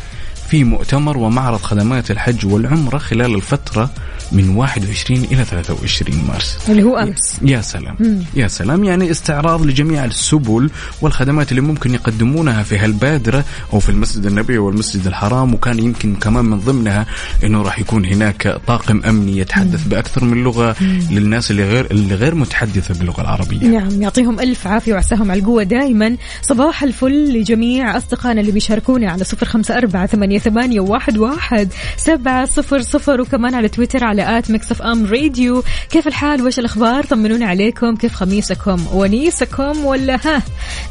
في 0.50 0.64
مؤتمر 0.64 1.18
ومعرض 1.18 1.60
خدمات 1.60 2.10
الحج 2.10 2.46
والعمرة 2.46 2.98
خلال 2.98 3.34
الفترة 3.34 3.90
من 4.32 4.56
21 4.56 5.24
إلى 5.24 5.44
23 5.44 6.24
مارس. 6.28 6.58
اللي 6.68 6.82
هو 6.82 6.96
أمس. 6.96 7.40
يا 7.42 7.60
سلام. 7.60 7.96
مم. 8.00 8.22
يا 8.34 8.48
سلام. 8.48 8.84
يعني 8.84 9.10
استعراض 9.10 9.66
لجميع 9.66 10.04
السبل 10.04 10.70
والخدمات 11.00 11.50
اللي 11.50 11.62
ممكن 11.62 11.94
يقدمونها 11.94 12.62
في 12.62 12.78
هالبادرة 12.78 13.44
أو 13.72 13.78
في 13.78 13.88
المسجد 13.88 14.26
النبوي 14.26 14.58
والمسجد 14.58 15.06
الحرام 15.06 15.54
وكان 15.54 15.78
يمكن 15.78 16.14
كمان 16.16 16.44
من 16.44 16.58
ضمنها 16.60 17.06
أنه 17.44 17.62
راح 17.62 17.78
يكون 17.78 18.04
هناك 18.04 18.60
طاقم 18.66 19.02
أمني 19.04 19.38
يتحدث 19.38 19.86
بأكثر 19.86 20.24
من 20.24 20.44
لغة 20.44 20.76
للناس 21.10 21.50
اللي 21.50 21.64
غير 21.64 21.86
اللي 21.90 22.14
غير 22.14 22.34
متحدثة 22.34 22.94
باللغة 22.94 23.20
العربية. 23.20 23.66
نعم. 23.66 24.02
يعطيهم 24.02 24.40
ألف 24.40 24.66
عافية 24.66 24.92
وعساهم 24.92 25.30
على 25.30 25.40
القوة 25.40 25.62
دائما 25.62 26.16
صباح 26.42 26.82
الفل 26.82 27.38
لجميع 27.38 27.96
أصدقائنا 27.96 28.40
اللي 28.40 28.52
بيشاركونا 28.52 29.10
على 29.10 29.24
صفر 29.24 29.46
خمسة 29.46 29.76
أربعة 29.76 30.06
ثمانية, 30.06 30.38
ثمانية 30.38 30.80
واحد, 30.80 31.18
واحد 31.18 31.68
سبعة 31.96 32.44
صفر 32.44 32.80
صفر 32.82 33.20
وكمان 33.20 33.54
على 33.54 33.68
تويتر 33.68 34.04
على 34.04 34.15
at 34.22 34.50
Mix 34.50 34.70
FM 34.70 35.06
Radio. 35.06 35.62
كيف 35.90 36.06
الحال؟ 36.06 36.42
وش 36.42 36.58
الأخبار؟ 36.58 37.04
طمنونا 37.04 37.46
عليكم. 37.46 37.96
كيف 37.96 38.14
خميسكم؟ 38.14 38.86
ونيسكم 38.92 39.84
ولا 39.84 40.18
ها؟ 40.24 40.42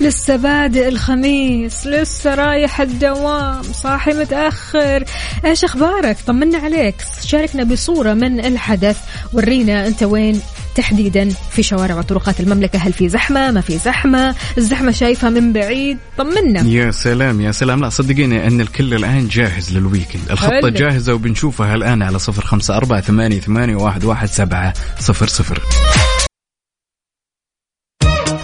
لسه 0.01 0.35
بادئ 0.35 0.87
الخميس. 0.87 1.87
لسه 1.87 2.35
رايح 2.35 2.81
الدوام. 2.81 3.63
صاحي 3.63 4.13
متأخر. 4.13 5.03
إيش 5.45 5.63
أخبارك؟ 5.63 6.17
طمنا 6.27 6.57
عليك. 6.57 6.95
شاركنا 7.25 7.63
بصورة 7.63 8.13
من 8.13 8.45
الحدث. 8.45 8.97
ورينا 9.33 9.87
أنت 9.87 10.03
وين 10.03 10.41
تحديدا 10.75 11.29
في 11.29 11.63
شوارع 11.63 11.95
وطرقات 11.95 12.39
المملكة. 12.39 12.79
هل 12.79 12.93
في 12.93 13.09
زحمة؟ 13.09 13.51
ما 13.51 13.61
في 13.61 13.77
زحمة. 13.77 14.35
الزحمة 14.57 14.91
شايفها 14.91 15.29
من 15.29 15.53
بعيد. 15.53 15.97
طمنا. 16.17 16.61
يا 16.61 16.91
سلام 16.91 17.41
يا 17.41 17.51
سلام. 17.51 17.81
لا 17.81 17.89
صدقيني 17.89 18.47
أن 18.47 18.61
الكل 18.61 18.93
الآن 18.93 19.27
جاهز 19.27 19.77
للويكند. 19.77 20.31
الخطة 20.31 20.49
حلو. 20.49 20.69
جاهزة 20.69 21.13
وبنشوفها 21.13 21.75
الآن 21.75 22.01
على 22.03 22.19
صفر 22.19 22.45
خمسة 22.45 22.77
أربعة 22.77 23.01
ثمانية, 23.01 23.39
ثمانية 23.39 23.75
واحد, 23.75 24.03
واحد 24.05 24.27
سبعة 24.27 24.73
صفر 24.99 25.27
صفر. 25.27 25.61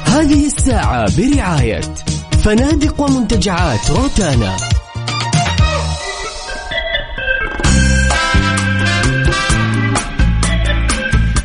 هذه 0.06 0.46
الساعة 0.46 1.18
برعاية 1.18 1.82
فنادق 2.44 3.02
ومنتجعات 3.02 3.92
روتانا. 3.92 4.58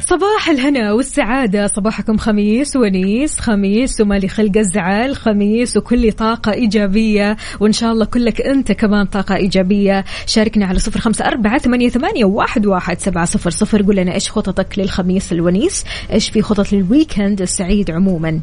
صباح 0.09 0.49
الهنا 0.49 0.93
والسعادة. 0.93 1.67
صباحكم 1.67 2.17
خميس 2.17 2.77
ونيس 2.77 3.41
خميس 3.41 4.01
ومالي 4.01 4.29
خلق 4.29 4.57
الزعل 4.57 5.17
خميس 5.17 5.77
وكل 5.77 6.13
طاقة 6.13 6.53
إيجابية 6.53 7.37
وإن 7.61 7.73
شاء 7.73 7.93
الله 7.93 8.05
كلك 8.05 8.41
أنت 8.41 8.73
كمان 8.73 9.07
طاقة 9.07 9.37
إيجابية. 9.37 10.05
شاركنا 10.27 10.67
على 10.67 10.79
صفر 10.79 11.01
خمسة 11.01 11.27
أربعة 11.27 11.59
ثمانية, 11.59 11.89
ثمانية 11.89 12.25
واحد, 12.25 12.67
واحد 12.67 13.01
سبعة 13.01 13.25
صفر 13.25 13.51
صفر. 13.51 13.83
قول 13.83 13.97
لنا 13.97 14.15
إيش 14.15 14.31
خططك 14.31 14.79
للخميس 14.79 15.33
الونيس؟ 15.33 15.85
إيش 16.13 16.31
في 16.31 16.43
خطط 16.43 16.73
للويكند 16.73 17.43
السعيد 17.43 17.91
عموما؟ 17.91 18.41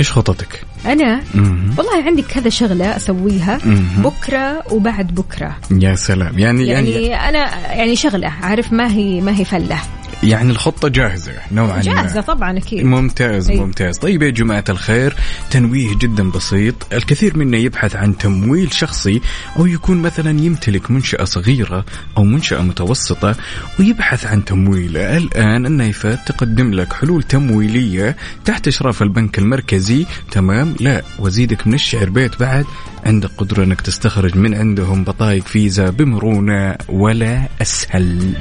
إيش 0.00 0.12
خططك؟ 0.12 0.60
أنا؟ 0.86 1.20
مم. 1.34 1.74
والله 1.78 2.04
عندي 2.04 2.22
كذا 2.22 2.48
شغلة 2.48 2.96
أسويها. 2.96 3.58
مم. 3.64 3.84
بكرة 4.02 4.72
وبعد 4.72 5.14
بكرة. 5.14 5.56
يا 5.70 5.94
سلام. 5.94 6.38
يعني 6.38 6.66
يعني 6.66 6.90
يعني 6.90 7.28
أنا 7.28 7.72
يعني 7.74 7.96
شغلة. 7.96 8.28
عارف 8.42 8.72
ما 8.72 8.92
هي 8.92 9.20
ما 9.20 9.38
هي 9.38 9.44
فلة. 9.44 9.78
يعني 10.22 10.50
الخطة 10.50 10.88
جاهزة 10.88 11.32
نوعا 11.52 11.76
ما. 11.76 11.82
جاهزة 11.82 12.20
طبعا 12.20 12.58
أكيد. 12.58 12.84
ممتاز 12.84 13.50
أي. 13.50 13.60
ممتاز. 13.60 13.98
طيب 13.98 14.22
يا 14.22 14.30
جماعة 14.30 14.64
الخير 14.68 15.16
تنويه 15.50 15.94
جدا 15.98 16.30
بسيط. 16.30 16.74
الكثير 16.92 17.36
منا 17.36 17.56
يبحث 17.56 17.96
عن 17.96 18.18
تمويل 18.18 18.72
شخصي 18.72 19.20
أو 19.56 19.66
يكون 19.66 20.02
مثلا 20.02 20.40
يمتلك 20.40 20.90
منشأة 20.90 21.24
صغيرة 21.24 21.84
أو 22.16 22.24
منشأة 22.24 22.62
متوسطة 22.62 23.34
ويبحث 23.80 24.26
عن 24.26 24.44
تمويل 24.44 24.96
الآن 24.96 25.66
النايفات 25.66 26.18
تقدم 26.26 26.74
لك 26.74 26.92
حلول 26.92 27.22
تمويلية 27.22 28.16
تحت 28.44 28.68
إشراف 28.68 29.02
البنك 29.02 29.38
المركزي. 29.38 30.06
تمام؟ 30.30 30.74
لا 30.80 31.02
وزيدك 31.18 31.66
من 31.66 31.74
الشعر 31.74 32.10
بيت 32.10 32.40
بعد. 32.40 32.64
عندك 33.06 33.30
قدرة 33.38 33.64
أنك 33.64 33.80
تستخرج 33.80 34.36
من 34.36 34.54
عندهم 34.54 35.04
بطايق 35.04 35.44
فيزا 35.44 35.90
بمرونة 35.90 36.76
ولا 36.88 37.48
أسهل. 37.62 38.34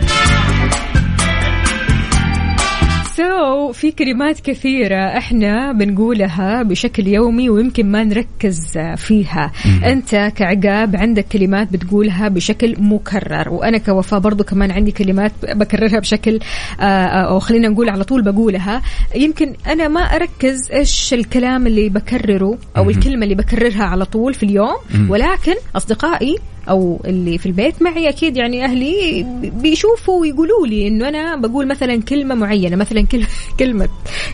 سو 3.20 3.72
في 3.72 3.92
كلمات 3.92 4.40
كثيرة 4.40 5.18
إحنا 5.18 5.72
بنقولها 5.72 6.64
بشكل 6.64 7.08
يومي 7.08 7.50
ويمكن 7.50 7.92
ما 7.92 8.04
نركز 8.04 8.78
فيها. 8.96 9.52
أنت 9.86 10.32
كعقاب 10.36 10.96
عندك 10.96 11.26
كلمات 11.32 11.74
بتقولها 11.74 12.28
بشكل 12.28 12.76
مكرر 12.80 13.50
وأنا 13.50 13.78
كوفاء 13.78 14.20
برضو 14.20 14.44
كمان 14.44 14.72
عندي 14.72 14.92
كلمات 14.92 15.32
بكررها 15.44 16.00
بشكل 16.00 16.40
آه، 16.80 17.06
أو 17.06 17.40
خلينا 17.40 17.70
نقول 17.70 17.90
على 17.90 18.04
طول 18.04 18.22
بقولها. 18.22 18.82
يمكن 19.16 19.54
أنا 19.68 19.88
ما 19.88 20.02
أركز 20.02 20.72
إيش 20.72 21.14
الكلام 21.14 21.68
اللي 21.68 21.90
بكرره 21.90 22.58
أو 22.78 22.90
الكلمة 22.90 23.24
اللي 23.24 23.36
بكررها 23.36 23.84
على 23.84 24.06
طول 24.06 24.34
في 24.34 24.44
اليوم 24.44 24.78
ولكن 25.10 25.56
أصدقائي 25.76 26.36
أو 26.70 27.02
اللي 27.06 27.38
في 27.38 27.46
البيت 27.46 27.82
معي 27.82 28.10
أكيد 28.10 28.38
يعني 28.38 28.66
أهلي 28.66 29.26
بيشوفوا 29.62 30.22
ويقولوا 30.22 30.68
لي 30.68 30.88
إنه 30.88 31.10
أنا 31.10 31.36
بقول 31.36 31.68
مثلا 31.68 32.02
كلمة 32.02 32.36
معينة 32.36 32.76
مثلا 32.76 33.02
كلمه 33.12 33.28
كلمه 33.60 33.90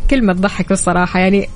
كلمة 0.09 0.33
تضحك 0.33 0.71
الصراحة. 0.71 1.19
يعني 1.19 1.49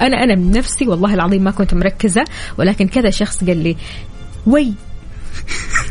أنا 0.00 0.24
أنا 0.24 0.34
من 0.34 0.50
نفسي 0.50 0.86
والله 0.86 1.14
العظيم 1.14 1.44
ما 1.44 1.50
كنت 1.50 1.74
مركزة 1.74 2.24
ولكن 2.58 2.88
كذا 2.88 3.10
شخص 3.10 3.44
قال 3.44 3.56
لي 3.56 3.76
وي 4.46 4.72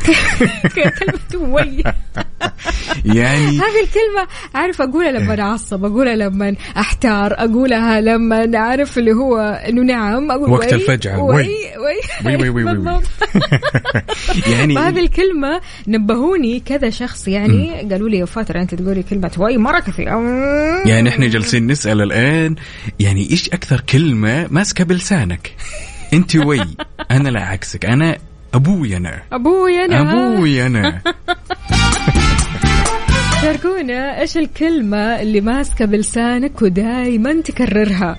كلمة 0.99 1.53
وي 1.53 1.83
يعني 3.05 3.57
هذه 3.57 3.83
الكلمة 3.83 4.27
عارف 4.55 4.81
أقولها 4.81 5.11
لما 5.11 5.41
أعصب 5.41 5.85
أقولها 5.85 6.15
لما 6.15 6.55
أحتار 6.77 7.33
أقولها 7.33 8.01
لما 8.01 8.57
أعرف 8.57 8.97
اللي 8.97 9.11
هو 9.11 9.37
إنه 9.39 9.81
نعم 9.81 10.31
أقول 10.31 10.49
وقت 10.49 10.73
الفجعة، 10.73 11.23
وي 11.23 11.47
وي. 12.25 12.37
وي 12.37 12.49
وي. 12.49 12.63
وي. 12.63 13.01
يعني 14.53 14.75
فهذه 14.79 14.99
الكلمة 14.99 15.61
نبهوني 15.87 16.59
كذا 16.59 16.89
شخص 16.89 17.27
يعني 17.27 17.87
قالوا 17.91 18.09
لي 18.09 18.17
يا 18.17 18.25
فاترة 18.25 18.61
أنت 18.61 18.75
تقولي 18.75 19.03
كلمة 19.03 19.31
وي 19.37 19.57
مرة 19.57 19.79
كثير. 19.79 20.07
يعني 20.85 21.09
إحنا 21.09 21.27
جالسين 21.27 21.67
نسأل 21.67 22.01
الآن 22.01 22.55
يعني 22.99 23.31
إيش 23.31 23.49
أكثر 23.49 23.81
كلمة 23.81 24.47
ماسكة 24.51 24.83
بلسانك؟ 24.83 25.51
أنت 26.13 26.35
وي 26.35 26.65
أنا 27.11 27.29
لا 27.29 27.41
عكسك 27.41 27.85
أنا 27.85 28.17
أبوي 28.53 28.97
أنا 28.97 29.21
أبوي 29.31 29.85
أنا 29.85 30.01
أبوي 30.01 30.65
أنا 30.65 31.01
شاركونا 33.41 34.21
إيش 34.21 34.37
الكلمة 34.37 34.97
اللي 34.97 35.41
ماسكة 35.41 35.85
بلسانك 35.85 36.61
ودايما 36.61 37.41
تكررها؟ 37.41 38.17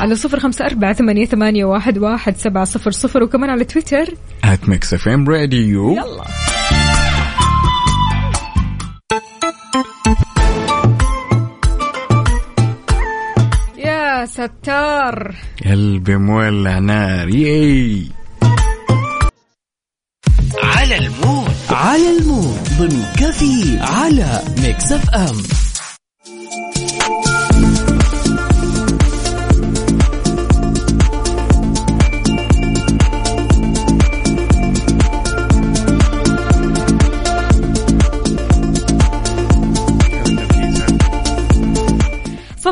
على 0.00 0.14
صفر 0.14 0.40
خمسة 0.40 0.66
أربعة 0.66 0.92
ثمانية, 0.92 1.26
ثمانية 1.26 1.64
واحد, 1.64 1.98
واحد 1.98 2.36
سبعة 2.36 2.64
صفر 2.64 2.90
صفر 2.90 3.22
وكمان 3.22 3.50
على 3.50 3.64
تويتر. 3.64 4.06
at 4.44 4.68
Mix 4.68 4.94
FM 4.94 5.28
Radio 5.28 5.92
يلا. 5.92 6.24
يا 13.76 14.26
ستار. 14.26 15.34
قلبي 15.66 16.16
مولع 16.16 16.78
نار. 16.78 17.28
ياي. 17.28 18.21
على 21.72 22.16
ال 22.18 22.26
mood 22.26 22.58
ضمن 22.78 23.04
كفي 23.16 23.78
على 23.80 24.42
Mix 24.62 24.92
FM. 24.92 25.42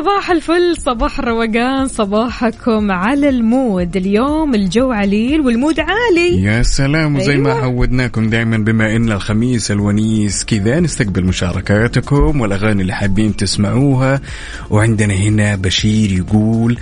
صباح 0.01 0.31
الفل 0.31 0.77
صباح 0.77 1.19
الروقان 1.19 1.87
صباحكم 1.87 2.91
على 2.91 3.29
ال 3.29 3.40
mood. 3.40 3.97
اليوم 3.97 4.55
الجو 4.55 4.91
عليل 4.91 5.41
وال 5.41 5.54
mood 5.54 5.79
عالي. 5.79 6.43
يا 6.43 6.63
سلام 6.63 7.15
وزي 7.15 7.37
ما 7.37 7.51
أيوة. 7.51 7.63
عودناكم 7.63 8.29
دائما 8.29 8.57
بما 8.57 8.95
إن 8.95 9.11
الخميس 9.11 9.71
الونيس 9.71 10.45
كذا 10.45 10.79
نستقبل 10.79 11.25
مشاركاتكم 11.25 12.41
والأغاني 12.41 12.81
اللي 12.81 12.93
حابين 12.93 13.35
تسمعوها. 13.35 14.21
وعندنا 14.69 15.13
هنا 15.13 15.55
بشير 15.55 16.11
يقول 16.11 16.77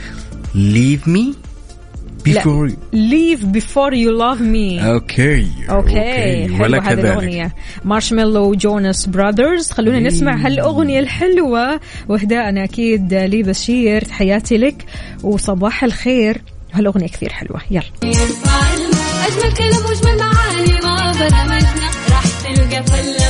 leave 0.56 1.10
me 1.10 1.49
before 2.24 2.70
leave 2.94 3.42
before 3.52 3.94
you 3.94 4.12
love 4.12 4.42
me. 4.42 4.84
أوكي 4.84 5.48
أوكي 5.70 6.48
حلوة 6.48 6.62
ولك 6.62 6.84
هذه 6.84 7.00
الأغنية. 7.00 7.56
Marshmello 7.86 8.54
Jonas 8.54 9.06
Brothers 9.06 9.72
خلونا 9.72 10.00
نسمع 10.00 10.36
هالأغنية 10.36 11.00
الحلوة. 11.00 11.80
واهداءنا 12.08 12.64
أكيد 12.64 13.14
لي 13.14 13.44
بشير. 13.44 14.02
تحياتي 14.02 14.58
لك 14.58 14.86
وصباح 15.24 15.84
الخير. 15.84 16.42
هالأغنية 16.74 17.08
كثير 17.08 17.30
حلوة. 17.30 17.62
يلا. 17.72 17.84
أجمل 18.04 19.54
كلام 19.58 19.86
وأجمل 19.86 20.18
معاني 20.20 20.74
ما 20.84 21.12
برمجنا 21.12 21.90
راح 22.10 22.24
تلقى 22.26 22.84
فلة 22.84 23.30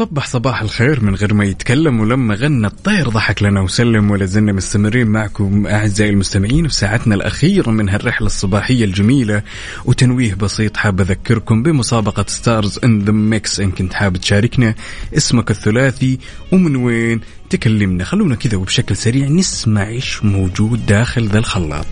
صبح 0.00 0.26
صباح 0.26 0.62
الخير 0.62 1.04
من 1.04 1.14
غير 1.14 1.34
ما 1.34 1.44
يتكلم 1.44 2.00
ولما 2.00 2.34
غنى 2.34 2.66
الطير 2.66 3.08
ضحك 3.08 3.42
لنا 3.42 3.60
وسلم 3.60 4.10
ولا 4.10 4.24
زلنا 4.24 4.52
مستمرين 4.52 5.06
معكم 5.06 5.66
أعزائي 5.66 6.10
المستمعين 6.10 6.68
في 6.68 6.74
ساعتنا 6.74 7.14
الأخيرة 7.14 7.70
من 7.70 7.88
هالرحلة 7.88 8.26
الصباحية 8.26 8.84
الجميلة 8.84 9.42
وتنويه 9.84 10.34
بسيط 10.34 10.76
حاب 10.76 11.00
أذكركم 11.00 11.62
بمسابقة 11.62 12.24
Stars 12.28 12.78
in 12.84 12.98
the 13.04 13.12
Mix 13.12 13.60
إن 13.60 13.70
كنت 13.70 13.94
حاب 13.94 14.16
تشاركنا 14.16 14.74
اسمك 15.16 15.50
الثلاثي 15.50 16.18
ومن 16.52 16.76
وين 16.76 17.20
تكلمنا. 17.50 18.04
خلونا 18.04 18.34
كذا 18.34 18.56
وبشكل 18.56 18.96
سريع 18.96 19.28
نسمع 19.28 19.86
إيش 19.86 20.24
موجود 20.24 20.86
داخل 20.86 21.28
ذا 21.28 21.38
الخلاط. 21.38 21.86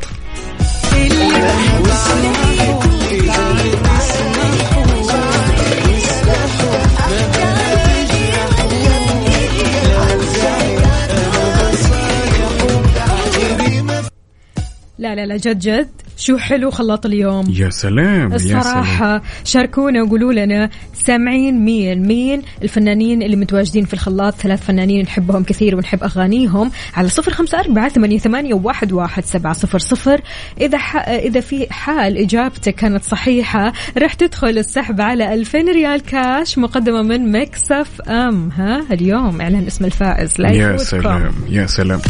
لا 14.99 15.15
لا 15.15 15.27
لا 15.27 15.37
جد 15.37 15.59
جد. 15.59 15.89
شو 16.17 16.37
حلو 16.37 16.71
خلاط 16.71 17.07
اليوم. 17.07 17.47
يا 17.51 17.71
سلام 17.71 18.33
يا 18.33 18.39
سلام. 18.39 18.59
الصراحة 18.59 19.23
شاركونا 19.45 20.03
وقولوا 20.03 20.33
لنا 20.33 20.71
سامعين 20.95 21.65
مين 21.65 22.07
مين 22.07 22.43
الفنانين 22.63 23.23
اللي 23.23 23.37
متواجدين 23.37 23.85
في 23.85 23.95
الخلاط. 23.95 24.35
ثلاث 24.35 24.67
فنانين 24.67 25.03
نحبهم 25.03 25.45
كثير 25.45 25.77
ونحب 25.77 26.03
أغانيهم. 26.03 26.71
على 26.95 27.09
صفر 27.09 27.33
خمسة 27.33 27.61
أربعة 27.61 27.89
ثمانية, 27.89 28.19
ثمانية 28.19 28.55
واحد, 28.55 28.93
واحد 28.93 29.25
سبعة 29.25 29.53
صفر 29.53 29.79
صفر. 29.79 30.21
إذا 30.61 30.79
ح... 30.79 30.97
إذا 31.09 31.41
في 31.41 31.67
حال 31.73 32.19
إجابتك 32.19 32.75
كانت 32.75 33.05
صحيحة 33.05 33.73
راح 33.99 34.15
تدخل 34.15 34.59
السحب 34.59 35.01
على 35.01 35.35
2000 35.35 35.59
ريال 35.59 36.01
كاش 36.01 36.59
مقدمة 36.59 37.03
من 37.03 37.33
مكسف 37.33 38.01
أم. 38.09 38.51
ها 38.51 38.85
اليوم 38.91 39.41
إعلان 39.41 39.67
اسم 39.67 39.85
الفائز. 39.85 40.33
لا 40.39 40.51
يا. 40.51 40.77
سلام 40.77 41.33
يا 41.49 41.67
سلام. 41.67 42.01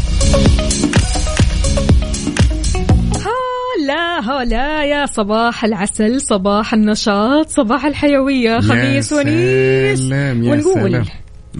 هلا 4.18 4.42
هلا 4.42 4.84
يا 4.84 5.06
صباح 5.06 5.64
العسل 5.64 6.20
صباح 6.20 6.74
النشاط 6.74 7.46
صباح 7.46 7.84
الحيوية 7.84 8.60
خميس 8.60 9.12
يا 9.12 9.16
ونيس. 9.16 9.98
سلام 9.98 10.42
يا 10.42 10.52
ونقول. 10.52 10.90
سلام. 10.90 11.04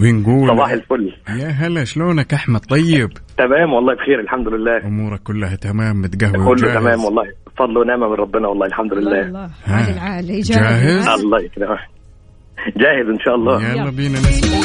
ونقول. 0.03 0.49
صباح 0.49 0.71
الفل. 0.71 1.13
يا 1.29 1.49
هلا 1.49 1.85
شلونك 1.85 2.35
أحمد؟ 2.35 2.61
طيب. 2.61 3.11
تمام 3.39 3.73
والله 3.73 3.95
بخير 3.95 4.21
الحمد 4.21 4.49
لله. 4.49 4.87
أمورك 4.87 5.23
كلها 5.23 5.57
تمام 5.57 6.01
متقهوى 6.01 6.47
كله؟ 6.47 6.75
تمام 6.75 7.05
والله. 7.05 7.23
فضل 7.59 7.79
ونعمة 7.79 8.09
من 8.09 8.15
ربنا 8.15 8.49
والله 8.49 8.67
الحمد 8.67 8.93
الله 8.93 9.11
لله. 9.11 9.27
الله. 9.27 9.51
عالي 9.67 9.93
العالي 9.93 10.41
جاهز؟ 10.41 11.09
الله 11.09 11.43
يكرمك. 11.45 11.79
جاهز 12.77 13.09
إن 13.11 13.19
شاء 13.25 13.35
الله. 13.35 13.71
يلا 13.71 13.91
بينا 13.91 14.19
نسمع. 14.19 14.59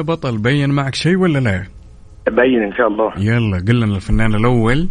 يا 0.00 0.04
بطل 0.04 0.38
بين 0.38 0.70
معك 0.70 0.94
شيء 0.94 1.16
ولا 1.16 1.38
لا؟ 1.38 1.64
باين 2.30 2.62
إن 2.62 2.72
شاء 2.72 2.88
الله. 2.88 3.12
يلا 3.18 3.56
قل 3.68 3.80
لنا 3.80 3.96
الفنان 3.96 4.34
الأول. 4.34 4.88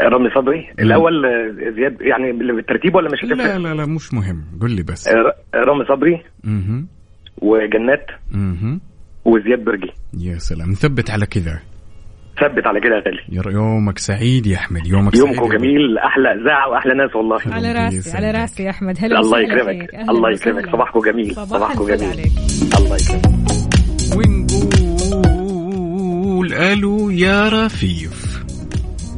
رامي 0.00 0.30
صبري. 0.34 0.70
الأول 0.78 1.26
آه، 1.26 1.70
زياد 1.76 1.96
يعني 2.00 2.32
بالترتيب 2.32 2.94
ولا 2.94 3.08
مش 3.12 3.24
لا 3.24 3.34
هتفرق؟ 3.34 3.56
لا 3.56 3.74
لا 3.74 3.86
مش 3.86 4.14
مهم. 4.14 4.44
قل 4.62 4.70
لي 4.70 4.82
بس. 4.82 5.08
آه، 5.08 5.12
رامي 5.54 5.84
صبري. 5.88 6.22
أها 6.44 6.84
وجنات. 7.42 8.06
أها 8.34 8.80
وزياد 9.24 9.64
برجي 9.64 9.92
يا 10.18 10.38
سلام. 10.38 10.70
نثبت 10.70 11.10
على 11.10 11.26
كذا 11.26 11.60
ثبت 12.40 12.66
على 12.66 12.80
كده 12.80 12.94
يا 12.94 13.00
غالي. 13.00 13.48
يا 13.48 13.52
يومك 13.52 13.98
سعيد 13.98 14.46
يا 14.46 14.56
أحمد. 14.56 14.86
يومك 14.86 15.14
سعيد 15.14 15.26
يومكم 15.26 15.56
جميل 15.56 15.98
أحلى 15.98 16.28
اذاعه 16.42 16.68
وأحلى 16.70 16.94
ناس 16.94 17.16
والله. 17.16 17.38
على 17.46 17.72
راسي 17.72 18.16
على 18.16 18.30
راسي 18.30 18.62
يا 18.62 18.70
أحمد. 18.70 18.96
هلا 19.00 19.20
الله 19.20 19.40
يكرمك. 19.40 19.94
الله. 19.94 20.30
يكرمك. 20.30 20.66
صباحكم 20.72 21.00
جميل. 21.00 21.34
صباح 21.34 21.46
صباحكم 21.48 21.86
جميل. 21.86 22.10
عليك. 22.10 22.32
الله 22.78 22.96
يكرمك. 22.96 23.59
ونقول 24.16 25.72
ألو 26.54 27.10
يا 27.10 27.48
رفيف 27.48 28.42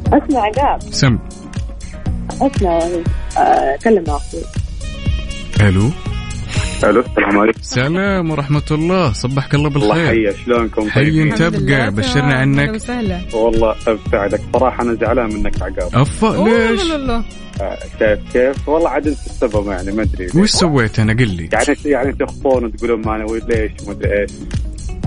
أسمع 0.06 0.40
عقاب 0.40 0.82
سم. 0.82 1.18
أسمع 2.42 2.82
آه، 3.38 3.76
كلم 3.84 4.04
أخوي. 4.08 4.40
ألو. 5.60 5.90
ألو 6.84 7.00
السلام 7.00 7.38
عليكم. 7.38 7.58
سلام 7.62 8.30
ورحمة 8.30 8.62
الله. 8.70 9.12
صبحك 9.12 9.54
الله 9.54 9.68
الله 9.68 9.94
بالخير. 9.94 10.06
حيا 10.06 10.32
شلونكم؟ 10.44 10.90
حي 10.90 11.30
تبقى. 11.30 11.90
بشرنا 11.90 12.34
عنك. 12.34 12.74
وسهلا. 12.74 13.20
والله 13.34 13.74
ابساعدك 13.88 14.40
صراحة 14.52 14.82
أنا 14.82 14.94
زعلان 14.94 15.34
منك 15.34 15.62
عقاب. 15.62 15.90
أفا 15.94 16.26
ليش 16.26 16.84
لا 16.84 16.96
لا 16.96 17.06
لا. 17.06 17.22
آه، 17.60 17.78
كيف 17.98 18.18
كيف؟ 18.32 18.68
والله 18.68 18.88
عاد 18.88 19.06
أنت 19.06 19.18
السبب 19.26 19.66
يعني 19.68 19.92
ما 19.92 20.02
أدري. 20.02 20.26
وش 20.40 20.50
سويت 20.50 20.98
أنا؟ 20.98 21.12
قل 21.12 21.28
لي. 21.28 21.48
يعني 21.52 21.76
يعني 21.84 22.12
تخفون 22.12 22.64
وتقولون 22.64 23.00
ما 23.00 23.16
أنا 23.16 23.24
ليش 23.24 23.72
ما 23.86 23.92
أدري 23.92 24.20
إيش. 24.20 24.30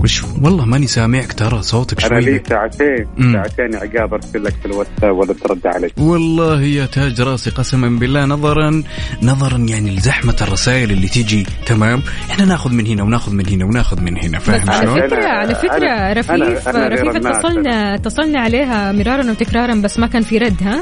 وش 0.06 0.22
والله 0.42 0.64
ماني 0.64 0.86
سامعك 0.86 1.32
ترى 1.32 1.62
صوتك 1.62 2.04
أنا 2.04 2.20
شوي 2.20 2.32
لي 2.32 2.42
ساعتين 2.48 3.06
مم. 3.16 3.32
ساعتين 3.32 3.74
عقاب 3.76 4.14
ارسل 4.14 4.44
لك 4.44 4.54
في 4.62 4.66
الواتساب 4.66 5.16
ولا 5.16 5.32
ترد 5.34 5.66
علي 5.66 5.90
والله 5.98 6.62
يا 6.62 6.86
تاج 6.86 7.20
راسي 7.20 7.50
قسما 7.50 7.98
بالله 7.98 8.24
نظرا 8.24 8.82
نظرا 9.22 9.58
يعني 9.58 9.96
لزحمة 9.96 10.36
الرسائل 10.42 10.90
اللي 10.90 11.08
تيجي 11.08 11.46
تمام 11.66 12.02
إحنا 12.30 12.44
ناخذ 12.44 12.72
من 12.72 12.86
هنا 12.86 13.02
وناخذ 13.02 13.32
من 13.32 13.48
هنا 13.48 13.64
وناخذ 13.64 14.00
من 14.02 14.16
هنا 14.24 14.38
فاهم 14.38 14.70
على 14.70 14.80
شلون؟ 14.86 15.00
فكرة 15.00 15.20
أنا- 15.22 15.24
على 15.26 15.54
فكرة 15.54 16.12
أنا- 16.12 16.16
رفيف 16.18 16.30
أنا- 16.30 16.76
رفيف. 16.76 17.26
اتصلنا 17.26 17.94
اتصلنا 17.94 18.40
عليها 18.40 18.92
مرارا 18.92 19.30
وتكرارا 19.30 19.74
بس 19.74 19.98
ما 19.98 20.06
كان 20.06 20.22
في 20.22 20.38
رد 20.38 20.62
ها؟ 20.62 20.80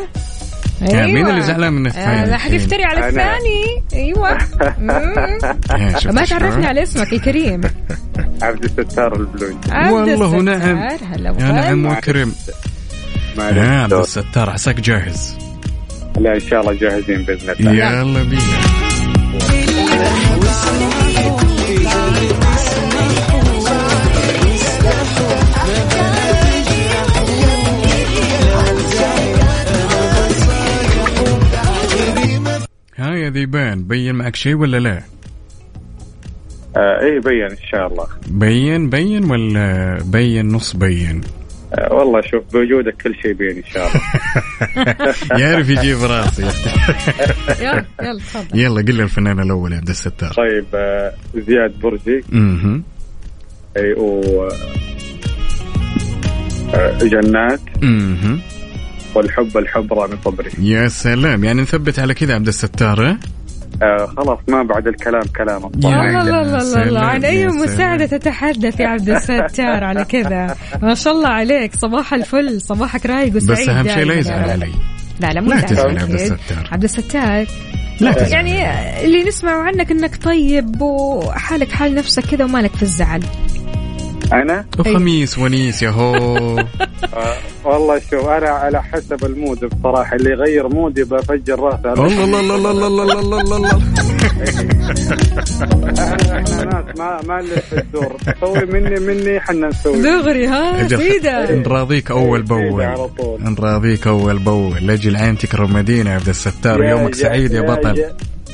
يا 0.83 1.07
مين 1.07 1.29
اللي 1.29 1.43
زعلان 1.43 1.73
من 1.73 1.87
الثاني؟ 1.87 2.23
آه، 2.23 2.27
لا 2.27 2.35
الحين؟ 2.35 2.61
حتفتري 2.61 2.85
على 2.85 2.99
أنا. 2.99 3.09
الثاني. 3.09 3.83
أيوه. 3.95 4.39
شفت 5.99 6.13
ما؟ 6.15 6.25
تعرفني 6.25 6.67
على 6.67 6.83
اسمك 6.83 7.13
يا 7.13 7.19
كريم. 7.19 7.61
عبد 8.43 8.65
الستار 8.65 9.17
البلوي 9.17 9.57
والله. 9.73 10.43
نعم. 10.43 10.79
يا 11.39 11.53
نعم 11.53 11.83
ما 13.37 13.51
يا 13.51 13.83
عبد 13.83 13.93
الستار 13.93 14.51
عساك 14.51 14.81
جاهز. 14.81 15.39
لا 16.21 16.35
إن 16.35 16.41
شاء 16.41 16.61
الله 16.61 16.73
جاهزين 16.73 17.23
بإذن 17.23 17.51
الله. 17.51 17.73
يلا 17.73 18.23
بينا. 18.23 18.43
يا 33.25 33.31
ذيبان 33.31 33.85
بين 33.85 34.15
معك 34.15 34.37
شيء 34.37 34.55
ولا 34.55 34.77
لا؟ 34.77 35.03
آه 36.77 37.01
إيه 37.01 37.21
بين 37.21 37.43
إن 37.43 37.67
شاء 37.71 37.87
الله. 37.87 38.07
بين 38.29 38.91
بين 38.91 39.31
ولا 39.31 39.99
بين 40.05 40.49
نص 40.49 40.77
بين؟ 40.77 41.21
آه، 41.75 41.95
والله 41.95 42.21
شوف 42.21 42.43
بوجودك 42.53 42.95
كل 43.03 43.15
شيء 43.23 43.33
بين 43.33 43.57
إن 43.57 43.63
شاء 43.73 43.89
الله. 43.89 44.01
يعرف 45.41 45.69
يجيب 45.69 46.03
راسي. 46.03 46.43
يلا 47.65 47.85
يلا 48.03 48.19
تفضل. 48.19 48.59
يلا 48.61 48.83
قل 48.83 48.95
لي 48.95 49.03
الفنان 49.03 49.41
الأول 49.41 49.73
يا 49.73 49.77
عبد 49.77 49.89
الستار. 49.89 50.33
طيب 50.33 50.65
آه، 50.75 51.13
زياد 51.35 51.81
برجي. 51.81 52.25
أها 52.33 52.81
أي 53.77 53.93
و 53.93 54.49
آه، 56.75 56.99
جنات. 56.99 57.61
أها 57.83 58.39
والحب 59.17 59.57
الحب 59.59 59.93
رامي 59.93 60.17
صبري 60.25 60.51
يا 60.59 60.89
سلام 60.89 61.45
يعني 61.45 61.63
نثبت 61.63 61.99
على 61.99 62.15
كذا 62.15 62.35
عبد 62.35 62.49
الستار؟ 62.49 63.17
آه 63.83 64.07
خلاص 64.17 64.39
ما 64.49 64.63
بعد 64.63 64.87
الكلام 64.89 65.23
كلام 65.37 65.61
لا 65.61 65.69
الصراحة. 65.77 66.23
لا 66.25 66.31
لا 66.31 66.43
لا 66.43 66.85
لا, 66.85 66.91
لا. 66.91 67.01
عن 67.01 67.21
سلام. 67.21 67.57
مساعدة 67.57 68.07
تتحدث 68.07 68.81
يا 68.81 68.89
عبد 68.89 69.09
الستار 69.09 69.85
على 69.85 70.05
كذا 70.05 70.57
ما 70.83 70.95
شاء 70.95 71.13
الله 71.13 71.29
عليك 71.29 71.75
صباح 71.77 72.15
الفل 72.15 72.61
صباحك 72.61 73.07
رايق 73.07 73.37
وسعيد 73.37 73.61
بس 73.61 73.69
أهم 73.69 73.89
شيء 73.89 74.05
لا. 74.05 74.15
يزعل 74.15 74.51
علي 74.51 74.73
لا 75.21 75.27
لا 75.27 75.41
مو 75.41 75.51
لا 75.51 75.57
زعل 75.57 75.67
تزعل. 75.67 75.99
عبد 75.99 76.13
الستار. 76.15 76.69
عبد 76.73 76.85
الستار 76.85 77.47
لا 78.01 78.13
تزعل. 78.13 78.31
يعني 78.33 79.05
اللي 79.05 79.25
نسمعه 79.25 79.63
عنك 79.63 79.91
إنك 79.91 80.17
طيب 80.25 80.83
وحالك 80.83 81.73
حال 81.73 81.95
نفسك 81.95 82.23
كذا 82.27 82.45
ومالك 82.45 82.77
في 82.77 82.83
الزعل 82.83 83.23
أنا 84.33 84.65
وخميس 84.79 85.39
ونيس 85.39 85.83
يا 85.83 85.89
هو 85.91 86.65
والله 87.65 88.01
شوف 88.11 88.29
أنا 88.29 88.49
على 88.49 88.83
حسب 88.83 89.25
ال 89.25 89.33
mood 89.33 89.65
بصراحة 89.65 90.17
اللي 90.17 90.31
يغير 90.31 90.69
mood 90.69 90.98
ي 90.98 91.05
بفجر 91.05 91.61
راسه. 91.61 91.93
الله 91.93 92.25
الله 92.25 92.41
الله 92.41 92.57
الله 92.57 92.87
الله 92.87 93.21
الله 93.21 93.41
الله 93.41 93.57
الله 93.57 93.83
إحنا 96.39 96.65
ناس 96.65 96.99
ما 96.99 97.21
ما 97.27 97.43
نلف 97.43 97.75
الدور. 97.75 98.17
سوي 98.41 98.65
مني 98.67 99.01
مني 99.01 99.41
حنا 99.41 99.69
نسوي. 99.69 100.03
دغري 100.03 100.47
ها 100.47 100.89
سيدة. 100.89 101.55
نراضيك 101.55 102.11
أول 102.11 102.49
سيدة 102.49 102.87
على 102.87 103.09
باول. 103.19 103.43
نراضيك 103.43 104.07
أول 104.07 104.39
بأول. 104.39 104.87
لاجل 104.87 105.17
عين 105.17 105.39
تكرم 105.39 105.73
مدينة 105.73 106.11
يا 106.11 106.15
عبد 106.15 106.29
الستار. 106.29 106.85
يومك 106.85 107.15
سعيد 107.15 107.53
يا 107.53 107.61
بطل. 107.61 108.05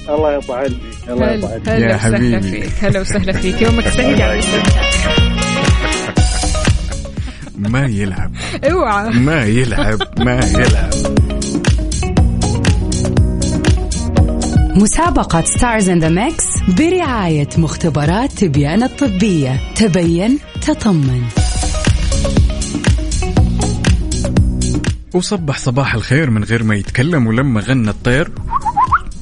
الله 0.09 0.33
يطعني 0.33 0.77
الله 1.09 1.61
هلا 1.67 1.79
يا 1.79 1.95
وسهلا 1.95 1.99
حبيبي. 1.99 2.41
فيك. 2.41 2.71
هلا 2.81 3.01
وسهلا 3.01 3.33
فيك. 3.33 3.63
يومك 3.63 3.89
سعيد 3.89 4.19
يا 4.19 4.25
عبد 4.25 4.39
الستار. 4.39 5.30
ما 7.69 7.87
يلعب 7.87 8.33
اوعى. 8.65 9.11
ما 9.11 9.45
يلعب 9.45 9.99
ما 10.19 10.41
يلعب 10.45 10.91
مسابقة 14.77 15.45
Stars 15.45 15.89
in 15.89 15.99
the 15.99 16.09
Mix 16.09 16.47
برعاية 16.69 17.49
مختبرات 17.59 18.33
تبيان 18.33 18.83
الطبية. 18.83 19.61
تبين 19.75 20.39
تطمن. 20.67 21.23
وصبح 25.15 25.59
صباح 25.59 25.95
الخير 25.95 26.31
من 26.31 26.45
غير 26.45 26.63
ما 26.63 26.75
يتكلم 26.75 27.27
ولما 27.27 27.61
غنى 27.61 27.91
الطير. 27.91 28.31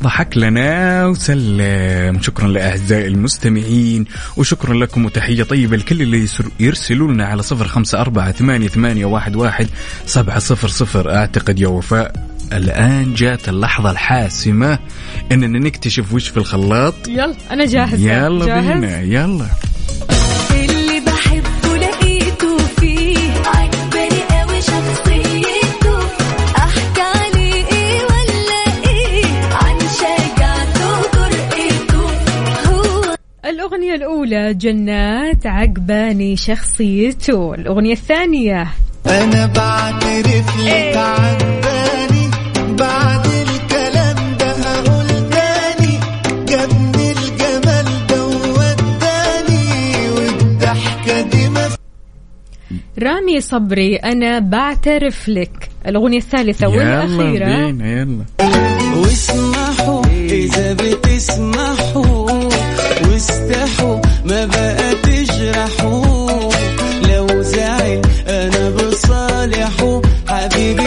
ضحك 0.03 0.37
لنا 0.37 1.07
وسلم. 1.07 2.23
شكرا 2.23 2.49
لأعزائي 2.49 3.07
المستمعين 3.07 4.05
وشكرا 4.37 4.75
لكم 4.75 5.05
وتحية 5.05 5.43
طيبة 5.43 5.77
لكل 5.77 6.03
اللي 6.03 6.27
يرسلوا 6.61 7.13
لنا 7.13 7.27
على 7.27 7.43
صفر 7.43 7.69
خمسة 7.69 8.01
أربعة 8.01 8.33
ثمانية, 8.33 8.69
ثمانية 8.69 9.05
واحد, 9.05 9.37
واحد 9.37 9.69
سبعة 10.07 10.39
صفر 10.39 10.69
صفر. 10.69 11.15
أعتقد 11.15 11.59
يا 11.59 11.69
وفاء 11.69 12.29
الآن 12.53 13.15
جات 13.15 13.49
اللحظة 13.49 13.91
الحاسمة 13.91 14.79
إننا 15.33 15.59
نكتشف 15.59 16.13
وش 16.13 16.29
في 16.29 16.37
الخلاط. 16.37 16.95
يلا 17.09 17.35
أنا 17.51 17.67
جاهزة. 17.67 18.13
يلا 18.13 18.47
جاهز؟ 18.47 18.65
بينا 18.65 19.01
يلا. 19.01 19.47
الأغنية 33.51 33.95
الأولى 33.95 34.55
جنات 34.55 35.47
عجباني 35.47 36.37
شخصيته. 36.37 37.55
الأغنية 37.55 37.93
الثانية. 37.93 38.69
أنا 39.07 39.47
بعترف 39.47 40.61
لك 40.61 40.97
عجباني 40.97 42.31
بعد 42.79 43.27
الكلام 43.27 44.17
ده 44.39 44.51
هقول 44.51 45.07
تاني. 45.31 46.01
جابني 46.49 47.13
الجمال 47.13 48.07
ده 48.09 48.25
ووداني 48.25 50.11
والضحكة 50.11 51.21
دي 51.21 51.49
ما 51.49 51.69
رامي 53.03 53.41
صبري 53.41 53.97
أنا 53.97 54.39
بعترف 54.39 55.29
لك 55.29 55.69
الأغنية 55.87 56.19
الثالثة 56.19 56.67
يلا 56.67 57.03
والأخيرة 57.03 57.47
بينا 57.47 57.93
يلا. 57.93 58.25
واسمحوا 58.97 60.05
إذا 60.31 60.73
بتسمحوا. 60.73 62.68
واستحوا 63.19 64.01
ما 64.25 64.47
بقى 64.47 64.95
تجرحوا. 64.95 66.53
لو 67.03 67.43
زعل 67.43 68.03
أنا 68.29 68.71
بصالحه 68.71 70.03
حبيبي. 70.29 70.87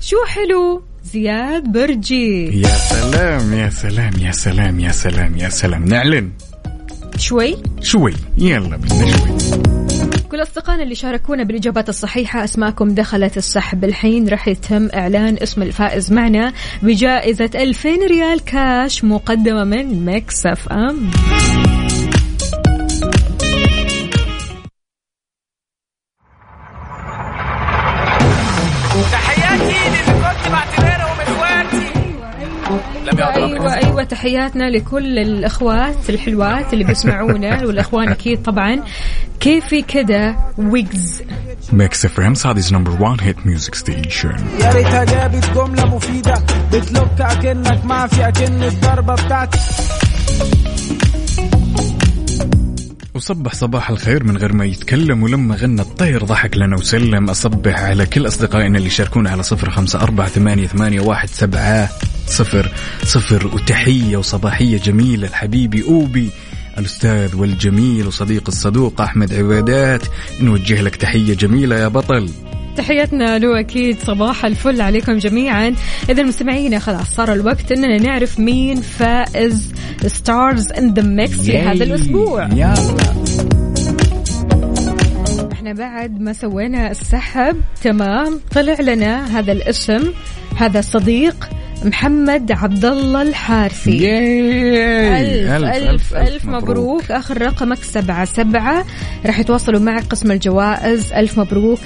شو 0.00 0.16
حلو؟ 0.26 0.82
زياد 1.04 1.72
برجي. 1.72 2.60
يا 2.60 2.68
سلام 2.68 3.52
يا 3.52 3.70
سلام 3.70 4.12
يا 4.18 4.32
سلام 4.32 4.80
يا 4.80 4.92
سلام 4.92 5.36
يا 5.36 5.48
سلام. 5.48 5.84
نعلن. 5.84 6.30
شوي؟ 7.16 7.56
شوي. 7.82 8.14
يلا 8.38 8.76
بينا 8.76 9.16
شوي. 9.16 9.93
كل 10.34 10.42
أصدقائنا 10.42 10.82
اللي 10.82 10.94
شاركونا 10.94 11.42
بالإجابات 11.42 11.88
الصحيحة 11.88 12.44
أسماءكم 12.44 12.94
دخلت 12.94 13.36
السحب 13.36 13.84
الحين 13.84 14.28
راح 14.28 14.48
يتم 14.48 14.88
إعلان 14.94 15.38
اسم 15.42 15.62
الفائز 15.62 16.12
معنا 16.12 16.52
بجائزة 16.82 17.50
2000 17.54 17.88
ريال 17.88 18.44
كاش 18.44 19.04
مقدمة 19.04 19.64
من 19.64 20.04
Mix 20.04 20.46
FM 20.46 20.72
تحياتنا 34.04 34.70
لكل 34.70 35.18
الأخوات 35.18 36.10
الحلوات 36.10 36.72
اللي 36.72 36.84
بيسمعونا 36.84 37.60
والأخوان 37.66 38.08
أكيد 38.08 38.42
طبعا. 38.42 38.82
كيفي 39.40 39.82
كده 39.82 40.36
ويجز؟ 40.58 41.22
Mix 41.72 42.04
FM 42.04 42.34
Saudi's 42.34 42.72
number 42.74 43.02
1 43.02 43.20
hit 43.22 43.46
music 43.46 43.74
station 43.74 44.34
يا 44.60 44.72
ريتها 44.72 45.04
جابت 45.04 45.50
جملة 45.54 45.96
مفيدة. 45.96 46.34
بتلوك 46.72 47.20
أكنك 47.20 47.84
معفي 47.84 48.28
أكن 48.28 48.62
الضربة 48.62 49.14
بتاعتي 49.14 49.58
وصبح 53.14 53.54
صباح 53.54 53.90
الخير 53.90 54.24
من 54.24 54.36
غير 54.36 54.52
ما 54.52 54.64
يتكلم 54.64 55.22
ولما 55.22 55.56
غنى 55.56 55.80
الطير 55.80 56.24
ضحك 56.24 56.56
لنا 56.56 56.76
وسلم. 56.76 57.30
أصبح 57.30 57.82
على 57.82 58.06
كل 58.06 58.26
أصدقائنا 58.26 58.78
اللي 58.78 58.90
شاركونا 58.90 59.30
على 59.30 59.42
صفر 59.42 59.70
خمسة 59.70 60.00
أربعة 60.00 60.28
ثمانية, 60.28 60.66
ثمانية 60.66 61.00
واحد 61.00 61.28
سبعة. 61.28 61.88
صفر 62.26 62.72
صفر. 63.04 63.46
وتحية 63.46 64.16
وصباحية 64.16 64.78
جميلة 64.78 65.28
لحبيبي 65.28 65.84
أوبي 65.84 66.30
الأستاذ 66.78 67.36
والجميل 67.36 68.06
وصديق 68.06 68.44
الصدوق 68.48 69.00
أحمد 69.00 69.34
عبادات. 69.34 70.02
نوجه 70.40 70.82
لك 70.82 70.96
تحية 70.96 71.34
جميلة 71.34 71.76
يا 71.76 71.88
بطل. 71.88 72.30
تحياتنا 72.76 73.38
له 73.38 73.60
أكيد 73.60 73.98
صباح 73.98 74.44
الفل 74.44 74.80
عليكم 74.80 75.18
جميعا. 75.18 75.74
إذا 76.10 76.22
مستمعينا 76.22 76.78
خلاص 76.78 77.14
صار 77.14 77.32
الوقت 77.32 77.72
إننا 77.72 77.98
نعرف 77.98 78.40
مين 78.40 78.80
فائز 78.80 79.72
Stars 80.06 80.72
in 80.72 80.94
the 80.94 81.02
Mix 81.02 81.48
لهذا 81.48 81.84
الأسبوع. 81.84 82.48
إحنا 85.52 85.72
بعد 85.72 86.20
ما 86.20 86.32
سوينا 86.32 86.90
السحب 86.90 87.56
تمام 87.82 88.40
طلع 88.54 88.80
لنا 88.80 89.38
هذا 89.38 89.52
الاسم 89.52 90.12
هذا 90.56 90.80
صديق 90.80 91.48
محمد 91.84 92.52
عبد 92.52 92.84
الله 92.84 93.22
الحارثي 93.22 94.10
ألف 95.16 95.64
ألف, 95.64 95.88
ألف, 95.88 96.14
ألف 96.14 96.44
مبروك. 96.44 96.62
مبروك. 96.62 97.10
آخر 97.10 97.42
رقمك 97.42 97.82
سبعة 97.82 98.24
سبعة. 98.24 98.84
راح 99.26 99.38
يتواصلوا 99.38 99.80
معك 99.80 100.04
قسم 100.04 100.32
الجوائز. 100.32 101.12
ألف 101.12 101.38
مبروك. 101.38 101.78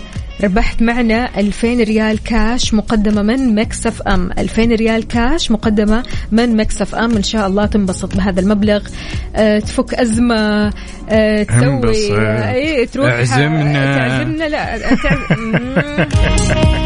ربحت 0.45 0.83
معنا 0.83 1.31
2000 1.41 1.81
ريال 1.81 2.23
كاش 2.23 2.75
مقدمة 2.75 3.23
من 3.23 3.55
Mix 3.55 4.03
FM. 4.03 4.31
2000 4.39 4.73
ريال 4.73 5.07
كاش 5.09 5.51
مقدمة 5.51 6.03
من 6.33 6.57
Mix 6.57 6.95
FM. 6.95 7.17
إن 7.17 7.23
شاء 7.23 7.47
الله 7.47 7.67
تنبسط 7.67 8.17
بهذا 8.17 8.41
المبلغ. 8.41 8.81
أه 9.37 9.59
تفك 9.59 9.95
أزمة. 9.95 10.73
أه 11.11 11.43
تسوي. 11.43 12.19
أه 12.19 12.53
إيه 12.53 12.87
تروح 12.87 13.13
اعزمنا. 13.13 13.99
تعزمنا. 13.99 14.45
لا 14.45 14.79
تعز... 14.79 14.99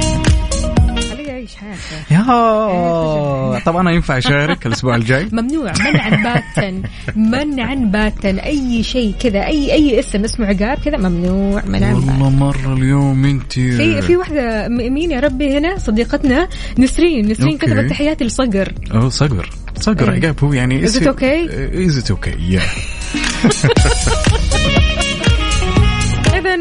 يا 2.10 3.60
طب 3.66 3.76
أنا 3.76 3.90
ينفع 3.90 4.18
أشارك 4.18 4.66
الأسبوع 4.66 4.96
الجاي؟ 4.96 5.28
ممنوع 5.32 5.72
منعا 5.80 6.10
باتا 6.10 6.82
منعا 7.16 7.74
باتا. 7.74 8.46
أي 8.46 8.82
شيء 8.82 9.14
كذا 9.20 9.46
أي 9.46 9.72
أي 9.72 9.98
اسم 9.98 10.24
اسمه 10.24 10.46
عقاب 10.46 10.78
كذا 10.84 10.96
ممنوع 10.96 11.62
منعا 11.66 11.92
باتا. 11.94 12.06
والله 12.06 12.30
مرة 12.30 12.74
اليوم 12.74 13.24
أنت. 13.24 13.52
في 13.52 14.02
في 14.02 14.16
واحدة 14.16 14.68
م- 14.68 14.92
مين 14.94 15.10
يا 15.10 15.20
ربي 15.20 15.58
هنا؟ 15.58 15.78
صديقتنا 15.78 16.48
نسرين. 16.78 17.28
نسرين. 17.28 17.58
كتبت 17.58 17.90
تحياتي 17.90 18.24
لصقر. 18.24 18.72
أوه 18.94 19.08
صقر. 19.08 19.50
صقر 19.80 20.12
إيه. 20.12 20.20
عقاب 20.20 20.44
هو 20.44 20.52
يعني 20.52 20.86
Is 20.86 20.90
it 20.90 21.02
okay? 21.02 21.50
is 21.86 21.98
it 21.98 22.10
okay 22.10 22.58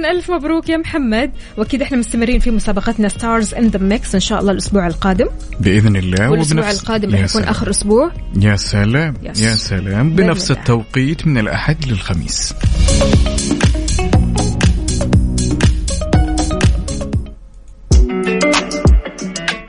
ألف 0.05 0.31
مبروك 0.31 0.69
يا 0.69 0.77
محمد. 0.77 1.31
وأكيد 1.57 1.81
إحنا 1.81 1.97
مستمرين 1.97 2.39
في 2.39 2.51
مسابقتنا 2.51 3.07
Stars 3.07 3.53
in 3.53 3.67
the 3.67 3.79
Mix 3.79 4.13
إن 4.13 4.19
شاء 4.19 4.39
الله 4.39 4.51
الأسبوع 4.51 4.87
القادم. 4.87 5.27
بإذن 5.59 5.95
الله 5.95 6.29
والأسبوع 6.31 6.71
القادم 6.71 7.09
يا 7.09 7.13
راح 7.13 7.19
يكون 7.19 7.41
سلام. 7.41 7.49
آخر 7.49 7.69
أسبوع. 7.69 8.11
يا 8.39 8.55
سلام. 8.55 9.13
yes. 9.23 9.41
يا 9.41 9.55
سلام. 9.55 10.09
بنفس. 10.09 10.51
التوقيت 10.51 11.27
من 11.27 11.37
الأحد 11.37 11.85
للخميس 11.85 12.53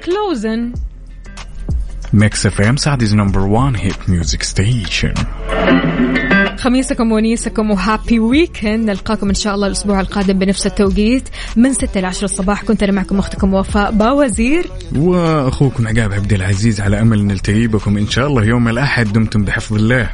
كلوزن 0.05 0.73
Mix 2.13 2.47
FM 2.47 2.77
Saudi's 2.77 3.15
number 3.15 3.41
1 3.41 3.77
hit 3.77 4.09
music 4.09 4.43
station 4.43 5.15
خميسكم 6.63 7.13
ونيسكم 7.13 7.71
و 7.71 7.79
happy 7.79 8.19
weekend 8.19 8.91
نلقاكم 8.91 9.29
إن 9.29 9.35
شاء 9.35 9.55
الله 9.55 9.67
الأسبوع 9.67 10.01
القادم 10.01 10.39
بنفس 10.39 10.67
التوقيت 10.67 11.29
من 11.57 11.75
6 11.75 12.01
ل 12.01 12.05
10 12.05 12.25
الصباح. 12.25 12.63
كنت 12.63 12.83
أنا 12.83 12.93
معكم 12.93 13.19
أختكم 13.19 13.55
وفاء 13.55 13.91
باوزير. 13.91 14.71
وأخوكم 14.97 15.89
عقاب 15.89 16.13
عبد 16.13 16.33
العزيز 16.33 16.81
على 16.81 17.01
أمل 17.01 17.27
نلتقي 17.27 17.67
بكم 17.67 17.97
إن 17.97 18.09
شاء 18.09 18.27
الله 18.27 18.45
يوم 18.45 18.69
الأحد. 18.69 19.13
دمتم 19.13 19.45
بحفظ 19.45 19.77
الله. 19.77 20.11